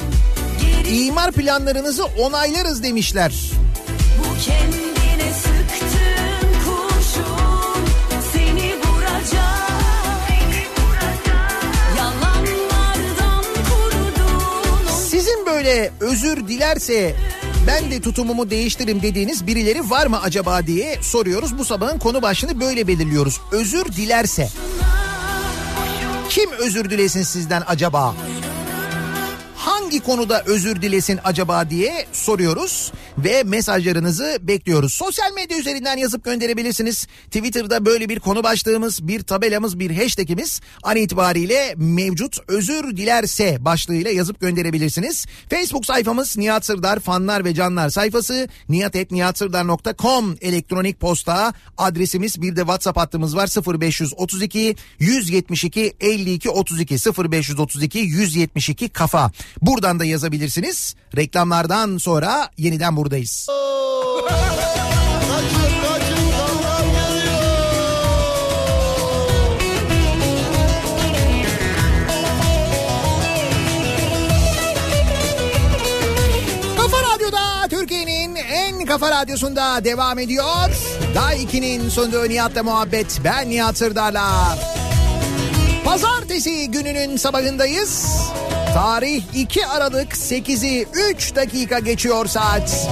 İmar 0.91 1.33
planlarınızı 1.33 2.05
onaylarız 2.05 2.83
demişler. 2.83 3.35
Kurşun, 6.65 7.85
seni 8.33 8.75
vuracak, 8.75 9.71
Sizin 15.11 15.47
böyle 15.47 15.91
özür 16.01 16.49
dilerse 16.49 17.15
ben 17.67 17.91
de 17.91 18.01
tutumumu 18.01 18.51
değiştirim 18.51 19.03
dediğiniz 19.03 19.47
birileri 19.47 19.91
var 19.91 20.07
mı 20.07 20.21
acaba 20.23 20.67
diye 20.67 21.03
soruyoruz. 21.03 21.59
Bu 21.59 21.65
sabahın 21.65 21.99
konu 21.99 22.23
başlığını 22.23 22.61
böyle 22.61 22.87
belirliyoruz. 22.87 23.41
Özür 23.53 23.85
dilerse. 23.85 24.49
Kim 26.29 26.51
özür 26.53 26.91
dilesin 26.91 27.23
sizden 27.23 27.63
acaba? 27.67 28.15
Hangi 29.91 30.03
konuda 30.03 30.43
özür 30.47 30.83
dilesin 30.83 31.19
acaba 31.25 31.71
diye 31.71 32.07
soruyoruz 32.13 32.93
ve 33.19 33.43
mesajlarınızı 33.43 34.39
bekliyoruz. 34.43 34.93
Sosyal 34.93 35.33
medya 35.33 35.59
üzerinden 35.59 35.97
yazıp 35.97 36.25
gönderebilirsiniz. 36.25 37.07
Twitter'da 37.25 37.87
böyle 37.87 38.09
bir 38.09 38.21
konu 38.21 38.43
başlığımız, 38.43 39.09
bir 39.09 39.23
tabelamız, 39.23 39.79
bir 39.79 40.03
hashtagimiz 40.03 40.61
an 40.83 40.97
itibariyle 40.97 41.75
mevcut. 41.77 42.39
Özür 42.49 42.97
dilerse 42.97 43.65
başlığıyla 43.65 44.11
yazıp 44.11 44.41
gönderebilirsiniz. 44.41 45.27
Facebook 45.51 45.87
sayfamız 45.87 46.37
Nihat 46.37 46.65
Sırdar 46.65 47.01
fanlar 47.01 47.45
ve 47.45 47.55
canlar 47.55 47.91
sayfası 47.91 48.49
nihatetnihatsırdar.com 48.69 50.37
elektronik 50.41 51.01
posta 51.01 51.53
adresimiz 51.79 52.43
bir 52.43 52.57
de 52.57 52.61
WhatsApp 52.61 52.99
hattımız 52.99 53.37
var 53.37 53.79
0532 53.81 54.77
172 54.99 55.93
52 56.01 56.51
32 56.51 56.95
0532 56.95 57.99
172 57.99 58.89
kafa. 58.89 59.33
Buradan 59.81 60.01
da 60.01 60.05
yazabilirsiniz. 60.05 60.95
Reklamlardan 61.17 61.99
sonra 61.99 62.51
yeniden 62.59 62.97
buradayız. 62.97 63.49
Kafa 78.87 79.11
radyosunda 79.11 79.85
devam 79.85 80.19
ediyor. 80.19 80.45
Day 81.15 81.43
2'nin 81.43 81.89
sunduğu 81.89 82.29
Nihat'la 82.29 82.63
muhabbet. 82.63 83.21
Ben 83.25 83.51
Nihat 83.51 83.79
Sırdar'la. 83.79 84.59
Pazartesi 85.85 86.71
gününün 86.71 87.17
sabahındayız. 87.17 88.21
Tarih 88.75 89.23
2 89.35 89.67
Aralık 89.67 90.13
8'i 90.13 90.87
3 91.13 91.35
dakika 91.35 91.79
geçiyor 91.79 92.27
saat. 92.27 92.89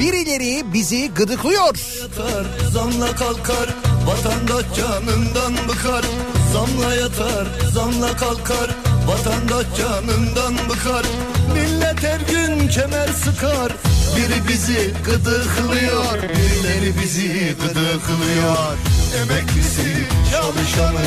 Birileri 0.00 0.72
bizi 0.72 1.10
gıdıklıyor. 1.14 1.78
yatar, 2.02 2.46
zamla 2.70 3.06
kalkar, 3.16 3.68
vatandaş 4.06 4.76
canından 4.76 5.68
bıkar. 5.68 6.04
Zamla 6.52 6.94
yatar, 6.94 7.46
zamla 7.72 8.16
kalkar, 8.16 8.70
vatandaş 9.06 9.66
canından 9.78 10.54
bıkar. 10.68 11.06
Millet 11.52 12.02
her 12.02 12.20
gün 12.20 12.68
kemer 12.68 13.08
sıkar, 13.08 13.72
biri 14.16 14.48
bizi 14.48 14.94
gıdıklıyor, 15.04 16.22
birileri 16.22 16.92
bizi 17.02 17.54
gıdıklıyor. 17.62 18.76
Emeklisi, 19.22 20.06
çalışanı, 20.30 21.06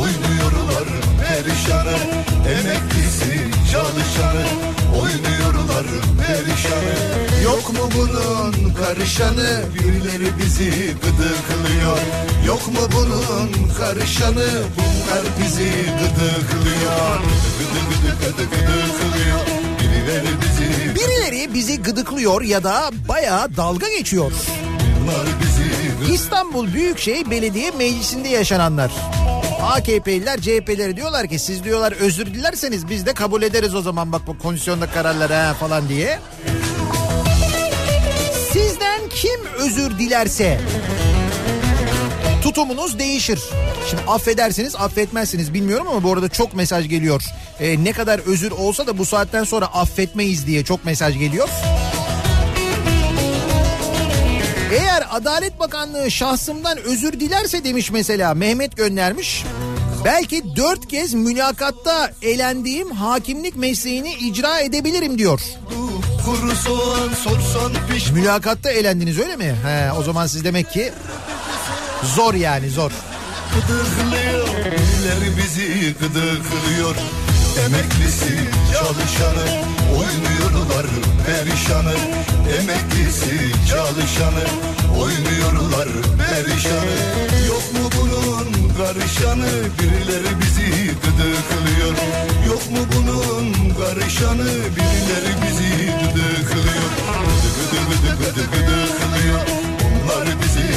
oynuyorlar 0.00 0.84
perişanı. 1.22 1.96
Emeklisi, 2.48 3.50
çalışanı, 3.72 4.44
oynuyorlar 5.00 5.86
perişanı. 6.26 6.94
Yok 7.44 7.72
mu 7.72 7.90
bunun 7.96 8.74
karışanı, 8.74 9.62
birileri 9.74 10.38
bizi 10.38 10.70
gıdıklıyor. 11.02 11.98
Yok 12.46 12.68
mu 12.68 12.88
bunun 12.92 13.68
karışanı, 13.78 14.48
bunlar 14.76 15.24
bizi 15.42 15.70
gıdıklıyor. 15.98 17.18
Gıdı 17.58 17.80
gıdı 17.90 18.12
gıdı 18.20 18.44
gıdıklıyor, 18.50 19.55
bizi, 20.06 20.94
Birileri 20.94 21.54
bizi 21.54 21.82
gıdıklıyor 21.82 22.42
ya 22.42 22.64
da 22.64 22.90
bayağı 23.08 23.56
dalga 23.56 23.88
geçiyor. 23.88 24.32
İstanbul 26.12 26.72
Büyükşehir 26.72 27.30
Belediye 27.30 27.70
Meclisi'nde 27.70 28.28
yaşananlar. 28.28 28.92
AKP'liler 29.62 30.40
CHP'leri 30.40 30.96
diyorlar 30.96 31.28
ki 31.28 31.38
siz 31.38 31.64
diyorlar 31.64 31.92
özür 31.92 32.26
dilerseniz 32.26 32.88
biz 32.88 33.06
de 33.06 33.14
kabul 33.14 33.42
ederiz 33.42 33.74
o 33.74 33.82
zaman 33.82 34.12
bak 34.12 34.22
bu 34.26 34.38
komisyonda 34.38 34.86
kararları 34.86 35.34
ha 35.34 35.54
falan 35.54 35.88
diye. 35.88 36.18
Sizden 38.52 39.00
kim 39.08 39.40
özür 39.58 39.98
dilerse 39.98 40.60
tutumunuz 42.46 42.98
değişir. 42.98 43.40
Şimdi 43.90 44.02
affedersiniz 44.02 44.76
affetmezsiniz 44.76 45.54
bilmiyorum 45.54 45.86
ama 45.88 46.02
bu 46.02 46.12
arada 46.12 46.28
çok 46.28 46.54
mesaj 46.54 46.88
geliyor. 46.88 47.22
Ee, 47.60 47.84
ne 47.84 47.92
kadar 47.92 48.18
özür 48.18 48.50
olsa 48.50 48.86
da 48.86 48.98
bu 48.98 49.04
saatten 49.04 49.44
sonra 49.44 49.66
affetmeyiz 49.66 50.46
diye 50.46 50.64
çok 50.64 50.84
mesaj 50.84 51.18
geliyor. 51.18 51.48
Eğer 54.72 55.06
Adalet 55.10 55.58
Bakanlığı 55.58 56.10
şahsımdan 56.10 56.78
özür 56.78 57.20
dilerse 57.20 57.64
demiş 57.64 57.90
mesela 57.90 58.34
Mehmet 58.34 58.76
göndermiş. 58.76 59.44
Belki 60.04 60.56
dört 60.56 60.88
kez 60.88 61.14
mülakatta 61.14 62.10
elendiğim 62.22 62.90
hakimlik 62.90 63.56
mesleğini 63.56 64.14
icra 64.14 64.60
edebilirim 64.60 65.18
diyor. 65.18 65.40
soğan 66.54 67.72
Mülakatta 68.12 68.70
elendiniz 68.70 69.18
öyle 69.18 69.36
mi? 69.36 69.54
He, 69.66 69.92
o 69.92 70.02
zaman 70.02 70.26
siz 70.26 70.44
demek 70.44 70.70
ki 70.70 70.92
zor 72.14 72.34
yani 72.34 72.70
zor. 72.70 72.90
gıdıklıyor, 73.54 74.48
birileri 74.64 75.36
bizi 75.36 75.94
gıdıklıyor. 76.00 76.96
Emeklisi, 77.66 78.34
çalışanı, 78.72 79.46
oynuyorlar 79.98 80.86
perişanı. 81.26 81.94
Emeklisi, 82.58 83.52
çalışanı, 83.70 84.44
oynuyorlar 85.00 85.88
perişanı. 86.18 86.96
Yok 87.48 87.64
mu 87.74 87.90
bunun 88.00 88.74
karışanı, 88.78 89.48
birileri 89.78 90.32
bizi 90.40 90.86
gıdıklıyor. 91.02 91.94
Yok 92.46 92.70
mu 92.70 92.78
bunun 92.96 93.74
karışanı, 93.80 94.48
birileri 94.76 95.32
bizi 95.42 95.86
gıdıklıyor. 95.86 96.90
Gıdı 97.32 97.80
gıdı 97.90 98.12
gıdı 98.18 98.42
gıdı 98.42 98.50
gıdıklıyor, 98.50 99.40
onlar 99.86 100.26
bizi 100.42 100.75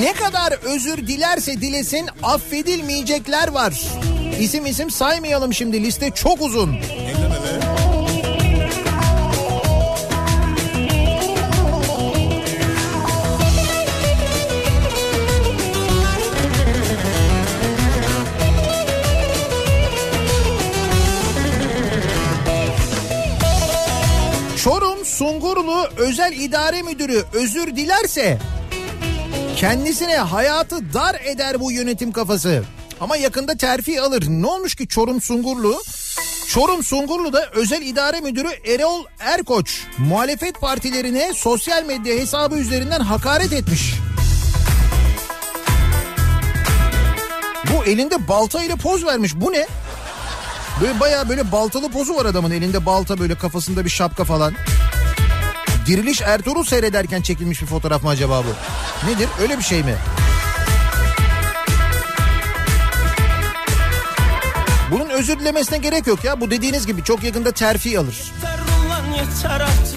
Ne 0.00 0.12
kadar 0.12 0.52
özür 0.62 1.06
dilerse 1.06 1.60
dilesin 1.60 2.08
affedilmeyecekler 2.22 3.48
var. 3.48 3.74
İsim 4.40 4.66
isim 4.66 4.90
saymayalım 4.90 5.54
şimdi 5.54 5.82
liste 5.84 6.10
çok 6.10 6.42
uzun. 6.42 6.66
Çorum 6.66 7.19
Sungurlu 25.20 25.88
Özel 25.96 26.32
İdare 26.32 26.82
Müdürü 26.82 27.24
özür 27.32 27.76
dilerse 27.76 28.38
kendisine 29.56 30.16
hayatı 30.16 30.94
dar 30.94 31.20
eder 31.24 31.60
bu 31.60 31.72
yönetim 31.72 32.12
kafası. 32.12 32.62
Ama 33.00 33.16
yakında 33.16 33.56
terfi 33.56 34.00
alır. 34.00 34.24
Ne 34.28 34.46
olmuş 34.46 34.74
ki 34.74 34.88
Çorum 34.88 35.20
Sungurlu? 35.20 35.82
Çorum 36.48 36.82
Sungurlu'da 36.82 37.50
özel 37.52 37.82
idare 37.82 38.20
müdürü 38.20 38.48
Erol 38.48 39.04
Erkoç 39.18 39.80
muhalefet 39.98 40.60
partilerine 40.60 41.32
sosyal 41.34 41.84
medya 41.84 42.14
hesabı 42.16 42.56
üzerinden 42.56 43.00
hakaret 43.00 43.52
etmiş. 43.52 43.94
Bu 47.72 47.84
elinde 47.84 48.28
balta 48.28 48.62
ile 48.62 48.76
poz 48.76 49.06
vermiş. 49.06 49.32
Bu 49.36 49.52
ne? 49.52 49.66
Böyle 50.80 51.00
bayağı 51.00 51.28
böyle 51.28 51.52
baltalı 51.52 51.90
pozu 51.90 52.14
var 52.14 52.26
adamın 52.26 52.50
elinde 52.50 52.86
balta 52.86 53.18
böyle 53.18 53.34
kafasında 53.34 53.84
bir 53.84 53.90
şapka 53.90 54.24
falan. 54.24 54.54
Diriliş 55.90 56.20
Ertuğrul 56.20 56.64
seyrederken 56.64 57.22
çekilmiş 57.22 57.62
bir 57.62 57.66
fotoğraf 57.66 58.02
mı 58.02 58.08
acaba 58.08 58.44
bu? 58.44 59.10
Nedir? 59.10 59.28
Öyle 59.42 59.58
bir 59.58 59.62
şey 59.62 59.82
mi? 59.82 59.94
Bunun 64.90 65.08
özür 65.08 65.38
dilemesine 65.38 65.78
gerek 65.78 66.06
yok 66.06 66.24
ya. 66.24 66.40
Bu 66.40 66.50
dediğiniz 66.50 66.86
gibi 66.86 67.04
çok 67.04 67.24
yakında 67.24 67.52
terfi 67.52 67.98
alır. 67.98 68.32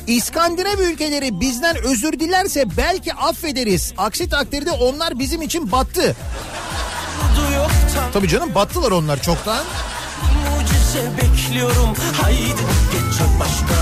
İskandinav 0.07 0.79
ülkeleri 0.79 1.39
bizden 1.39 1.77
özür 1.77 2.19
dilerse 2.19 2.65
belki 2.77 3.13
affederiz. 3.13 3.93
Aksi 3.97 4.29
takdirde 4.29 4.71
onlar 4.71 5.19
bizim 5.19 5.41
için 5.41 5.71
battı. 5.71 6.15
Tabii 8.13 8.27
canım 8.27 8.55
battılar 8.55 8.91
onlar 8.91 9.21
çoktan. 9.21 9.63
Mucize 10.21 11.11
bekliyorum 11.17 11.93
Haydi 12.21 12.61
geç 12.91 13.19
başka 13.39 13.73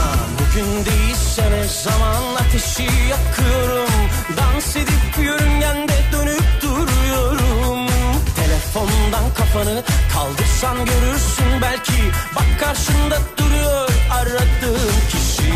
Bugün 0.52 0.86
değilse 0.86 1.68
zaman 1.84 2.36
ateşi 2.36 2.84
yakıyorum. 2.84 3.90
Dans 4.38 4.76
edip 4.76 5.26
yörüngende 5.26 5.94
dönüp 6.12 6.44
duruyorum. 6.62 7.88
Telefonda 8.36 9.12
Telefondan 9.16 9.34
kafanı 9.38 9.84
kaldırsan 10.14 10.78
görürsün 10.78 11.62
belki 11.62 12.02
Bak 12.36 12.60
karşında 12.60 13.18
duruyor 13.38 13.90
aradığın 14.12 14.94
kişi. 15.10 15.54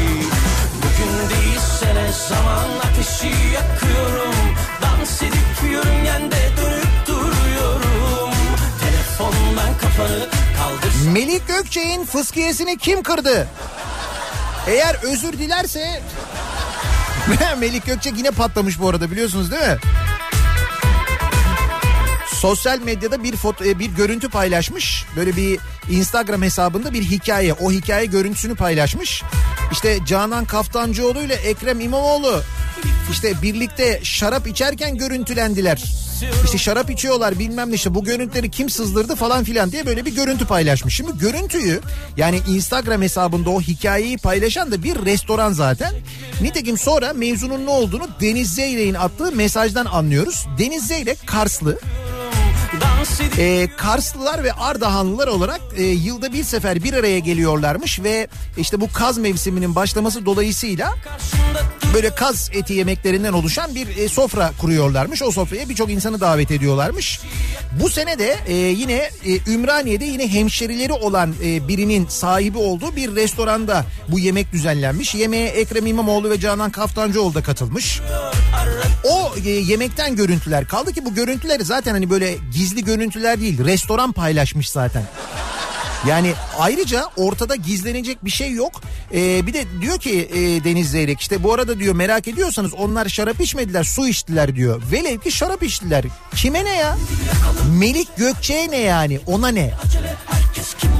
Bugün 0.77 1.29
değilse 1.29 1.93
zaman 2.29 2.69
ateşi 2.83 3.35
yakıyorum. 3.53 4.35
Dans 4.81 5.21
edip 5.21 5.71
yörüngende 5.71 6.39
dönüp 6.57 7.07
duruyorum. 7.07 8.33
Telefondan 8.79 9.77
kafanı 9.81 10.19
kaldır 10.57 11.11
Melik 11.11 11.47
Gökçe'nin 11.47 12.05
fıskiyesini 12.05 12.77
kim 12.77 13.03
kırdı? 13.03 13.47
Eğer 14.67 14.95
özür 15.03 15.33
dilerse... 15.33 16.01
Melik 17.59 17.85
Gökçe 17.85 18.11
yine 18.17 18.31
patlamış 18.31 18.79
bu 18.79 18.89
arada 18.89 19.11
biliyorsunuz 19.11 19.51
değil 19.51 19.61
mi? 19.61 19.77
Sosyal 22.27 22.79
medyada 22.79 23.23
bir 23.23 23.35
foto, 23.35 23.65
e, 23.65 23.79
bir 23.79 23.89
görüntü 23.89 24.29
paylaşmış. 24.29 25.05
Böyle 25.15 25.35
bir 25.35 25.59
Instagram 25.89 26.41
hesabında 26.41 26.93
bir 26.93 27.03
hikaye. 27.03 27.53
O 27.53 27.71
hikaye 27.71 28.05
görüntüsünü 28.05 28.55
paylaşmış. 28.55 29.23
İşte 29.71 29.99
Canan 30.05 30.45
Kaftancıoğlu 30.45 31.21
ile 31.21 31.33
Ekrem 31.33 31.79
İmamoğlu 31.79 32.41
işte 33.11 33.41
birlikte 33.41 33.99
şarap 34.03 34.47
içerken 34.47 34.97
görüntülendiler. 34.97 35.83
İşte 36.45 36.57
şarap 36.57 36.89
içiyorlar 36.89 37.39
bilmem 37.39 37.71
ne 37.71 37.75
işte 37.75 37.95
bu 37.95 38.03
görüntüleri 38.03 38.51
kim 38.51 38.69
sızdırdı 38.69 39.15
falan 39.15 39.43
filan 39.43 39.71
diye 39.71 39.85
böyle 39.85 40.05
bir 40.05 40.15
görüntü 40.15 40.45
paylaşmış. 40.45 40.95
Şimdi 40.95 41.17
görüntüyü 41.17 41.81
yani 42.17 42.39
Instagram 42.47 43.01
hesabında 43.01 43.49
o 43.49 43.61
hikayeyi 43.61 44.17
paylaşan 44.17 44.71
da 44.71 44.83
bir 44.83 45.05
restoran 45.05 45.53
zaten. 45.53 45.93
Nitekim 46.41 46.77
sonra 46.77 47.13
mevzunun 47.13 47.65
ne 47.65 47.69
olduğunu 47.69 48.07
Deniz 48.21 48.53
Zeyrek'in 48.53 48.93
attığı 48.93 49.31
mesajdan 49.31 49.85
anlıyoruz. 49.85 50.45
Deniz 50.57 50.87
Zeyrek 50.87 51.27
Karslı. 51.27 51.79
E, 53.37 53.67
Karslılar 53.77 54.43
ve 54.43 54.53
Ardahanlılar 54.53 55.27
olarak 55.27 55.61
e, 55.77 55.83
yılda 55.83 56.33
bir 56.33 56.43
sefer 56.43 56.83
bir 56.83 56.93
araya 56.93 57.19
geliyorlarmış 57.19 58.03
ve 58.03 58.27
işte 58.57 58.81
bu 58.81 58.93
kaz 58.93 59.17
mevsiminin 59.17 59.75
başlaması 59.75 60.25
dolayısıyla 60.25 60.93
böyle 61.93 62.15
kaz 62.15 62.49
eti 62.53 62.73
yemeklerinden 62.73 63.33
oluşan 63.33 63.75
bir 63.75 63.97
e, 63.97 64.09
sofra 64.09 64.51
kuruyorlarmış. 64.61 65.21
O 65.21 65.31
sofraya 65.31 65.69
birçok 65.69 65.91
insanı 65.91 66.19
davet 66.19 66.51
ediyorlarmış. 66.51 67.19
Bu 67.81 67.89
sene 67.89 68.19
de 68.19 68.37
e, 68.47 68.53
yine 68.53 69.09
e, 69.25 69.51
Ümraniye'de 69.51 70.05
yine 70.05 70.33
hemşerileri 70.33 70.93
olan 70.93 71.33
e, 71.43 71.67
birinin 71.67 72.07
sahibi 72.07 72.57
olduğu 72.57 72.95
bir 72.95 73.15
restoranda 73.15 73.85
bu 74.07 74.19
yemek 74.19 74.51
düzenlenmiş. 74.51 75.15
Yemeğe 75.15 75.47
Ekrem 75.47 75.85
İmamoğlu 75.85 76.29
ve 76.29 76.39
Canan 76.39 76.71
Kaftancıoğlu 76.71 77.33
da 77.33 77.43
katılmış. 77.43 78.01
O 79.03 79.33
e, 79.45 79.49
yemekten 79.49 80.15
görüntüler 80.15 80.67
kaldı 80.67 80.93
ki 80.93 81.05
bu 81.05 81.15
görüntüler 81.15 81.59
zaten 81.59 81.91
hani 81.91 82.09
böyle 82.09 82.35
gizli 82.53 82.83
görüntüler 82.83 82.94
değil. 82.99 83.65
Restoran 83.65 84.11
paylaşmış 84.11 84.69
zaten. 84.69 85.03
Yani 86.07 86.33
ayrıca 86.59 87.05
ortada 87.17 87.55
gizlenecek 87.55 88.25
bir 88.25 88.29
şey 88.29 88.51
yok. 88.51 88.81
Ee, 89.13 89.47
bir 89.47 89.53
de 89.53 89.65
diyor 89.81 89.99
ki 89.99 90.29
e, 90.33 90.63
Deniz 90.63 90.91
Zeyrek 90.91 91.21
işte 91.21 91.43
bu 91.43 91.53
arada 91.53 91.79
diyor 91.79 91.95
merak 91.95 92.27
ediyorsanız 92.27 92.73
onlar 92.73 93.09
şarap 93.09 93.41
içmediler 93.41 93.83
su 93.83 94.07
içtiler 94.07 94.55
diyor. 94.55 94.81
Velev 94.91 95.19
ki 95.19 95.31
şarap 95.31 95.63
içtiler. 95.63 96.05
Kime 96.35 96.65
ne 96.65 96.75
ya? 96.75 96.97
Melik 97.79 98.17
Gökçe'ye 98.17 98.71
ne 98.71 98.77
yani 98.77 99.19
ona 99.27 99.47
ne? 99.47 99.61
Evet 99.61 99.75
kim 100.79 100.91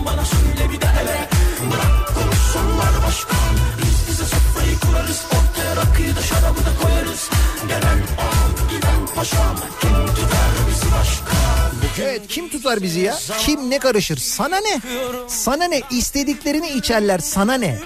tutar 12.44 12.84
bizi 12.84 13.00
ya? 13.00 13.18
Kim 13.40 13.70
ne 13.70 13.80
karışır? 13.80 14.18
Sana 14.18 14.58
ne? 14.58 14.82
Sana 15.28 15.64
ne? 15.66 15.82
İstediklerini 15.92 16.70
içerler 16.70 17.20
sana 17.20 17.54
ne? 17.54 17.80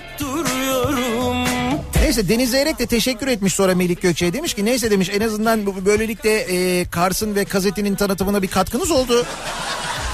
Neyse 2.03 2.29
Deniz 2.29 2.51
Zeyrek 2.51 2.79
de 2.79 2.85
teşekkür 2.85 3.27
etmiş 3.27 3.53
sonra 3.53 3.75
Melik 3.75 4.01
Gökçe'ye 4.01 4.33
demiş 4.33 4.53
ki 4.53 4.65
neyse 4.65 4.91
demiş 4.91 5.09
en 5.13 5.21
azından 5.21 5.85
böylelikle 5.85 6.39
e, 6.39 6.85
Kars'ın 6.85 7.35
ve 7.35 7.43
gazetenin 7.43 7.95
tanıtımına 7.95 8.41
bir 8.41 8.47
katkınız 8.47 8.91
oldu. 8.91 9.25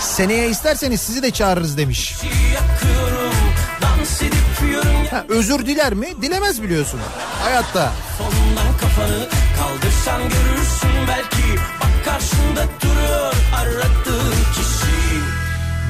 Seneye 0.01 0.49
isterseniz 0.49 1.01
sizi 1.01 1.23
de 1.23 1.31
çağırırız 1.31 1.77
demiş. 1.77 2.15
Ha, 5.11 5.25
özür 5.29 5.65
diler 5.65 5.93
mi? 5.93 6.07
Dilemez 6.21 6.63
biliyorsun. 6.63 6.99
Hayatta. 7.43 7.91
Telefondan 8.17 8.77
kafanı 8.81 9.27
kaldırsan 9.59 10.21
görürsün 10.21 11.07
belki 11.07 11.61
Bak 11.81 12.05
karşında 12.05 12.65
duruyor 12.81 13.33
aradığın 13.55 14.19
kişi 14.19 14.24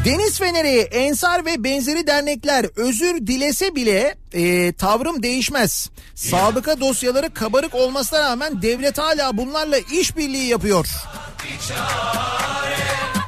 Deniz 0.05 0.39
Feneri, 0.39 0.79
Ensar 0.79 1.45
ve 1.45 1.63
benzeri 1.63 2.07
dernekler 2.07 2.65
özür 2.75 3.27
dilese 3.27 3.75
bile 3.75 4.15
e, 4.33 4.73
tavrım 4.73 5.23
değişmez. 5.23 5.89
Sabıka 6.15 6.79
dosyaları 6.79 7.33
kabarık 7.33 7.75
olmasına 7.75 8.19
rağmen 8.19 8.61
devlet 8.61 8.97
hala 8.97 9.37
bunlarla 9.37 9.77
işbirliği 9.77 10.47
yapıyor. 10.47 10.87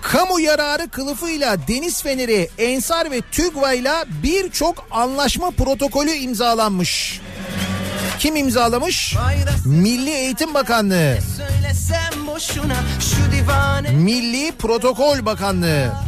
Kamu 0.01 0.39
yararı 0.39 0.89
kılıfıyla 0.89 1.67
Deniz 1.67 2.01
Feneri, 2.01 2.49
Ensar 2.57 3.11
ve 3.11 3.21
TÜGVA'yla 3.31 4.05
birçok 4.23 4.87
anlaşma 4.91 5.51
protokolü 5.51 6.11
imzalanmış. 6.11 7.21
Kim 8.19 8.35
imzalamış? 8.35 9.15
Milli 9.65 10.09
Eğitim 10.09 10.53
Bakanlığı, 10.53 11.17
Milli 13.91 14.51
Protokol 14.51 15.25
Bakanlığı. 15.25 16.07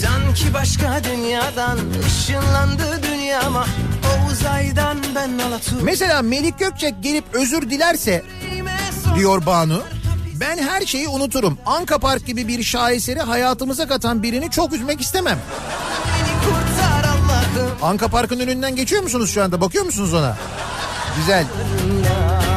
Sanki 0.00 0.54
başka 0.54 1.04
dünyadan 1.04 1.78
ışınlandı 2.06 3.00
dünyama 3.02 3.66
O 4.04 4.30
uzaydan 4.32 4.96
ben 5.14 5.38
alatur 5.38 5.82
Mesela 5.82 6.22
Melik 6.22 6.58
Gökçek 6.58 6.94
gelip 7.02 7.24
özür 7.32 7.70
dilerse 7.70 8.24
diyor 9.16 9.46
Banu. 9.46 9.82
Ben 10.40 10.58
her 10.58 10.86
şeyi 10.86 11.08
unuturum. 11.08 11.58
Anka 11.66 11.98
Park 11.98 12.26
gibi 12.26 12.48
bir 12.48 12.62
şaheseri 12.62 13.20
hayatımıza 13.20 13.88
katan 13.88 14.22
birini 14.22 14.50
çok 14.50 14.72
üzmek 14.72 15.00
istemem. 15.00 15.38
Anka 17.82 18.08
Park'ın 18.08 18.40
önünden 18.40 18.76
geçiyor 18.76 19.02
musunuz 19.02 19.30
şu 19.30 19.42
anda? 19.42 19.60
Bakıyor 19.60 19.84
musunuz 19.84 20.14
ona? 20.14 20.36
Güzel. 21.16 21.44
Yandım 21.44 22.49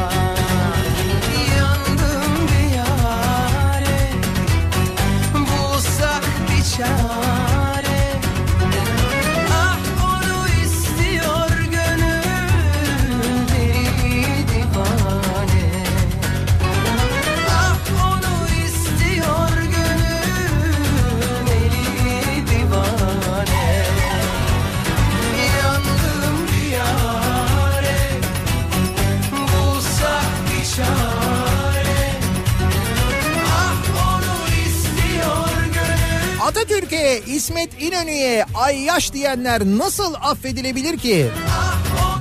İsmet 37.20 37.82
İnönü'ye 37.82 38.44
ay 38.54 38.80
yaş 38.80 39.12
diyenler 39.12 39.62
nasıl 39.64 40.14
affedilebilir 40.14 40.98
ki? 40.98 41.26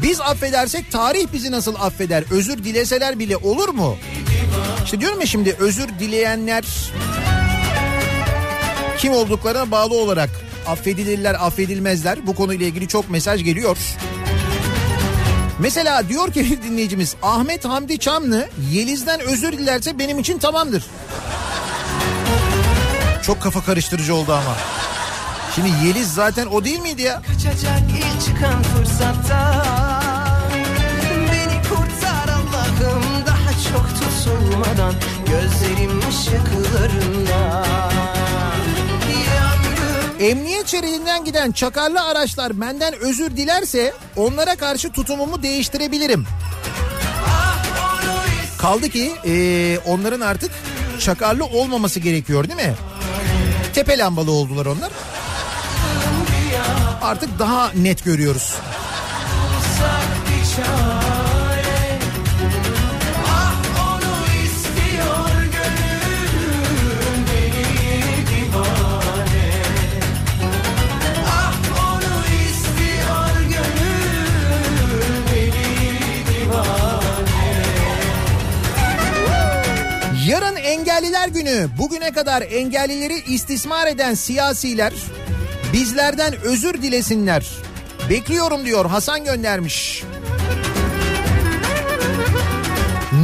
Biz 0.02 0.22
affedersek 0.22 0.92
tarih 0.92 1.28
bizi 1.34 1.52
nasıl 1.52 1.76
affeder? 1.76 2.24
Özür 2.32 2.64
dileseler 2.64 3.20
bile 3.20 3.38
olur 3.38 3.70
mu? 3.70 3.98
İşte 4.86 5.00
diyorum 5.00 5.20
ya 5.20 5.26
şimdi 5.26 5.56
özür 5.60 5.88
dileyenler 6.00 6.64
kim 8.98 9.14
olduklarına 9.14 9.72
bağlı 9.72 9.96
olarak 9.96 10.30
affedilirler, 10.68 11.34
affedilmezler. 11.34 12.28
Bu 12.28 12.36
konuyla 12.36 12.66
ilgili 12.68 12.88
çok 12.88 13.10
mesaj 13.10 13.44
geliyor. 13.44 13.78
Mesela 15.60 16.10
diyor 16.10 16.34
ki 16.34 16.52
bir 16.52 16.62
dinleyicimiz 16.62 17.16
Ahmet 17.22 17.66
Hamdi 17.66 18.00
Çamlı 18.00 18.48
Yeliz'den 18.72 19.20
özür 19.20 19.52
dilerse 19.52 20.00
benim 20.00 20.20
için 20.20 20.38
tamamdır. 20.38 20.86
Çok 23.24 23.42
kafa 23.42 23.62
karıştırıcı 23.64 24.16
oldu 24.16 24.34
ama. 24.34 24.56
Şimdi 25.56 25.70
Yeliz 25.88 26.14
zaten 26.14 26.46
o 26.46 26.64
değil 26.66 26.80
miydi 26.80 27.02
ya? 27.02 27.22
Kaçacak 27.28 27.82
ilk 27.98 28.22
çıkan 28.26 28.64
fırsatta 28.64 29.64
Beni 31.32 31.62
kurtar 31.70 32.30
Allah'ım 32.34 33.04
daha 33.26 33.52
çok 33.72 33.90
tutulmadan 34.02 34.94
Gözlerim 35.28 36.00
ışıklarında 36.10 37.66
Emniyet 40.20 40.68
şeridinden 40.68 41.26
giden 41.26 41.52
çakarlı 41.52 42.02
araçlar 42.02 42.62
benden 42.62 42.94
özür 42.94 43.38
dilerse 43.38 43.94
onlara 44.16 44.56
karşı 44.56 44.92
tutumumu 44.92 45.44
değiştirebilirim. 45.44 46.26
Kaldı 48.58 48.90
ki 48.90 49.12
eee, 49.26 49.80
onların 49.80 50.22
artık 50.22 50.52
çakarlı 51.00 51.46
olmaması 51.46 52.00
gerekiyor 52.00 52.44
değil 52.50 52.70
mi? 52.70 52.76
Tepe 53.74 53.98
lambalı 53.98 54.32
oldular 54.32 54.66
onlar. 54.66 54.92
Artık 57.02 57.40
daha 57.40 57.72
net 57.76 58.04
görüyoruz. 58.04 58.56
Engelliler 80.84 81.28
günü. 81.28 81.68
Bugüne 81.78 82.12
kadar 82.12 82.42
engellileri 82.42 83.20
istismar 83.20 83.88
eden 83.88 84.14
siyasiler 84.14 84.94
bizlerden 85.74 86.34
özür 86.42 86.74
dilesinler. 86.74 87.46
Bekliyorum 88.10 88.66
diyor 88.66 88.86
Hasan 88.86 89.24
göndermiş. 89.24 90.04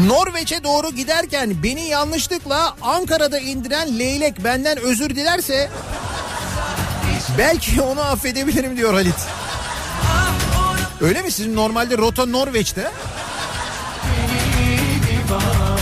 Norveç'e 0.06 0.64
doğru 0.64 0.92
giderken 0.92 1.64
beni 1.64 1.88
yanlışlıkla 1.88 2.76
Ankara'da 2.82 3.40
indiren 3.40 4.00
leylek 4.00 4.44
benden 4.44 4.78
özür 4.78 5.10
dilerse 5.10 5.70
belki 7.38 7.82
onu 7.82 8.02
affedebilirim 8.02 8.78
diyor 8.78 8.94
Halit. 8.94 9.16
Öyle 11.02 11.22
mi 11.22 11.32
sizin 11.32 11.56
normalde 11.56 11.98
rota 11.98 12.26
Norveç'te? 12.26 12.92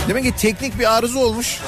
Demek 0.08 0.24
ki 0.24 0.32
teknik 0.36 0.78
bir 0.78 0.96
arıza 0.96 1.18
olmuş. 1.18 1.60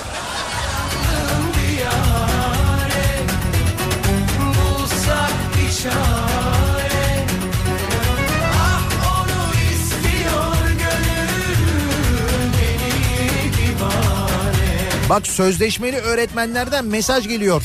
Bak 15.10 15.26
sözleşmeli 15.26 15.96
öğretmenlerden 15.96 16.84
mesaj 16.84 17.28
geliyor. 17.28 17.62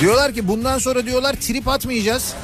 Diyorlar 0.00 0.34
ki 0.34 0.48
bundan 0.48 0.78
sonra 0.78 1.06
diyorlar 1.06 1.34
trip 1.34 1.68
atmayacağız. 1.68 2.34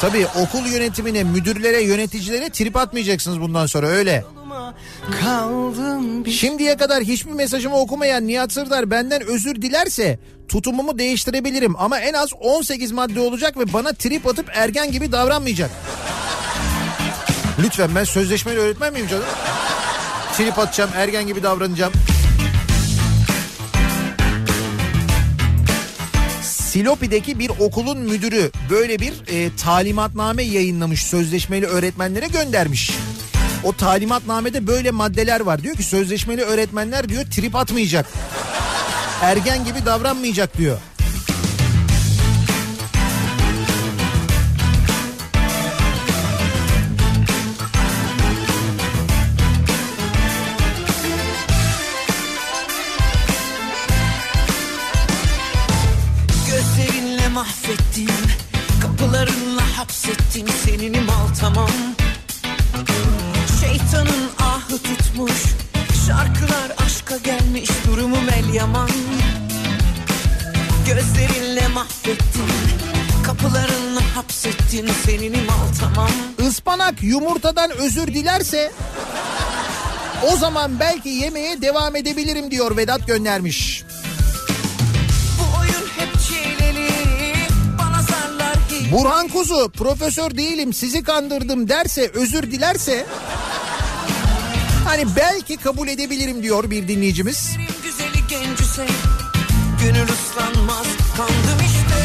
Tabii 0.00 0.26
okul 0.26 0.66
yönetimine, 0.66 1.24
müdürlere, 1.24 1.82
yöneticilere 1.82 2.50
trip 2.50 2.76
atmayacaksınız 2.76 3.40
bundan 3.40 3.66
sonra 3.66 3.86
öyle. 3.86 4.24
Şimdiye 6.30 6.76
kadar 6.76 7.02
hiçbir 7.02 7.32
mesajımı 7.32 7.76
okumayan 7.76 8.26
Nihat 8.26 8.52
Sırdar 8.52 8.90
benden 8.90 9.22
özür 9.22 9.62
dilerse 9.62 10.18
tutumumu 10.48 10.98
değiştirebilirim 10.98 11.74
ama 11.78 11.98
en 11.98 12.12
az 12.12 12.28
18 12.40 12.92
madde 12.92 13.20
olacak 13.20 13.58
ve 13.58 13.72
bana 13.72 13.92
trip 13.92 14.26
atıp 14.26 14.50
ergen 14.54 14.92
gibi 14.92 15.12
davranmayacak. 15.12 15.70
Lütfen 17.62 17.94
ben 17.94 18.04
sözleşmeli 18.04 18.58
öğretmen 18.58 18.92
miyim 18.92 19.08
canım? 19.08 19.24
Trip 20.36 20.58
atacağım, 20.58 20.90
ergen 20.96 21.26
gibi 21.26 21.42
davranacağım. 21.42 21.92
Silopi'deki 26.42 27.38
bir 27.38 27.48
okulun 27.48 27.98
müdürü 27.98 28.50
böyle 28.70 28.98
bir 28.98 29.12
e, 29.28 29.56
talimatname 29.56 30.42
yayınlamış 30.42 31.02
sözleşmeli 31.02 31.66
öğretmenlere 31.66 32.26
göndermiş. 32.26 32.90
O 33.64 33.72
talimatnamede 33.72 34.66
böyle 34.66 34.90
maddeler 34.90 35.40
var. 35.40 35.62
Diyor 35.62 35.76
ki 35.76 35.82
sözleşmeli 35.82 36.42
öğretmenler 36.42 37.08
diyor 37.08 37.24
trip 37.24 37.56
atmayacak. 37.56 38.06
Ergen 39.22 39.64
gibi 39.64 39.86
davranmayacak 39.86 40.58
diyor. 40.58 40.78
Mahvettin 57.36 58.10
Kapılarınla 58.82 59.78
hapsettin 59.78 60.46
Senini 60.46 61.00
mal 61.00 61.28
tamam 61.40 61.68
Şeytanın 63.76 64.30
ahı 64.38 64.78
tutmuş. 64.78 65.32
Şarkılar 66.06 66.72
aşka 66.86 67.16
gelmiş 67.16 67.70
Durumum 67.86 68.28
el 68.28 68.54
yaman. 68.54 68.88
Gözlerinle 70.86 71.68
mahvettin 71.68 72.48
Kapılarınla 73.24 74.00
hapsettin 74.14 74.88
Senini 75.06 75.36
mal 75.36 75.66
tamam. 75.80 76.10
Ispanak 76.48 77.02
yumurtadan 77.02 77.70
özür 77.70 78.06
dilerse 78.06 78.72
o 80.32 80.36
zaman 80.36 80.80
belki 80.80 81.08
yemeğe 81.08 81.62
devam 81.62 81.96
edebilirim 81.96 82.50
diyor 82.50 82.76
Vedat 82.76 83.06
göndermiş. 83.06 83.84
Burhan 88.92 89.28
Kuzu 89.28 89.70
profesör 89.70 90.36
değilim 90.36 90.72
sizi 90.72 91.02
kandırdım 91.02 91.68
derse 91.68 92.10
özür 92.14 92.42
dilerse 92.42 93.06
hani 94.86 95.16
belki 95.16 95.56
kabul 95.56 95.88
edebilirim 95.88 96.42
diyor 96.42 96.70
bir 96.70 96.88
dinleyicimiz. 96.88 97.56
güzeli 97.82 98.26
gencüse 98.28 98.86
Gönül 99.82 100.08
ıslanmaz 100.08 100.86
kandım 101.16 101.66
işte 101.66 101.96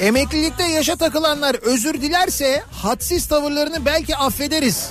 Emeklilikte 0.00 0.64
yaşa 0.64 0.96
takılanlar 0.96 1.54
özür 1.54 1.94
dilerse 1.94 2.62
hadsiz 2.82 3.26
tavırlarını 3.26 3.86
belki 3.86 4.16
affederiz. 4.16 4.88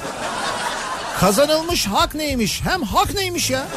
Kazanılmış 1.19 1.87
hak 1.87 2.15
neymiş? 2.15 2.61
Hem 2.61 2.83
hak 2.83 3.13
neymiş 3.13 3.49
ya? 3.49 3.67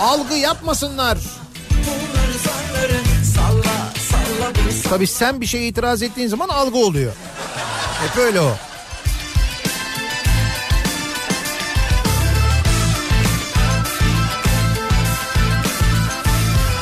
Algı 0.00 0.34
yapmasınlar. 0.34 1.18
Tabii 4.88 5.06
sen 5.06 5.40
bir 5.40 5.46
şeye 5.46 5.68
itiraz 5.68 6.02
ettiğin 6.02 6.28
zaman 6.28 6.48
algı 6.48 6.78
oluyor. 6.78 7.12
Hep 8.02 8.18
öyle 8.18 8.40
o. 8.40 8.52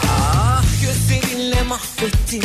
Ah 0.08 0.62
gözlerinle 0.82 1.62
mahvettin 1.62 2.44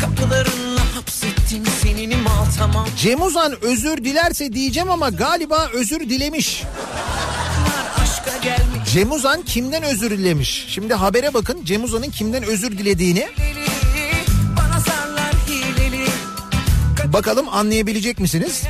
Kapılarınla 0.00 0.80
hapsettin 0.96 1.64
Senini 1.82 2.16
mal 2.16 2.44
tamam 2.58 2.86
Cem 2.98 3.22
Uzan 3.22 3.64
özür 3.64 4.04
dilerse 4.04 4.52
diyeceğim 4.52 4.90
ama 4.90 5.08
galiba 5.08 5.68
özür 5.72 6.00
dilemiş. 6.00 6.62
Cem 8.92 9.12
Uzan 9.12 9.42
kimden 9.42 9.82
özür 9.82 10.10
dilemiş? 10.10 10.66
Şimdi 10.68 10.94
habere 10.94 11.34
bakın 11.34 11.64
Cem 11.64 11.84
Uzan'ın 11.84 12.10
kimden 12.10 12.42
özür 12.42 12.78
dilediğini. 12.78 13.28
Bana 13.38 13.63
Bakalım 17.14 17.48
anlayabilecek 17.48 18.20
misiniz? 18.20 18.62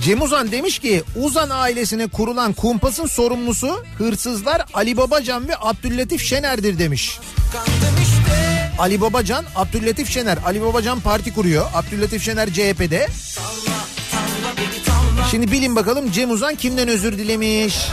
Cem 0.00 0.22
Uzan 0.22 0.52
demiş 0.52 0.78
ki 0.78 1.02
Uzan 1.16 1.50
ailesine 1.50 2.06
kurulan 2.06 2.52
kumpasın 2.52 3.06
sorumlusu 3.06 3.84
hırsızlar 3.98 4.66
Ali 4.74 4.96
Babacan 4.96 5.48
ve 5.48 5.52
Abdüllatif 5.60 6.22
Şener'dir 6.22 6.78
demiş. 6.78 7.18
İşte 8.02 8.72
Ali 8.78 9.00
Babacan, 9.00 9.44
Abdüllatif 9.56 10.10
Şener. 10.10 10.38
Ali 10.46 10.62
Babacan 10.62 11.00
parti 11.00 11.34
kuruyor. 11.34 11.66
Abdüllatif 11.74 12.22
Şener 12.22 12.48
CHP'de. 12.52 13.08
Şimdi 15.30 15.52
bilin 15.52 15.76
bakalım 15.76 16.10
Cem 16.10 16.30
Uzan 16.30 16.54
kimden 16.54 16.88
özür 16.88 17.18
dilemiş? 17.18 17.88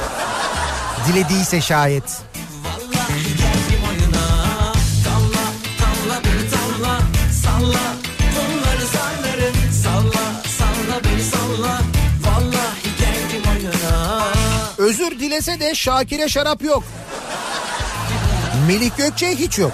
Dilediyse 1.08 1.62
şayet. 1.62 2.04
Özür 14.92 15.20
dilese 15.20 15.60
de 15.60 15.76
Şakir'e 15.76 16.30
şarap 16.30 16.64
yok. 16.64 16.84
Melih 18.68 18.92
Gökçe 18.98 19.30
hiç 19.30 19.60
yok. 19.60 19.72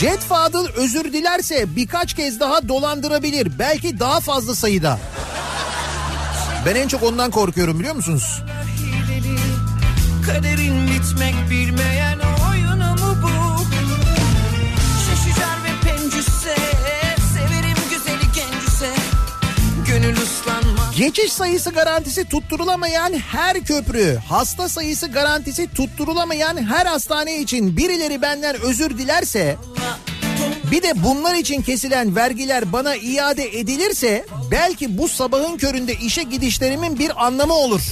Jet 0.00 0.20
Fadıl 0.20 0.68
özür 0.68 1.12
dilerse 1.12 1.76
birkaç 1.76 2.14
kez 2.14 2.40
daha 2.40 2.68
dolandırabilir. 2.68 3.58
Belki 3.58 4.00
daha 4.00 4.20
fazla 4.20 4.54
sayıda. 4.54 4.98
Ben 6.66 6.74
en 6.74 6.88
çok 6.88 7.02
ondan 7.02 7.30
korkuyorum 7.30 7.78
biliyor 7.78 7.94
musunuz? 7.94 8.42
Kaderin 10.26 10.86
bitmek 10.86 11.34
bilmeyen 11.50 12.13
Geçiş 20.96 21.32
sayısı 21.32 21.70
garantisi 21.70 22.24
tutturulamayan 22.24 23.12
her 23.12 23.60
köprü, 23.64 24.18
hasta 24.28 24.68
sayısı 24.68 25.06
garantisi 25.06 25.68
tutturulamayan 25.74 26.56
her 26.66 26.86
hastane 26.86 27.40
için 27.40 27.76
birileri 27.76 28.22
benden 28.22 28.60
özür 28.60 28.98
dilerse, 28.98 29.56
bir 30.70 30.82
de 30.82 31.04
bunlar 31.04 31.34
için 31.34 31.62
kesilen 31.62 32.16
vergiler 32.16 32.72
bana 32.72 32.96
iade 32.96 33.58
edilirse 33.58 34.26
belki 34.50 34.98
bu 34.98 35.08
sabahın 35.08 35.56
köründe 35.56 35.94
işe 35.94 36.22
gidişlerimin 36.22 36.98
bir 36.98 37.26
anlamı 37.26 37.54
olur 37.54 37.82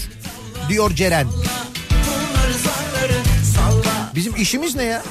diyor 0.68 0.90
Ceren. 0.94 1.26
Bizim 4.14 4.36
işimiz 4.36 4.76
ne 4.76 4.84
ya? 4.84 5.02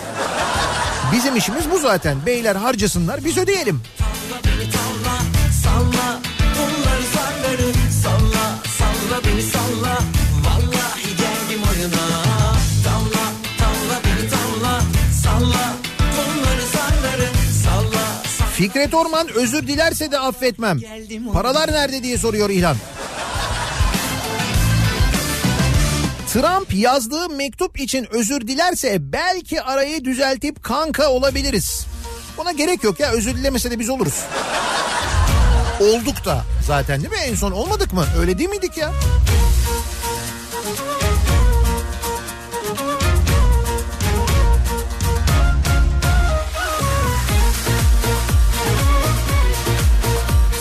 Bizim 1.14 1.36
işimiz 1.36 1.72
bu 1.72 1.80
zaten. 1.80 2.26
Beyler 2.26 2.56
harcasınlar 2.56 3.26
biz 3.26 3.38
ödeyelim. 3.38 3.82
Salla 8.04 8.60
salla 8.78 9.22
beni 9.26 9.41
salla 9.41 9.99
Vallahi 10.45 11.08
geldim 11.18 11.62
oyuna 11.70 12.24
Tavla 12.84 13.26
tavla 13.60 14.02
beni 14.06 14.30
tavla 14.30 14.82
Salla 15.24 15.74
bunları 15.99 16.62
zarları 16.62 17.30
Salla 17.64 18.24
Fikret 18.54 18.93
Orman 18.93 19.28
özür 19.36 19.68
dilerse 19.68 20.12
de 20.12 20.20
affetmem. 20.20 20.80
Paralar 21.34 21.72
nerede 21.72 22.04
diye 22.04 22.18
soruyor 22.18 22.49
İlhan. 22.49 22.78
Trump 26.34 26.74
yazdığı 26.74 27.30
mektup 27.30 27.80
için 27.80 28.08
özür 28.12 28.47
dilerse 28.47 28.97
belki 28.99 29.62
arayı 29.62 30.06
düzeltip 30.06 30.64
kanka 30.64 31.10
olabiliriz. 31.10 31.86
Buna 32.38 32.52
gerek 32.52 32.84
yok 32.84 32.99
ya 32.99 33.12
özür 33.12 33.36
dilemese 33.36 33.72
de 33.72 33.80
biz 33.80 33.89
oluruz. 33.89 34.24
Olduk 35.82 36.26
da 36.26 36.44
zaten 36.68 37.02
değil 37.02 37.12
mi 37.12 37.18
en 37.18 37.36
son 37.36 37.52
olmadık 37.52 37.94
mı? 37.94 38.06
Öyle 38.20 38.38
değil 38.38 38.50
miydik 38.50 38.78
ya? 38.78 38.92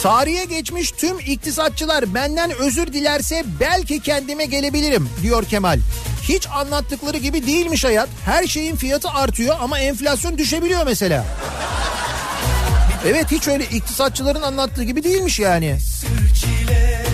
Tarihe 0.03 0.45
geçmiş 0.45 0.91
tüm 0.91 1.19
iktisatçılar 1.19 2.15
benden 2.15 2.51
özür 2.51 2.93
dilerse 2.93 3.45
belki 3.61 4.01
kendime 4.01 4.45
gelebilirim 4.45 5.09
diyor 5.23 5.45
Kemal. 5.45 5.81
Hiç 6.23 6.47
anlattıkları 6.49 7.19
gibi 7.19 7.47
değilmiş 7.47 7.85
hayat. 7.85 8.09
Her 8.25 8.47
şeyin 8.47 8.77
fiyatı 8.77 9.09
artıyor 9.09 9.57
ama 9.61 9.79
enflasyon 9.79 10.39
düşebiliyor 10.39 10.87
mesela. 10.87 11.25
Evet 13.07 13.31
hiç 13.31 13.49
öyle 13.49 13.65
iktisatçıların 13.65 14.43
anlattığı 14.43 14.85
gibi 14.85 15.05
değilmiş 15.05 15.39
yani. 15.39 15.79
çile 16.35 17.07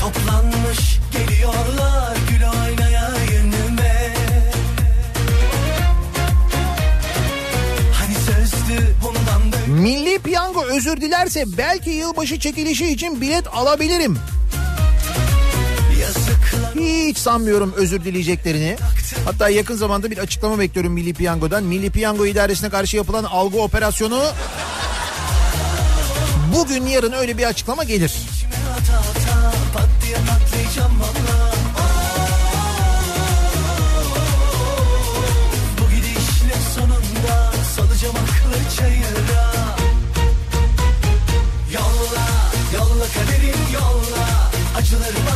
Toplanmış 0.00 0.98
geliyorlar 1.12 2.16
gül 2.30 2.42
oynaya 2.44 3.10
yönüme 3.32 4.14
Hani 7.92 8.14
sözdü 8.14 8.94
bundan 9.02 9.52
böyle 9.52 9.80
Milli 9.80 10.18
Piyango 10.18 10.64
özür 10.64 11.00
dilerse 11.00 11.44
belki 11.58 11.90
yılbaşı 11.90 12.38
çekilişi 12.38 12.86
için 12.92 13.20
bilet 13.20 13.54
alabilirim. 13.54 14.18
Hiç 16.80 17.18
sanmıyorum 17.18 17.72
özür 17.76 18.04
dileyeceklerini. 18.04 18.76
Hatta 19.24 19.48
yakın 19.48 19.76
zamanda 19.76 20.10
bir 20.10 20.18
açıklama 20.18 20.58
bekliyorum 20.58 20.92
Milli 20.92 21.14
Piyango'dan. 21.14 21.64
Milli 21.64 21.90
Piyango 21.90 22.26
idaresine 22.26 22.70
karşı 22.70 22.96
yapılan 22.96 23.24
algı 23.24 23.62
operasyonu 23.62 24.22
bugün 26.56 26.86
yarın 26.86 27.12
öyle 27.12 27.38
bir 27.38 27.44
açıklama 27.44 27.84
gelir. 27.84 28.12
Yolla, 41.72 42.26
yolla 42.74 43.04
kaderim 43.14 43.60
yolla 43.74 44.50
Acıları 44.76 45.29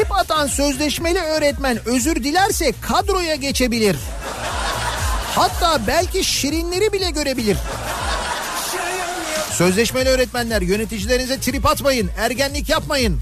Trip 0.00 0.12
atan 0.12 0.46
sözleşmeli 0.46 1.18
öğretmen 1.18 1.78
özür 1.88 2.16
dilerse 2.24 2.72
kadroya 2.80 3.34
geçebilir. 3.34 3.96
Hatta 5.34 5.86
belki 5.86 6.24
şirinleri 6.24 6.92
bile 6.92 7.10
görebilir. 7.10 7.56
Sözleşmeli 9.52 10.08
öğretmenler 10.08 10.62
yöneticilerinize 10.62 11.40
trip 11.40 11.66
atmayın, 11.66 12.10
ergenlik 12.18 12.68
yapmayın. 12.68 13.20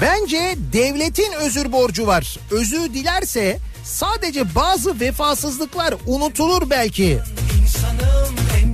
Bence 0.00 0.56
devletin 0.72 1.32
özür 1.32 1.72
borcu 1.72 2.06
var. 2.06 2.38
Özür 2.50 2.94
dilerse 2.94 3.58
sadece 3.84 4.54
bazı 4.54 5.00
vefasızlıklar 5.00 5.94
unutulur 6.06 6.70
belki. 6.70 7.18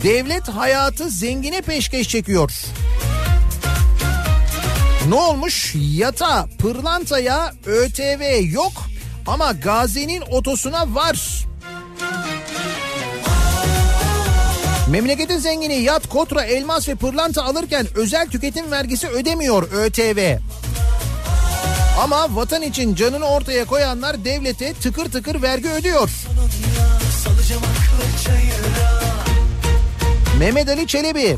Devlet 0.02 0.48
hayatı 0.48 1.10
zengine 1.10 1.60
peşkeş 1.60 2.08
çekiyor. 2.08 2.52
Ne 5.08 5.14
olmuş? 5.14 5.74
Yata, 5.74 6.46
pırlantaya 6.58 7.52
ÖTV 7.66 8.52
yok 8.52 8.72
ama 9.26 9.52
Gazi'nin 9.52 10.22
otosuna 10.30 10.94
var. 10.94 11.46
Memleketin 14.90 15.38
zengini 15.38 15.74
yat, 15.74 16.08
kotra, 16.08 16.44
elmas 16.44 16.88
ve 16.88 16.94
pırlanta 16.94 17.44
alırken 17.44 17.86
özel 17.94 18.28
tüketim 18.28 18.70
vergisi 18.70 19.08
ödemiyor 19.08 19.72
ÖTV. 19.72 20.38
Ama 22.00 22.36
vatan 22.36 22.62
için 22.62 22.94
canını 22.94 23.24
ortaya 23.24 23.64
koyanlar 23.64 24.24
devlete 24.24 24.74
tıkır 24.74 25.12
tıkır 25.12 25.42
vergi 25.42 25.68
ödüyor. 25.68 26.10
çayıra 28.24 29.27
Mehmet 30.38 30.68
Ali 30.68 30.86
Çelebi 30.86 31.36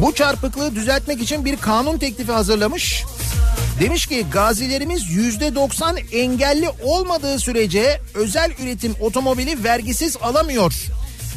bu 0.00 0.14
çarpıklığı 0.14 0.74
düzeltmek 0.74 1.22
için 1.22 1.44
bir 1.44 1.56
kanun 1.56 1.98
teklifi 1.98 2.32
hazırlamış. 2.32 3.04
Demiş 3.80 4.06
ki 4.06 4.26
gazilerimiz 4.32 5.10
yüzde 5.10 5.54
90 5.54 5.96
engelli 6.12 6.70
olmadığı 6.82 7.38
sürece 7.38 8.00
özel 8.14 8.52
üretim 8.62 8.94
otomobili 9.00 9.64
vergisiz 9.64 10.16
alamıyor. 10.22 10.74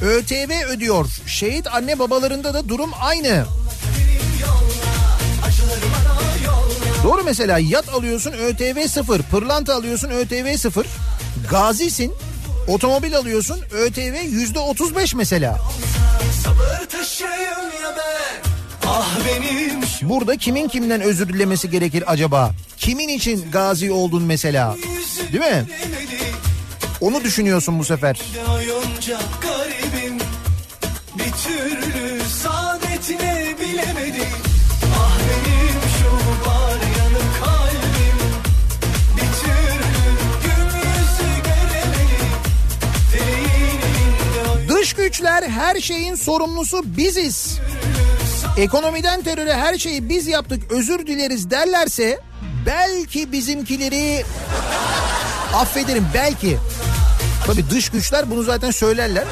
ÖTV 0.02 0.66
ödüyor. 0.68 1.06
Şehit 1.28 1.68
anne 1.68 2.00
babalarında 2.00 2.54
da 2.54 2.70
durum 2.70 2.90
aynı. 3.02 3.46
Doğru 7.04 7.24
mesela 7.24 7.60
yat 7.60 7.90
alıyorsun 7.90 8.32
ÖTV 8.32 8.88
sıfır, 8.88 9.22
pırlanta 9.22 9.76
alıyorsun 9.76 10.10
ÖTV 10.10 10.58
sıfır, 10.58 10.88
gazisin, 11.50 12.14
otomobil 12.68 13.16
alıyorsun 13.18 13.60
ÖTV 13.72 14.16
yüzde 14.30 14.60
35 14.60 15.14
mesela. 15.14 15.60
Sabır 16.44 16.86
taşıyım 16.90 17.82
ya 17.84 17.96
ben 17.98 18.52
Ah 18.88 19.18
benim 19.28 19.84
şu 20.00 20.10
Burada 20.10 20.38
kimin 20.38 20.68
kimden 20.68 21.02
özür 21.02 21.30
dilemesi 21.30 21.70
gerekir 21.70 22.04
acaba? 22.08 22.52
Kimin 22.78 23.08
için 23.08 23.52
gazi 23.52 23.92
oldun 23.92 24.24
mesela? 24.24 24.76
Değil 25.34 25.44
mi? 25.44 25.66
Onu 27.02 27.24
düşünüyorsun 27.24 27.80
bu 27.80 27.84
sefer. 27.86 28.22
Bir 31.18 31.32
türlü 31.32 32.22
saadetine 32.44 33.56
bilemedim 33.62 34.17
güçler 45.08 45.44
her 45.44 45.76
şeyin 45.76 46.16
sorumlusu 46.16 46.98
biziz. 46.98 47.60
Ekonomiden 48.58 49.22
teröre 49.22 49.54
her 49.54 49.78
şeyi 49.78 50.10
biz 50.10 50.28
yaptık 50.28 50.72
özür 50.72 51.08
dileriz 51.08 51.50
derlerse 51.52 52.20
belki 52.66 53.32
bizimkileri 53.32 54.26
affederim 55.54 56.06
belki. 56.14 56.58
Tabii 57.46 57.70
dış 57.70 57.90
güçler 57.90 58.30
bunu 58.32 58.44
zaten 58.44 58.72
söylerler. 58.72 59.24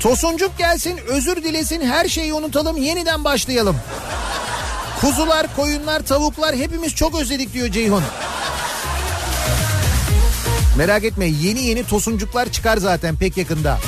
Tosuncuk 0.00 0.58
gelsin 0.58 0.98
özür 1.08 1.36
dilesin 1.36 1.80
her 1.80 2.08
şeyi 2.08 2.34
unutalım 2.34 2.76
yeniden 2.76 3.24
başlayalım. 3.24 3.76
Kuzular, 5.00 5.56
koyunlar, 5.56 6.02
tavuklar 6.02 6.56
hepimiz 6.56 6.94
çok 6.94 7.20
özledik 7.20 7.52
diyor 7.52 7.68
Ceyhun. 7.68 8.02
Merak 10.76 11.04
etme 11.04 11.26
yeni 11.26 11.62
yeni 11.62 11.84
tosuncuklar 11.86 12.48
çıkar 12.52 12.76
zaten 12.76 13.16
pek 13.16 13.36
yakında. 13.36 13.78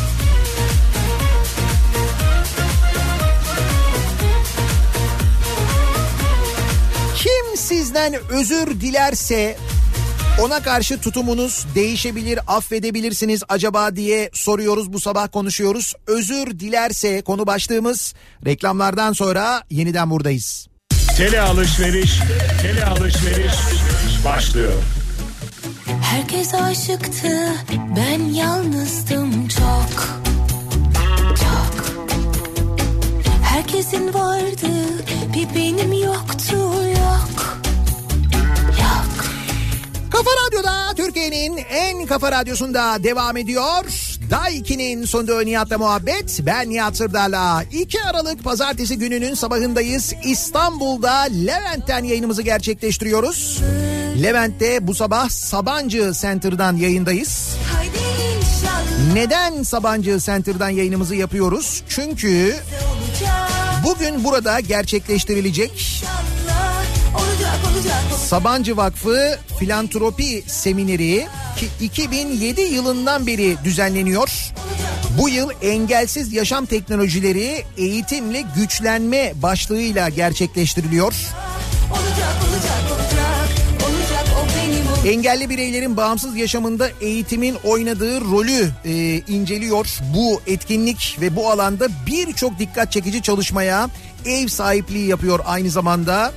Kim 7.16 7.56
sizden 7.56 8.14
özür 8.30 8.80
dilerse 8.80 9.56
ona 10.40 10.62
karşı 10.62 11.00
tutumunuz 11.00 11.66
değişebilir, 11.74 12.40
affedebilirsiniz 12.46 13.42
acaba 13.48 13.96
diye 13.96 14.30
soruyoruz 14.32 14.92
bu 14.92 15.00
sabah 15.00 15.32
konuşuyoruz. 15.32 15.94
Özür 16.06 16.58
dilerse 16.58 17.22
konu 17.22 17.46
başlığımız 17.46 18.14
reklamlardan 18.46 19.12
sonra 19.12 19.62
yeniden 19.70 20.10
buradayız. 20.10 20.66
Tele 21.16 21.40
alışveriş, 21.40 22.12
tele 22.62 22.84
alışveriş 22.84 23.52
başlıyor. 24.24 24.72
Herkes 26.02 26.54
aşıktı, 26.54 27.54
ben 27.96 28.20
yalnızdım 28.20 29.48
çok. 29.48 30.22
Çok. 31.28 31.86
Herkesin 33.44 34.14
vardı, 34.14 34.70
bir 35.34 35.54
benim 35.54 35.92
yoktu 35.92 36.56
yok. 36.88 37.61
Kafa 40.22 40.46
Radyo'da 40.46 40.94
Türkiye'nin 40.96 41.56
en 41.56 42.06
kafa 42.06 42.32
radyosunda 42.32 43.04
devam 43.04 43.36
ediyor. 43.36 43.84
Daiki'nin 44.30 45.04
sunduğu 45.04 45.46
Nihat'la 45.46 45.78
muhabbet. 45.78 46.40
Ben 46.46 46.70
Nihat 46.70 46.96
Sırdar'la 46.96 47.64
2 47.72 48.02
Aralık 48.02 48.44
pazartesi 48.44 48.98
gününün 48.98 49.34
sabahındayız. 49.34 50.14
İstanbul'da 50.24 51.20
Levent'ten 51.20 52.04
yayınımızı 52.04 52.42
gerçekleştiriyoruz. 52.42 53.60
Levent'te 54.22 54.86
bu 54.86 54.94
sabah 54.94 55.28
Sabancı 55.28 56.12
Center'dan 56.20 56.76
yayındayız. 56.76 57.56
Neden 59.14 59.62
Sabancı 59.62 60.18
Center'dan 60.18 60.70
yayınımızı 60.70 61.14
yapıyoruz? 61.14 61.82
Çünkü 61.88 62.56
bugün 63.84 64.24
burada 64.24 64.60
gerçekleştirilecek. 64.60 66.04
Sabancı 68.26 68.76
Vakfı 68.76 69.38
Filantropi 69.58 70.44
Semineri 70.46 71.26
ki 71.56 71.68
2007 71.80 72.60
yılından 72.60 73.26
beri 73.26 73.56
düzenleniyor. 73.64 74.52
Bu 75.18 75.28
yıl 75.28 75.50
engelsiz 75.62 76.32
yaşam 76.32 76.66
teknolojileri 76.66 77.64
eğitimle 77.76 78.44
güçlenme 78.56 79.32
başlığıyla 79.42 80.08
gerçekleştiriliyor. 80.08 81.14
Olacak 81.90 82.34
olacak 82.48 82.82
olacak. 82.92 83.48
Olacak 83.84 84.24
o 84.42 84.46
benim 84.56 84.86
o. 85.04 85.14
Engelli 85.14 85.50
bireylerin 85.50 85.96
bağımsız 85.96 86.36
yaşamında 86.36 86.88
eğitimin 87.00 87.56
oynadığı 87.64 88.20
rolü 88.20 88.70
e, 88.84 88.92
inceliyor. 89.18 89.86
Bu 90.14 90.40
etkinlik 90.46 91.16
ve 91.20 91.36
bu 91.36 91.50
alanda 91.50 91.88
birçok 92.06 92.58
dikkat 92.58 92.92
çekici 92.92 93.22
çalışmaya 93.22 93.88
ev 94.26 94.48
sahipliği 94.48 95.08
yapıyor 95.08 95.40
aynı 95.44 95.70
zamanda. 95.70 96.32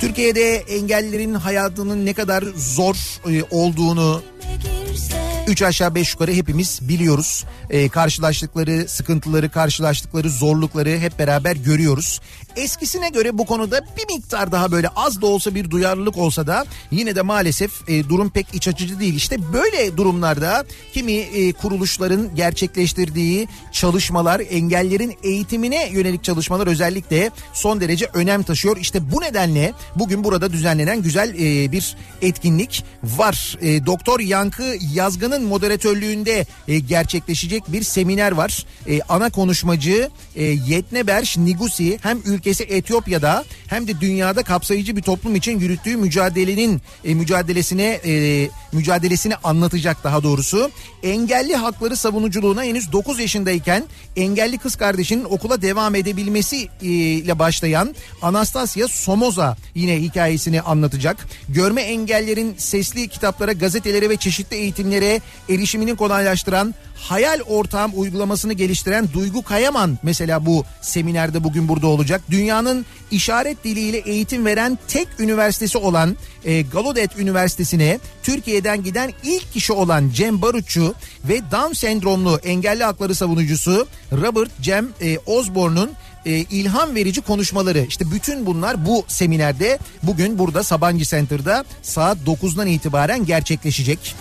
Türkiye'de 0.00 0.56
engellilerin 0.56 1.34
hayatının 1.34 2.06
ne 2.06 2.12
kadar 2.12 2.44
zor 2.56 2.96
e, 3.30 3.42
olduğunu 3.50 4.22
girse. 4.62 5.14
Üç 5.48 5.62
aşağı 5.62 5.94
beş 5.94 6.12
yukarı 6.12 6.32
hepimiz 6.32 6.88
biliyoruz. 6.88 7.44
Ee, 7.70 7.88
karşılaştıkları 7.88 8.88
sıkıntıları, 8.88 9.50
karşılaştıkları 9.50 10.30
zorlukları 10.30 10.98
hep 10.98 11.18
beraber 11.18 11.56
görüyoruz. 11.56 12.20
Eskisine 12.58 13.08
göre 13.08 13.38
bu 13.38 13.46
konuda 13.46 13.80
bir 13.96 14.14
miktar 14.14 14.52
daha 14.52 14.72
böyle 14.72 14.88
az 14.88 15.22
da 15.22 15.26
olsa 15.26 15.54
bir 15.54 15.70
duyarlılık 15.70 16.18
olsa 16.18 16.46
da 16.46 16.64
yine 16.90 17.14
de 17.16 17.22
maalesef 17.22 17.88
e, 17.88 18.08
durum 18.08 18.30
pek 18.30 18.46
iç 18.54 18.68
açıcı 18.68 19.00
değil. 19.00 19.14
İşte 19.14 19.52
böyle 19.52 19.96
durumlarda 19.96 20.64
kimi 20.92 21.12
e, 21.12 21.52
kuruluşların 21.52 22.34
gerçekleştirdiği 22.34 23.48
çalışmalar, 23.72 24.42
engellerin 24.50 25.14
eğitimine 25.22 25.88
yönelik 25.88 26.24
çalışmalar 26.24 26.66
özellikle 26.66 27.30
son 27.52 27.80
derece 27.80 28.06
önem 28.14 28.42
taşıyor. 28.42 28.76
İşte 28.76 29.12
bu 29.12 29.20
nedenle 29.20 29.72
bugün 29.96 30.24
burada 30.24 30.52
düzenlenen 30.52 31.02
güzel 31.02 31.34
e, 31.34 31.72
bir 31.72 31.96
etkinlik 32.22 32.84
var. 33.02 33.56
E, 33.60 33.86
Doktor 33.86 34.20
Yankı 34.20 34.76
Yazgan'ın 34.94 35.44
moderatörlüğünde 35.44 36.46
e, 36.68 36.78
gerçekleşecek 36.78 37.72
bir 37.72 37.82
seminer 37.82 38.32
var. 38.32 38.66
E, 38.88 39.00
ana 39.08 39.30
konuşmacı 39.30 40.10
e, 40.36 40.44
Yetneberş 40.44 41.36
Nigusi 41.36 41.98
hem 42.02 42.18
ülkesi 42.48 42.64
Etiyopya'da 42.64 43.44
hem 43.66 43.88
de 43.88 44.00
dünyada 44.00 44.42
kapsayıcı 44.42 44.96
bir 44.96 45.02
toplum 45.02 45.36
için 45.36 45.60
yürüttüğü 45.60 45.96
mücadelenin 45.96 46.80
e, 47.04 47.14
mücadelesine 47.14 48.00
e, 48.04 48.48
mücadelesini 48.72 49.36
anlatacak 49.36 50.04
daha 50.04 50.22
doğrusu. 50.22 50.70
Engelli 51.02 51.56
hakları 51.56 51.96
savunuculuğuna 51.96 52.64
henüz 52.64 52.92
9 52.92 53.20
yaşındayken 53.20 53.84
engelli 54.16 54.58
kız 54.58 54.76
kardeşinin 54.76 55.24
okula 55.24 55.62
devam 55.62 55.94
edebilmesi 55.94 56.68
e, 56.82 56.86
ile 56.86 57.38
başlayan 57.38 57.94
Anastasia 58.22 58.88
Somoza 58.88 59.56
yine 59.74 60.02
hikayesini 60.02 60.62
anlatacak. 60.62 61.26
Görme 61.48 61.82
engellerin 61.82 62.54
sesli 62.58 63.08
kitaplara, 63.08 63.52
gazetelere 63.52 64.10
ve 64.10 64.16
çeşitli 64.16 64.56
eğitimlere 64.56 65.20
erişimini 65.48 65.96
kolaylaştıran 65.96 66.74
Hayal 67.00 67.40
Ortağım 67.40 67.92
uygulamasını 67.94 68.52
geliştiren 68.52 69.08
Duygu 69.12 69.42
Kayaman 69.42 69.98
mesela 70.02 70.46
bu 70.46 70.64
seminerde 70.80 71.44
bugün 71.44 71.68
burada 71.68 71.86
olacak. 71.86 72.20
Dünyanın 72.38 72.86
işaret 73.10 73.64
diliyle 73.64 73.98
eğitim 73.98 74.46
veren 74.46 74.78
tek 74.88 75.08
üniversitesi 75.18 75.78
olan 75.78 76.16
e, 76.44 76.62
Gallaudet 76.62 77.18
Üniversitesi'ne 77.18 77.98
Türkiye'den 78.22 78.82
giden 78.82 79.12
ilk 79.22 79.52
kişi 79.52 79.72
olan 79.72 80.10
Cem 80.14 80.42
Barutçu 80.42 80.94
ve 81.24 81.40
Down 81.50 81.72
sendromlu 81.72 82.40
engelli 82.44 82.84
hakları 82.84 83.14
savunucusu 83.14 83.86
Robert 84.12 84.50
Cem 84.62 84.88
e, 85.00 85.18
Osborne'un 85.18 85.90
e, 86.26 86.30
ilham 86.32 86.94
verici 86.94 87.20
konuşmaları. 87.20 87.84
İşte 87.88 88.10
bütün 88.10 88.46
bunlar 88.46 88.86
bu 88.86 89.04
seminerde 89.08 89.78
bugün 90.02 90.38
burada 90.38 90.62
Sabancı 90.62 91.04
Center'da 91.04 91.64
saat 91.82 92.18
9'dan 92.26 92.66
itibaren 92.66 93.26
gerçekleşecek. 93.26 94.14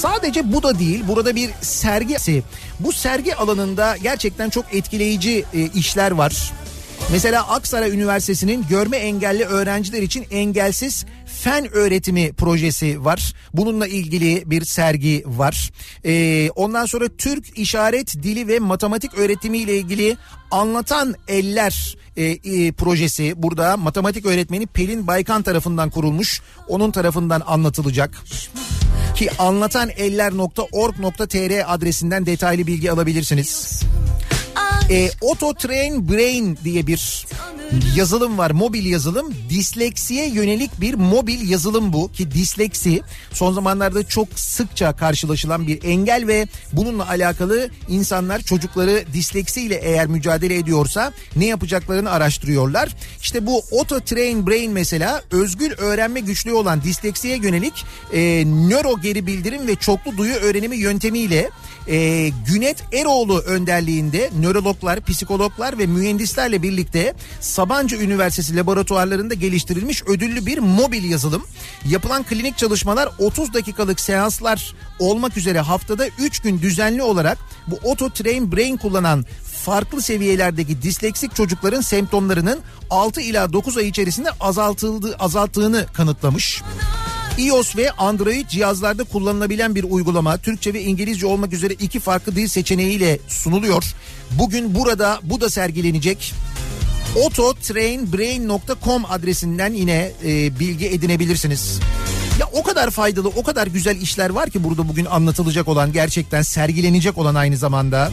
Sadece 0.00 0.52
bu 0.52 0.62
da 0.62 0.78
değil. 0.78 1.04
Burada 1.08 1.34
bir 1.36 1.50
sergi. 1.60 2.42
Bu 2.80 2.92
sergi 2.92 3.36
alanında 3.36 3.96
gerçekten 4.02 4.50
çok 4.50 4.74
etkileyici 4.74 5.44
e, 5.54 5.66
işler 5.74 6.10
var. 6.10 6.52
Mesela 7.12 7.48
Aksaray 7.48 7.90
Üniversitesi'nin 7.90 8.66
görme 8.70 8.96
engelli 8.96 9.44
öğrenciler 9.44 10.02
için 10.02 10.26
engelsiz 10.30 11.06
fen 11.26 11.74
öğretimi 11.74 12.32
projesi 12.32 13.04
var. 13.04 13.34
Bununla 13.54 13.86
ilgili 13.86 14.42
bir 14.46 14.64
sergi 14.64 15.22
var. 15.26 15.70
Ee, 16.04 16.50
ondan 16.50 16.86
sonra 16.86 17.08
Türk 17.18 17.58
işaret 17.58 18.22
dili 18.22 18.48
ve 18.48 18.58
matematik 18.58 19.14
öğretimi 19.14 19.58
ile 19.58 19.76
ilgili 19.76 20.16
anlatan 20.50 21.14
eller 21.28 21.96
e, 22.16 22.24
e, 22.24 22.72
projesi 22.72 23.42
burada 23.42 23.76
matematik 23.76 24.26
öğretmeni 24.26 24.66
Pelin 24.66 25.06
Baykan 25.06 25.42
tarafından 25.42 25.90
kurulmuş. 25.90 26.42
Onun 26.68 26.90
tarafından 26.90 27.42
anlatılacak 27.46 28.22
ki 29.14 29.30
anlataneller.org.tr 29.38 31.74
adresinden 31.74 32.26
detaylı 32.26 32.66
bilgi 32.66 32.92
alabilirsiniz. 32.92 33.82
E, 34.90 35.10
Auto 35.22 35.54
Train 35.54 36.08
Brain 36.08 36.58
diye 36.64 36.86
bir 36.86 37.26
yazılım 37.96 38.38
var 38.38 38.50
mobil 38.50 38.86
yazılım 38.86 39.34
disleksiye 39.50 40.28
yönelik 40.28 40.80
bir 40.80 40.94
mobil 40.94 41.50
yazılım 41.50 41.92
bu 41.92 42.12
ki 42.12 42.30
disleksi 42.30 43.02
son 43.32 43.52
zamanlarda 43.52 44.08
çok 44.08 44.28
sıkça 44.36 44.96
karşılaşılan 44.96 45.66
bir 45.66 45.84
engel 45.84 46.26
ve 46.26 46.46
bununla 46.72 47.08
alakalı 47.08 47.70
insanlar 47.88 48.40
çocukları 48.40 49.04
disleksiyle 49.12 49.74
eğer 49.74 50.06
mücadele 50.06 50.56
ediyorsa 50.56 51.12
ne 51.36 51.46
yapacaklarını 51.46 52.10
araştırıyorlar. 52.10 52.96
İşte 53.22 53.46
bu 53.46 53.62
Auto 53.72 54.00
Train 54.00 54.46
Brain 54.46 54.72
mesela 54.72 55.22
özgül 55.30 55.72
öğrenme 55.72 56.20
güçlüğü 56.20 56.52
olan 56.52 56.82
disleksiye 56.82 57.36
yönelik 57.36 57.84
e, 58.12 58.44
nöro 58.46 59.00
geri 59.00 59.26
bildirim 59.26 59.66
ve 59.66 59.76
çoklu 59.76 60.16
duyu 60.16 60.34
öğrenimi 60.34 60.76
yöntemiyle 60.76 61.50
e, 61.88 62.28
Günet 62.46 62.84
Eroğlu 62.92 63.38
önderliğinde 63.38 64.30
nörologlar, 64.80 65.00
psikologlar 65.00 65.78
ve 65.78 65.86
mühendislerle 65.86 66.62
birlikte 66.62 67.14
Sabancı 67.40 67.96
Üniversitesi 67.96 68.56
laboratuvarlarında 68.56 69.34
geliştirilmiş 69.34 70.02
ödüllü 70.06 70.46
bir 70.46 70.58
mobil 70.58 71.10
yazılım. 71.10 71.42
Yapılan 71.84 72.22
klinik 72.22 72.58
çalışmalar 72.58 73.08
30 73.18 73.54
dakikalık 73.54 74.00
seanslar 74.00 74.74
olmak 74.98 75.36
üzere 75.36 75.60
haftada 75.60 76.06
3 76.18 76.40
gün 76.40 76.60
düzenli 76.62 77.02
olarak 77.02 77.38
bu 77.66 77.88
Auto 77.88 78.10
Train 78.10 78.52
Brain 78.52 78.76
kullanan 78.76 79.24
farklı 79.64 80.02
seviyelerdeki 80.02 80.82
disleksik 80.82 81.34
çocukların 81.34 81.80
semptomlarının 81.80 82.60
6 82.90 83.20
ila 83.20 83.52
9 83.52 83.76
ay 83.76 83.88
içerisinde 83.88 84.30
azaltıldığı 84.40 85.16
azalttığını 85.16 85.86
kanıtlamış. 85.92 86.62
iOS 87.38 87.76
ve 87.76 87.90
Android 87.90 88.48
cihazlarda 88.48 89.04
kullanılabilen 89.04 89.74
bir 89.74 89.84
uygulama. 89.84 90.38
Türkçe 90.38 90.74
ve 90.74 90.82
İngilizce 90.82 91.26
olmak 91.26 91.52
üzere 91.52 91.74
iki 91.74 92.00
farklı 92.00 92.36
dil 92.36 92.48
seçeneğiyle 92.48 93.18
sunuluyor. 93.28 93.84
Bugün 94.30 94.74
burada 94.74 95.20
bu 95.22 95.40
da 95.40 95.50
sergilenecek. 95.50 96.34
autotrainbrain.com 97.24 99.04
adresinden 99.04 99.72
yine 99.72 100.12
e, 100.24 100.58
bilgi 100.58 100.86
edinebilirsiniz. 100.86 101.80
Ya 102.40 102.46
o 102.52 102.62
kadar 102.62 102.90
faydalı, 102.90 103.28
o 103.28 103.42
kadar 103.42 103.66
güzel 103.66 104.00
işler 104.00 104.30
var 104.30 104.50
ki 104.50 104.64
burada 104.64 104.88
bugün 104.88 105.04
anlatılacak 105.04 105.68
olan, 105.68 105.92
gerçekten 105.92 106.42
sergilenecek 106.42 107.18
olan 107.18 107.34
aynı 107.34 107.56
zamanda. 107.56 108.10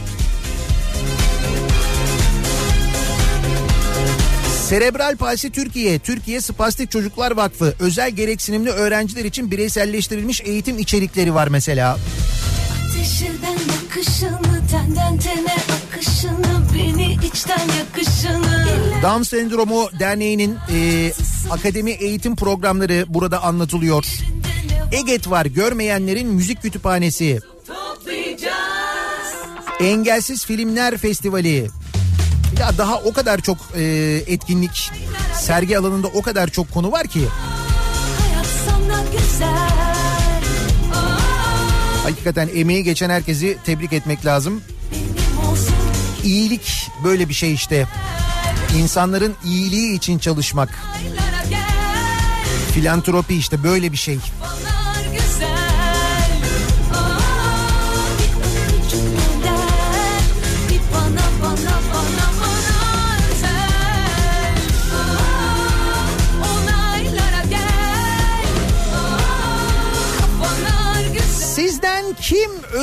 Serebral 4.68 5.16
Palsi 5.16 5.50
Türkiye, 5.52 5.98
Türkiye 5.98 6.40
Spastik 6.40 6.90
Çocuklar 6.90 7.30
Vakfı 7.30 7.74
özel 7.80 8.10
gereksinimli 8.10 8.70
öğrenciler 8.70 9.24
için 9.24 9.50
bireyselleştirilmiş 9.50 10.40
eğitim 10.40 10.78
içerikleri 10.78 11.34
var 11.34 11.48
mesela. 11.48 11.98
Ateşinden 12.88 13.58
bakışını, 13.68 14.68
tenden 14.70 15.18
tene 15.18 15.56
akışını, 15.86 16.62
beni 16.74 17.12
içten 17.12 17.60
yakışını. 17.78 18.66
Down 19.02 19.22
Sendromu 19.22 19.88
Derneği'nin 20.00 20.56
e, 20.74 21.12
akademi 21.50 21.90
eğitim 21.90 22.36
programları 22.36 23.04
burada 23.08 23.42
anlatılıyor. 23.42 24.04
EGET 24.92 25.30
var, 25.30 25.46
görmeyenlerin 25.46 26.28
müzik 26.28 26.62
kütüphanesi. 26.62 27.40
Engelsiz 29.80 30.46
Filmler 30.46 30.96
Festivali. 30.96 31.68
Ya 32.60 32.78
daha 32.78 32.96
o 32.96 33.12
kadar 33.12 33.40
çok 33.40 33.56
e, 33.76 33.82
etkinlik, 34.26 34.90
sergi 35.34 35.78
alanında 35.78 36.06
o 36.06 36.22
kadar 36.22 36.48
çok 36.48 36.72
konu 36.74 36.92
var 36.92 37.06
ki. 37.06 37.20
Hakikaten 42.02 42.48
emeği 42.54 42.84
geçen 42.84 43.10
herkesi 43.10 43.58
tebrik 43.64 43.92
etmek 43.92 44.26
lazım. 44.26 44.62
İyilik 46.24 46.90
böyle 47.04 47.28
bir 47.28 47.34
şey 47.34 47.54
işte. 47.54 47.86
İnsanların 48.76 49.34
iyiliği 49.44 49.96
için 49.96 50.18
çalışmak. 50.18 50.68
Filantropi 52.72 53.34
işte 53.34 53.62
böyle 53.62 53.92
bir 53.92 53.96
şey. 53.96 54.18
Bana 54.40 54.77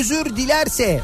özür 0.06 0.36
dilerse 0.36 1.02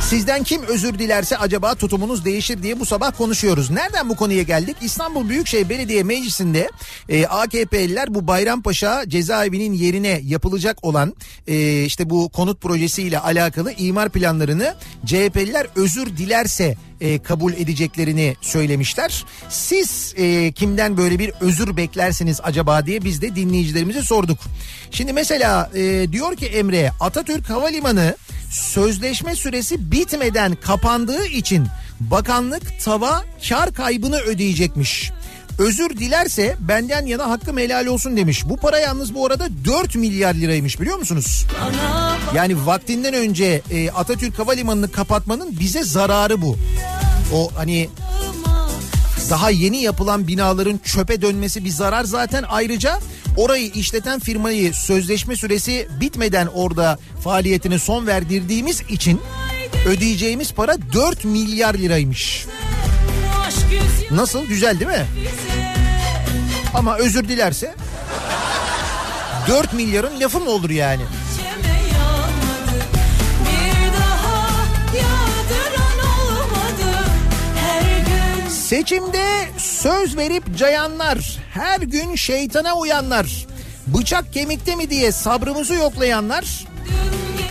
Sizden 0.00 0.42
kim 0.44 0.62
özür 0.62 0.98
dilerse 0.98 1.36
acaba 1.38 1.74
tutumunuz 1.74 2.24
değişir 2.24 2.62
diye 2.62 2.80
bu 2.80 2.86
sabah 2.86 3.16
konuşuyoruz. 3.18 3.70
Nereden 3.70 4.08
bu 4.08 4.16
konuya 4.16 4.42
geldik? 4.42 4.76
İstanbul 4.82 5.28
Büyükşehir 5.28 5.68
Belediye 5.68 6.02
Meclisi'nde 6.02 6.68
e, 7.08 7.26
AKP'liler 7.26 8.14
bu 8.14 8.26
Bayrampaşa 8.26 9.08
cezaevinin 9.08 9.72
yerine 9.72 10.20
yapılacak 10.24 10.84
olan 10.84 11.14
e, 11.48 11.84
işte 11.84 12.10
bu 12.10 12.28
konut 12.28 12.60
projesiyle 12.60 13.18
alakalı 13.18 13.72
imar 13.72 14.08
planlarını 14.08 14.74
CHP'liler 15.06 15.66
özür 15.76 16.16
dilerse 16.16 16.76
e, 17.00 17.22
kabul 17.22 17.52
edeceklerini 17.52 18.36
söylemişler. 18.40 19.24
Siz 19.48 20.14
e, 20.16 20.52
kimden 20.52 20.96
böyle 20.96 21.18
bir 21.18 21.32
özür 21.40 21.76
beklersiniz 21.76 22.40
acaba 22.42 22.86
diye 22.86 23.04
biz 23.04 23.22
de 23.22 23.36
dinleyicilerimize 23.36 24.02
sorduk. 24.02 24.38
Şimdi 24.90 25.12
mesela 25.12 25.70
e, 25.74 26.12
diyor 26.12 26.36
ki 26.36 26.46
Emre 26.46 26.92
Atatürk 27.00 27.50
Havalimanı 27.50 28.16
sözleşme 28.50 29.36
süresi 29.36 29.90
bitmeden 29.92 30.54
kapandığı 30.54 31.26
için 31.26 31.66
bakanlık 32.00 32.80
tava 32.84 33.24
kar 33.48 33.72
kaybını 33.74 34.18
ödeyecekmiş. 34.18 35.10
Özür 35.58 35.90
dilerse 35.90 36.56
benden 36.60 37.06
yana 37.06 37.30
hakkım 37.30 37.58
helal 37.58 37.86
olsun 37.86 38.16
demiş. 38.16 38.48
Bu 38.48 38.56
para 38.56 38.78
yalnız 38.78 39.14
bu 39.14 39.26
arada 39.26 39.48
4 39.64 39.94
milyar 39.94 40.34
liraymış 40.34 40.80
biliyor 40.80 40.98
musunuz? 40.98 41.46
Yani 42.34 42.66
vaktinden 42.66 43.14
önce 43.14 43.62
e, 43.70 43.90
Atatürk 43.90 44.38
Havalimanı'nı 44.38 44.92
kapatmanın 44.92 45.60
bize 45.60 45.82
zararı 45.82 46.42
bu. 46.42 46.56
O 47.34 47.50
hani 47.56 47.88
daha 49.30 49.50
yeni 49.50 49.82
yapılan 49.82 50.28
binaların 50.28 50.80
çöpe 50.84 51.22
dönmesi 51.22 51.64
bir 51.64 51.70
zarar 51.70 52.04
zaten 52.04 52.44
ayrıca 52.48 52.98
orayı 53.36 53.66
işleten 53.66 54.20
firmayı 54.20 54.74
sözleşme 54.74 55.36
süresi 55.36 55.88
bitmeden 56.00 56.46
orada 56.46 56.98
faaliyetine 57.24 57.78
son 57.78 58.06
verdirdiğimiz 58.06 58.82
için 58.88 59.20
ödeyeceğimiz 59.86 60.52
para 60.52 60.76
4 60.92 61.24
milyar 61.24 61.74
liraymış. 61.74 62.46
Nasıl 64.10 64.46
güzel 64.46 64.80
değil 64.80 64.90
mi? 64.90 65.06
Ama 66.74 66.96
özür 66.96 67.28
dilerse 67.28 67.74
4 69.48 69.72
milyarın 69.72 70.20
lafı 70.20 70.40
mı 70.40 70.50
olur 70.50 70.70
yani? 70.70 71.02
Seçimde 78.68 79.48
söz 79.58 80.16
verip 80.16 80.56
cayanlar, 80.56 81.38
her 81.54 81.80
gün 81.80 82.14
şeytana 82.14 82.74
uyanlar, 82.74 83.46
bıçak 83.86 84.32
kemikte 84.32 84.74
mi 84.74 84.90
diye 84.90 85.12
sabrımızı 85.12 85.74
yoklayanlar, 85.74 86.66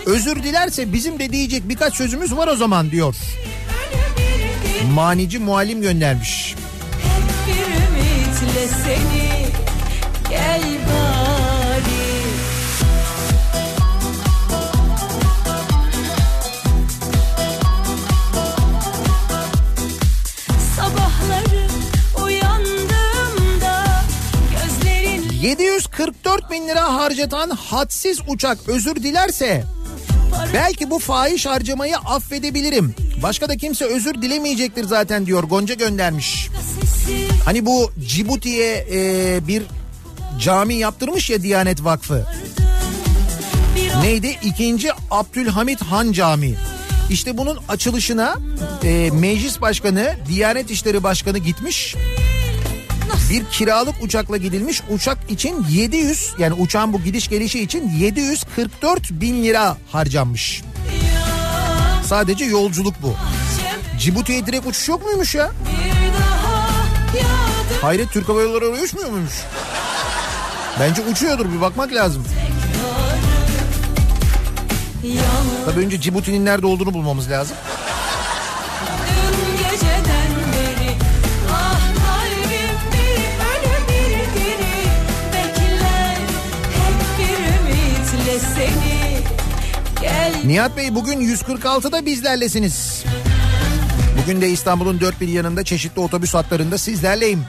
özür 0.06 0.44
dilerse 0.44 0.94
bizim 0.94 1.20
de 1.20 1.32
diyecek 1.32 1.70
birkaç 1.70 1.96
sözümüz 1.96 2.36
var 2.36 2.48
o 2.48 2.56
zaman 2.56 2.92
diyor. 2.92 3.16
Manici 4.94 5.40
muallim 5.40 5.82
göndermiş. 5.82 6.56
bir 7.48 7.54
ümitle 7.54 8.68
seni 8.84 9.46
gel 10.30 10.77
744 25.48 26.52
bin 26.52 26.68
lira 26.68 26.94
harcatan 26.94 27.50
hadsiz 27.50 28.20
uçak 28.28 28.58
özür 28.68 28.96
dilerse 28.96 29.64
belki 30.54 30.90
bu 30.90 31.00
fahiş 31.00 31.46
harcamayı 31.46 31.98
affedebilirim. 31.98 32.96
Başka 33.24 33.50
da 33.50 33.58
kimse 33.58 33.86
özür 33.86 34.22
dilemeyecektir 34.22 34.84
zaten 34.84 35.26
diyor 35.26 35.44
Gonca 35.44 35.74
göndermiş. 35.74 36.50
Hani 37.46 37.66
bu 37.66 37.92
Cibuti'ye 38.08 38.88
e, 38.92 39.48
bir 39.48 39.64
cami 40.40 40.76
yaptırmış 40.76 41.30
ya 41.30 41.44
Diyanet 41.44 41.84
Vakfı. 41.84 42.26
Neydi? 44.02 44.38
İkinci 44.44 44.90
Abdülhamit 45.12 45.82
Han 45.82 46.12
Camii. 46.12 46.56
İşte 47.10 47.38
bunun 47.38 47.60
açılışına 47.70 48.36
e, 48.84 49.10
meclis 49.14 49.62
başkanı, 49.62 50.16
Diyanet 50.30 50.72
İşleri 50.72 51.04
Başkanı 51.04 51.38
gitmiş. 51.38 51.96
Bir 53.30 53.46
kiralık 53.46 53.96
uçakla 54.02 54.38
gidilmiş. 54.38 54.82
Uçak 54.90 55.18
için 55.30 55.66
700 55.70 56.34
yani 56.40 56.54
uçağın 56.54 56.94
bu 56.94 57.02
gidiş 57.02 57.28
gelişi 57.28 57.60
için 57.60 57.90
744 57.90 59.12
bin 59.12 59.44
lira 59.44 59.78
harcanmış. 59.92 60.64
Sadece 62.06 62.46
yolculuk 62.46 62.96
bu. 63.02 63.16
Cibuti'ye 64.00 64.46
direkt 64.46 64.68
uçuş 64.68 64.88
yok 64.88 65.06
muymuş 65.06 65.36
ya? 65.36 65.52
Hayret 67.82 68.12
Türk 68.12 68.30
Hava 68.30 68.42
Yolları 68.42 68.66
oraya 68.66 69.10
muymuş? 69.12 69.34
Bence 70.80 71.02
uçuyordur 71.02 71.54
bir 71.54 71.62
bakmak 71.62 71.94
lazım. 71.94 72.26
Tabii 75.66 75.80
önce 75.80 76.02
Cibuti'nin 76.02 76.46
nerede 76.46 76.68
olduğunu 76.68 76.94
bulmamız 76.94 77.30
lazım. 77.30 77.58
Nihat 90.48 90.78
Bey 90.78 90.96
bugün 90.96 91.22
146'da 91.22 92.06
bizlerlesiniz. 92.06 93.04
Bugün 94.22 94.42
de 94.42 94.50
İstanbul'un 94.50 95.00
dört 95.00 95.22
bir 95.22 95.28
yanında 95.28 95.64
çeşitli 95.64 96.00
otobüs 96.00 96.34
hatlarında 96.34 96.78
sizlerleyim. 96.78 97.44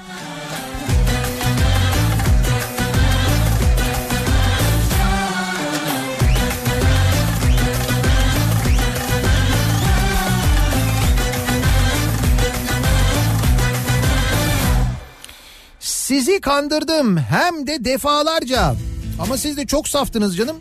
Sizi 15.81 16.41
kandırdım 16.41 17.17
hem 17.19 17.67
de 17.67 17.85
defalarca. 17.85 18.75
Ama 19.21 19.37
siz 19.37 19.57
de 19.57 19.67
çok 19.67 19.89
saftınız 19.89 20.37
canım. 20.37 20.57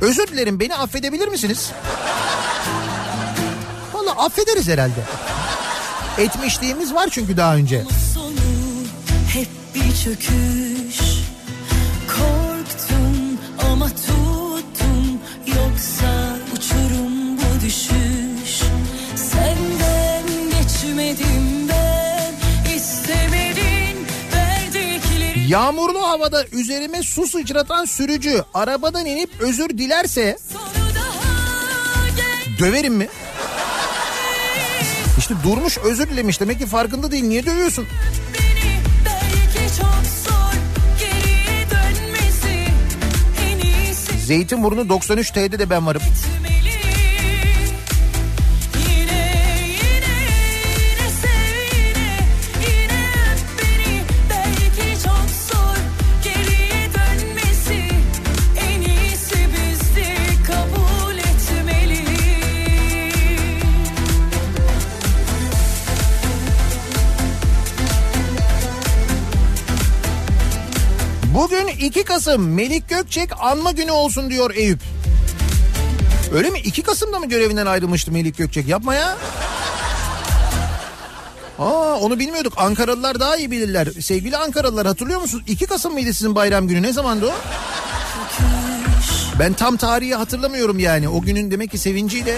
Özür 0.00 0.26
dilerim 0.26 0.60
beni 0.60 0.74
affedebilir 0.74 1.28
misiniz? 1.28 1.72
Valla 3.92 4.10
affederiz 4.10 4.68
herhalde. 4.68 5.00
Etmişliğimiz 6.18 6.94
var 6.94 7.08
çünkü 7.10 7.36
daha 7.36 7.56
önce. 7.56 7.84
sonu 8.14 8.32
hep 9.32 9.48
bir 9.74 9.96
çöküş 10.04 10.67
Yağmurlu 25.48 26.02
havada 26.02 26.46
üzerime 26.46 27.02
su 27.02 27.26
sıçratan 27.26 27.84
sürücü 27.84 28.44
arabadan 28.54 29.06
inip 29.06 29.30
özür 29.40 29.68
dilerse 29.68 30.38
döverim 32.58 32.94
mi? 32.94 33.08
İşte 35.18 35.34
durmuş 35.44 35.78
özür 35.78 36.10
dilemiş 36.10 36.40
demek 36.40 36.58
ki 36.58 36.66
farkında 36.66 37.10
değil 37.10 37.24
niye 37.24 37.46
dövüyorsun? 37.46 37.86
Zeytinburnu 44.26 44.88
93 44.88 45.30
T'de 45.30 45.58
de 45.58 45.70
ben 45.70 45.86
varım. 45.86 46.02
2 71.88 72.04
Kasım 72.04 72.54
Melik 72.54 72.88
Gökçek 72.88 73.30
anma 73.40 73.72
günü 73.72 73.90
olsun 73.90 74.30
diyor 74.30 74.54
Eyüp. 74.54 74.80
Öyle 76.32 76.50
mi? 76.50 76.58
2 76.58 76.82
Kasım'da 76.82 77.18
mı 77.18 77.28
görevinden 77.28 77.66
ayrılmıştı 77.66 78.12
Melik 78.12 78.36
Gökçek? 78.38 78.68
Yapma 78.68 78.94
ya. 78.94 79.16
Aa 81.58 81.96
onu 82.00 82.18
bilmiyorduk. 82.18 82.52
Ankaralılar 82.56 83.20
daha 83.20 83.36
iyi 83.36 83.50
bilirler. 83.50 83.88
Sevgili 84.00 84.36
Ankaralılar 84.36 84.86
hatırlıyor 84.86 85.20
musunuz? 85.20 85.44
2 85.46 85.66
Kasım 85.66 85.92
mıydı 85.92 86.14
sizin 86.14 86.34
bayram 86.34 86.68
günü? 86.68 86.82
Ne 86.82 86.92
zamandı 86.92 87.26
o? 87.26 87.34
Ben 89.38 89.52
tam 89.52 89.76
tarihi 89.76 90.14
hatırlamıyorum 90.14 90.78
yani. 90.78 91.08
O 91.08 91.20
günün 91.20 91.50
demek 91.50 91.70
ki 91.70 91.78
sevinciyle. 91.78 92.36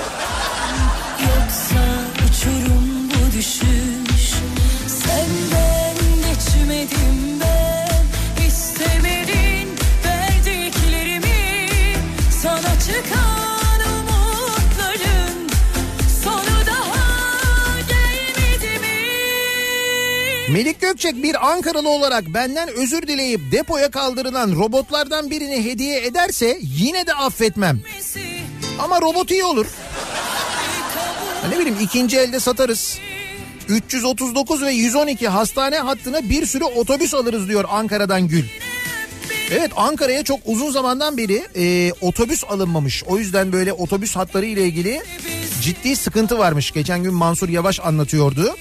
Yoksa 1.21 1.85
uçurum 2.29 3.09
bu 3.11 3.39
düşüş 3.39 4.00
Melik 20.61 20.81
Gökçek 20.81 21.23
bir 21.23 21.51
Ankaralı 21.51 21.89
olarak 21.89 22.27
benden 22.27 22.69
özür 22.69 23.03
dileyip 23.03 23.41
depoya 23.53 23.91
kaldırılan 23.91 24.53
robotlardan 24.53 25.31
birini 25.31 25.65
hediye 25.65 26.07
ederse 26.07 26.59
yine 26.63 27.07
de 27.07 27.15
affetmem. 27.15 27.81
Ama 28.79 29.01
robot 29.01 29.31
iyi 29.31 29.45
olur. 29.45 29.67
Ha 31.43 31.49
ne 31.49 31.59
bileyim 31.59 31.77
ikinci 31.81 32.19
elde 32.19 32.41
satarız. 32.41 32.99
339 33.69 34.63
ve 34.63 34.73
112 34.73 35.29
hastane 35.29 35.79
hattına 35.79 36.31
bir 36.31 36.47
sürü 36.47 36.65
otobüs 36.65 37.15
alırız 37.15 37.49
diyor 37.49 37.65
Ankara'dan 37.69 38.29
Gül. 38.29 38.45
Evet 39.51 39.71
Ankara'ya 39.77 40.25
çok 40.25 40.41
uzun 40.45 40.71
zamandan 40.71 41.17
beri 41.17 41.43
e, 41.57 41.93
otobüs 42.01 42.45
alınmamış. 42.45 43.05
O 43.05 43.19
yüzden 43.19 43.53
böyle 43.53 43.73
otobüs 43.73 44.17
hatları 44.17 44.47
ile 44.47 44.65
ilgili 44.65 45.03
ciddi 45.61 45.97
sıkıntı 45.97 46.39
varmış. 46.39 46.71
Geçen 46.71 47.03
gün 47.03 47.15
Mansur 47.15 47.49
Yavaş 47.49 47.81
anlatıyordu. 47.81 48.57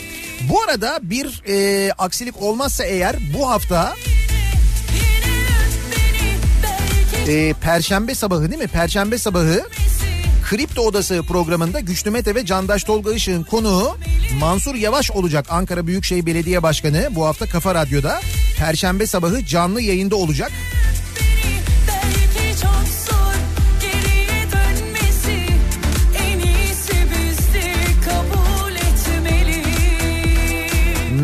Bu 0.50 0.62
arada 0.62 1.00
bir 1.02 1.42
e, 1.48 1.92
aksilik 1.92 2.42
olmazsa 2.42 2.84
eğer 2.84 3.16
bu 3.38 3.50
hafta 3.50 3.96
e, 7.28 7.54
Perşembe 7.62 8.16
sabahı 8.16 8.52
değil 8.52 8.62
mi? 8.62 8.68
Perşembe 8.68 9.18
sabahı 9.18 9.64
Kripto 10.50 10.82
Odası 10.82 11.24
programında 11.28 11.80
Güçlü 11.80 12.12
Mete 12.12 12.36
ve 12.36 12.46
Candaş 12.46 12.84
Tolga 12.84 13.14
Işık'ın 13.14 13.44
konuğu 13.44 13.98
Mansur 14.40 14.76
Yavaş 14.76 15.12
olacak. 15.12 15.46
Ankara 15.50 15.88
Büyükşehir 15.88 16.26
Belediye 16.26 16.64
Başkanı 16.64 17.10
bu 17.12 17.26
hafta 17.26 17.46
Kafa 17.46 17.76
Radyo'da 17.76 18.22
Perşembe 18.58 19.08
sabahı 19.08 19.46
canlı 19.46 19.82
yayında 19.82 20.16
olacak. 20.16 20.52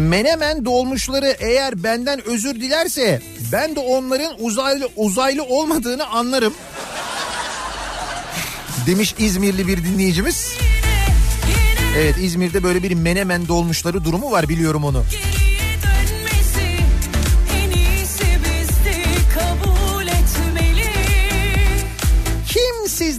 Menemen 0.09 0.65
dolmuşları 0.65 1.35
eğer 1.39 1.83
benden 1.83 2.27
özür 2.27 2.55
dilerse 2.55 3.21
ben 3.51 3.75
de 3.75 3.79
onların 3.79 4.35
uzaylı 4.39 4.89
uzaylı 4.95 5.43
olmadığını 5.43 6.07
anlarım. 6.07 6.53
Demiş 8.87 9.15
İzmirli 9.17 9.67
bir 9.67 9.83
dinleyicimiz. 9.83 10.53
Evet 11.97 12.15
İzmir'de 12.21 12.63
böyle 12.63 12.83
bir 12.83 12.93
menemen 12.93 13.47
dolmuşları 13.47 14.03
durumu 14.05 14.31
var 14.31 14.49
biliyorum 14.49 14.83
onu. 14.83 15.03
Geriye 15.03 15.44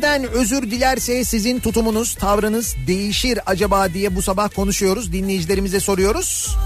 Kim 0.06 0.14
sizden 0.14 0.32
özür 0.32 0.70
dilerse 0.70 1.24
sizin 1.24 1.60
tutumunuz, 1.60 2.14
tavrınız 2.14 2.76
değişir 2.86 3.38
acaba 3.46 3.94
diye 3.94 4.16
bu 4.16 4.22
sabah 4.22 4.48
konuşuyoruz. 4.54 5.12
Dinleyicilerimize 5.12 5.80
soruyoruz. 5.80 6.56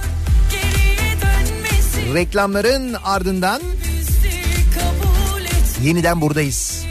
Reklamların 2.15 2.97
ardından 3.05 3.63
yeniden 5.83 6.21
buradayız. 6.21 6.90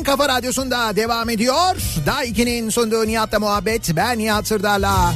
En 0.00 0.04
kafa 0.04 0.28
radyosunda 0.28 0.96
devam 0.96 1.30
ediyor. 1.30 1.76
Daha 2.06 2.24
2'nin 2.24 2.70
sunduğu 2.70 3.06
Nihat'la 3.06 3.40
muhabbet. 3.40 3.96
Ben 3.96 4.18
Nihat 4.18 4.46
Sırdar'la. 4.46 5.14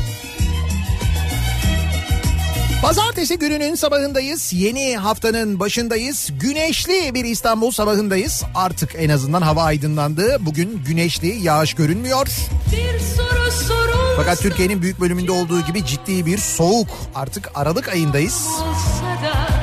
Pazartesi 2.83 3.39
gününün 3.39 3.75
sabahındayız. 3.75 4.53
Yeni 4.53 4.97
haftanın 4.97 5.61
başındayız. 5.61 6.31
Güneşli 6.41 7.15
bir 7.15 7.25
İstanbul 7.25 7.71
sabahındayız. 7.71 8.43
Artık 8.55 8.95
en 8.99 9.09
azından 9.09 9.43
hava 9.43 9.63
aydınlandı. 9.63 10.37
Bugün 10.41 10.83
güneşli, 10.87 11.29
yağış 11.43 11.75
görünmüyor. 11.75 12.27
Bir 12.73 13.01
soru 13.01 13.51
sorulsa 13.51 14.17
Fakat 14.17 14.39
Türkiye'nin 14.39 14.83
büyük 14.83 15.01
bölümünde 15.01 15.33
olduğu 15.33 15.61
gibi 15.61 15.87
ciddi 15.87 16.27
bir 16.27 16.39
soğuk. 16.39 16.89
Artık 17.15 17.51
Aralık 17.55 17.89
ayındayız. 17.89 18.35
da 18.35 18.75
sevap 19.21 19.54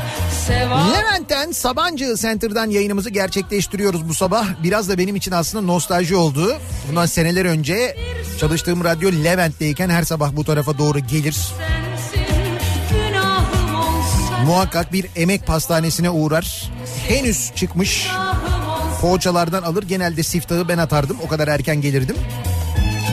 Levent'ten 0.94 1.52
Sabancı 1.52 2.16
Center'dan 2.16 2.70
yayınımızı 2.70 3.10
gerçekleştiriyoruz 3.10 4.10
bu 4.10 4.14
sabah. 4.14 4.48
Biraz 4.64 4.90
da 4.90 4.98
benim 4.98 5.16
için 5.16 5.32
aslında 5.32 5.66
nostalji 5.66 6.16
oldu. 6.16 6.58
Bundan 6.90 7.06
seneler 7.06 7.46
önce 7.46 7.98
çalıştığım 8.40 8.84
radyo 8.84 9.12
Levent'teyken 9.12 9.90
her 9.90 10.04
sabah 10.04 10.36
bu 10.36 10.44
tarafa 10.44 10.78
doğru 10.78 11.00
gelir. 11.00 11.38
sensin 12.14 12.32
Muhakkak 14.46 14.94
bir 14.94 15.06
emek 15.16 15.48
pastanesine 15.48 16.10
uğrar. 16.10 16.72
Henüz 17.08 17.52
çıkmış 17.56 18.08
poğaçalardan 19.02 19.64
alır. 19.64 19.84
Genelde 19.84 20.24
siftahı 20.24 20.68
ben 20.68 20.78
atardım. 20.78 21.18
O 21.26 21.28
kadar 21.28 21.48
erken 21.48 21.82
gelirdim. 21.82 22.16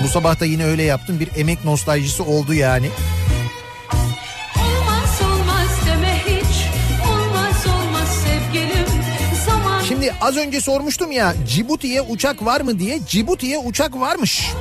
Bu 0.05 0.09
sabah 0.09 0.41
da 0.41 0.45
yine 0.45 0.65
öyle 0.65 0.83
yaptım. 0.83 1.21
Bir 1.21 1.29
emek 1.37 1.65
nostaljisi 1.65 2.23
oldu 2.23 2.55
yani. 2.55 2.87
olmaz 2.87 3.18
Şimdi 9.99 10.15
az 10.21 10.37
önce 10.37 10.61
sormuştum 10.61 11.13
ya 11.13 11.35
Cibuti'ye 11.49 12.03
uçak 12.03 12.45
var 12.45 12.61
mı 12.61 12.79
diye. 12.79 13.01
Cibuti'ye 13.07 13.59
uçak 13.59 14.01
varmış. 14.01 14.53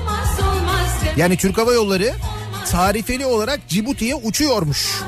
Yani 1.18 1.38
Türk 1.38 1.58
Hava 1.58 1.74
Yolları 1.74 2.14
tarifeli 2.72 3.26
olarak 3.26 3.60
Cibuti'ye 3.68 4.16
uçuyormuş. 4.16 5.02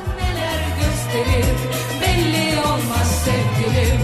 gösterir 0.80 1.46
belli 2.02 2.60
olmaz 2.60 3.26
sevgilim 3.26 4.00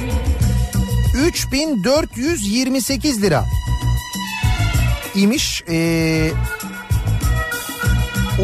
3428 1.26 3.22
lira 3.22 3.46
imiş 5.16 5.64
ee, 5.70 6.32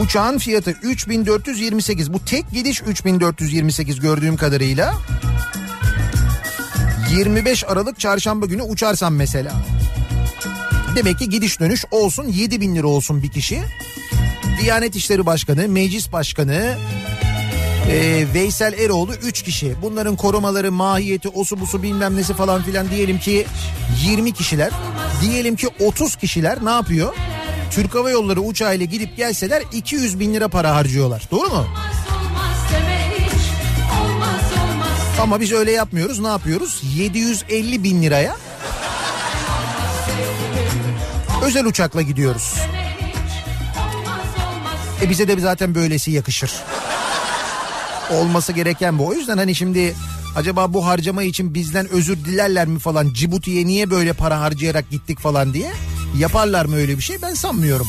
uçağın 0.01 0.37
fiyatı 0.37 0.71
3428 0.83 2.13
bu 2.13 2.25
tek 2.25 2.51
gidiş 2.51 2.81
3428 2.81 3.99
gördüğüm 3.99 4.37
kadarıyla 4.37 4.93
25 7.17 7.63
Aralık 7.63 7.99
çarşamba 7.99 8.45
günü 8.45 8.61
uçarsam 8.61 9.15
mesela 9.15 9.53
demek 10.95 11.19
ki 11.19 11.29
gidiş 11.29 11.59
dönüş 11.59 11.85
olsun 11.91 12.27
7000 12.27 12.75
lira 12.75 12.87
olsun 12.87 13.23
bir 13.23 13.31
kişi 13.31 13.61
Diyanet 14.61 14.95
İşleri 14.95 15.25
Başkanı, 15.25 15.67
Meclis 15.67 16.11
Başkanı, 16.11 16.77
ee, 17.89 18.25
Veysel 18.33 18.73
Eroğlu 18.73 19.13
3 19.13 19.41
kişi. 19.41 19.73
Bunların 19.81 20.15
korumaları, 20.15 20.71
mahiyeti, 20.71 21.29
osu 21.29 21.59
busu 21.59 21.83
bilmem 21.83 22.17
nesi 22.17 22.33
falan 22.33 22.63
filan 22.63 22.89
diyelim 22.89 23.19
ki 23.19 23.45
20 24.05 24.33
kişiler. 24.33 24.71
Diyelim 25.21 25.55
ki 25.55 25.67
30 25.79 26.15
kişiler 26.15 26.65
ne 26.65 26.69
yapıyor? 26.69 27.13
Türk 27.71 27.95
Hava 27.95 28.09
Yolları 28.09 28.41
uçağıyla 28.41 28.85
gidip 28.85 29.17
gelseler 29.17 29.63
200 29.73 30.19
bin 30.19 30.33
lira 30.33 30.47
para 30.47 30.75
harcıyorlar. 30.75 31.27
Doğru 31.31 31.49
mu? 31.49 31.67
Ama 35.21 35.41
biz 35.41 35.51
öyle 35.51 35.71
yapmıyoruz. 35.71 36.19
Ne 36.19 36.27
yapıyoruz? 36.27 36.81
750 36.95 37.83
bin 37.83 38.03
liraya 38.03 38.37
özel 41.41 41.65
uçakla 41.65 42.01
gidiyoruz. 42.01 42.53
E 45.01 45.09
bize 45.09 45.27
de 45.27 45.39
zaten 45.39 45.75
böylesi 45.75 46.11
yakışır. 46.11 46.51
Olması 48.11 48.51
gereken 48.51 48.99
bu. 48.99 49.07
O 49.07 49.13
yüzden 49.13 49.37
hani 49.37 49.55
şimdi 49.55 49.95
acaba 50.35 50.73
bu 50.73 50.85
harcama 50.85 51.23
için 51.23 51.53
bizden 51.53 51.89
özür 51.89 52.25
dilerler 52.25 52.67
mi 52.67 52.79
falan 52.79 53.13
Cibuti'ye 53.13 53.65
niye 53.65 53.89
böyle 53.89 54.13
para 54.13 54.39
harcayarak 54.39 54.89
gittik 54.89 55.19
falan 55.19 55.53
diye 55.53 55.71
yaparlar 56.17 56.65
mı 56.65 56.75
öyle 56.75 56.97
bir 56.97 57.03
şey 57.03 57.21
ben 57.21 57.33
sanmıyorum. 57.33 57.87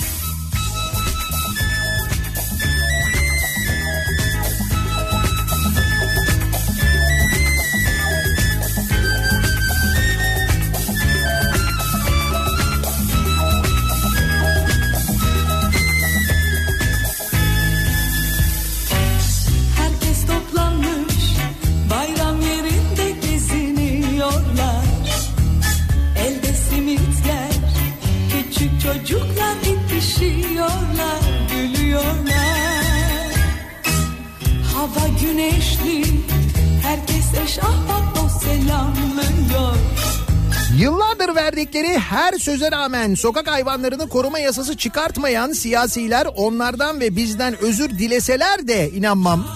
Verdikleri 41.53 41.99
her 41.99 42.33
söze 42.33 42.73
rağmen 42.73 43.15
sokak 43.15 43.51
hayvanlarını 43.51 44.09
koruma 44.09 44.39
yasası 44.39 44.77
çıkartmayan 44.77 45.53
siyasiler 45.53 46.27
onlardan 46.37 47.01
ve 47.01 47.17
bizden 47.17 47.57
özür 47.63 47.91
dileseler 47.91 48.69
de 48.69 48.91
inanmam. 48.91 49.47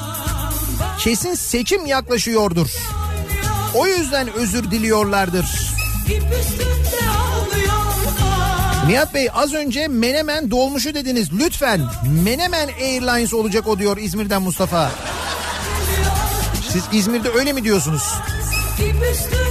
Kesin 0.99 1.35
seçim 1.35 1.87
yaklaşıyordur. 1.87 2.67
O 3.75 3.87
yüzden 3.87 4.33
özür 4.33 4.71
diliyorlardır. 4.71 5.47
Nihat 8.87 9.15
Bey 9.15 9.29
az 9.35 9.55
önce 9.55 9.89
Menemen 9.89 10.51
dolmuşu 10.51 10.95
dediniz. 10.95 11.33
Lütfen 11.33 11.81
Menemen 12.25 12.69
Airlines 12.69 13.35
olacak 13.35 13.69
o 13.69 13.79
diyor 13.79 13.97
İzmir'den 13.97 14.43
Mustafa. 14.43 14.91
Siz 16.73 16.83
İzmir'de 16.93 17.29
öyle 17.29 17.53
mi 17.53 17.65
diyorsunuz? 17.65 18.03
İp 18.79 18.95
üstünde 19.13 19.46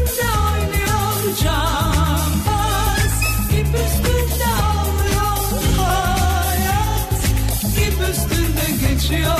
geçiyor 9.10 9.38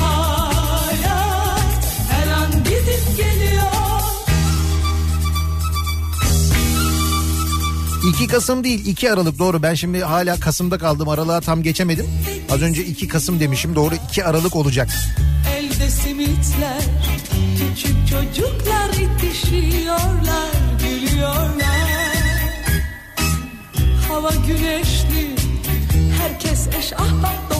hayat 0.00 1.60
Her 2.10 2.28
an 2.32 2.50
gidip 2.64 3.16
geliyor. 3.16 3.62
2 8.14 8.26
Kasım 8.26 8.64
değil 8.64 8.86
2 8.86 9.12
Aralık. 9.12 9.38
Doğru 9.38 9.62
ben 9.62 9.74
şimdi 9.74 10.00
hala 10.00 10.40
Kasım'da 10.40 10.78
kaldım. 10.78 11.08
Aralığa 11.08 11.40
tam 11.40 11.62
geçemedim. 11.62 12.06
Az 12.50 12.62
önce 12.62 12.84
2 12.84 13.08
Kasım 13.08 13.40
demişim. 13.40 13.74
Doğru 13.74 13.94
2 14.10 14.24
Aralık 14.24 14.56
olacak. 14.56 14.88
Elde 15.56 15.90
simitler 15.90 16.82
Küçük 17.58 17.96
çocuklar 18.08 18.88
itişiyorlar 18.88 20.50
Gülüyorlar. 20.80 21.90
Hava 24.08 24.30
güneşli 24.46 25.36
Herkes 26.22 26.68
eş 26.78 26.92
ahbap 26.92 27.59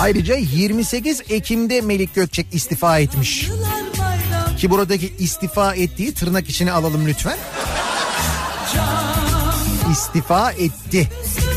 Ayrıca 0.00 0.34
28 0.34 1.22
Ekim'de 1.30 1.80
Melik 1.80 2.14
Gökçek 2.14 2.46
istifa 2.52 2.98
etmiş. 2.98 3.48
Ki 4.58 4.70
buradaki 4.70 5.14
istifa 5.18 5.74
ettiği 5.74 6.14
tırnak 6.14 6.48
içine 6.48 6.72
alalım 6.72 7.06
lütfen. 7.06 7.38
İstifa 9.92 10.52
etti. 10.52 11.08
üstünde 11.22 11.47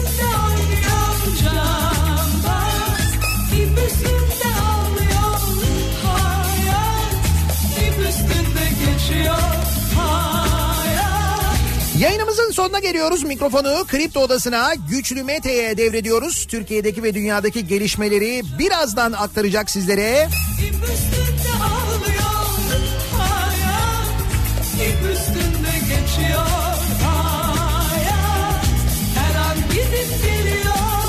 sonuna 12.72 12.80
geliyoruz. 12.80 13.24
Mikrofonu 13.24 13.86
Kripto 13.88 14.20
Odası'na 14.20 14.74
Güçlü 14.90 15.24
Mete'ye 15.24 15.78
devrediyoruz. 15.78 16.46
Türkiye'deki 16.46 17.04
ve 17.04 17.14
dünyadaki 17.14 17.68
gelişmeleri 17.68 18.42
birazdan 18.60 19.12
aktaracak 19.12 19.70
sizlere. 19.70 20.30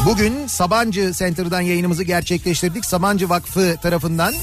Bugün 0.07 0.47
Sabancı 0.47 1.13
Center'dan 1.13 1.61
yayınımızı 1.61 2.03
gerçekleştirdik. 2.03 2.85
Sabancı 2.85 3.29
Vakfı 3.29 3.77
tarafından 3.83 4.35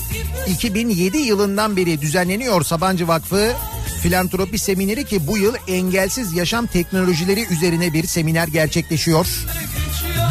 2007 0.47 1.17
yılından 1.17 1.77
beri 1.77 2.01
düzenleniyor 2.01 2.63
Sabancı 2.63 3.07
Vakfı 3.07 3.53
Filantropi 4.01 4.59
Semineri 4.59 5.05
ki 5.05 5.27
bu 5.27 5.37
yıl 5.37 5.55
engelsiz 5.67 6.33
yaşam 6.33 6.67
teknolojileri 6.67 7.45
üzerine 7.53 7.93
bir 7.93 8.03
seminer 8.03 8.47
gerçekleşiyor. 8.47 9.27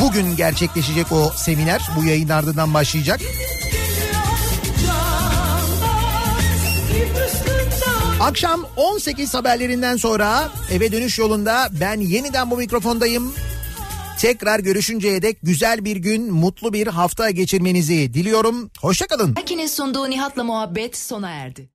Bugün 0.03 0.37
gerçekleşecek 0.37 1.13
o 1.13 1.33
seminer. 1.37 1.83
Bu 1.97 2.05
yayın 2.05 2.29
ardından 2.29 2.75
başlayacak. 2.75 3.21
Akşam 8.21 8.67
18 8.77 9.35
haberlerinden 9.35 9.97
sonra 9.97 10.53
eve 10.71 10.93
dönüş 10.93 11.19
yolunda 11.19 11.69
ben 11.81 12.01
yeniden 12.01 12.51
bu 12.51 12.57
mikrofondayım. 12.57 13.35
Tekrar 14.19 14.61
görüşünceye 14.61 15.23
dek 15.23 15.39
güzel 15.43 15.85
bir 15.85 15.97
gün, 15.97 16.33
mutlu 16.33 16.73
bir 16.73 16.87
hafta 16.87 17.31
geçirmenizi 17.31 18.15
diliyorum. 18.15 18.71
Hoşçakalın. 18.81 19.35
Akinin 19.41 19.67
sunduğu 19.67 20.11
Nihat'la 20.11 20.45
muhabbet 20.45 20.97
sona 20.97 21.31
erdi. 21.31 21.67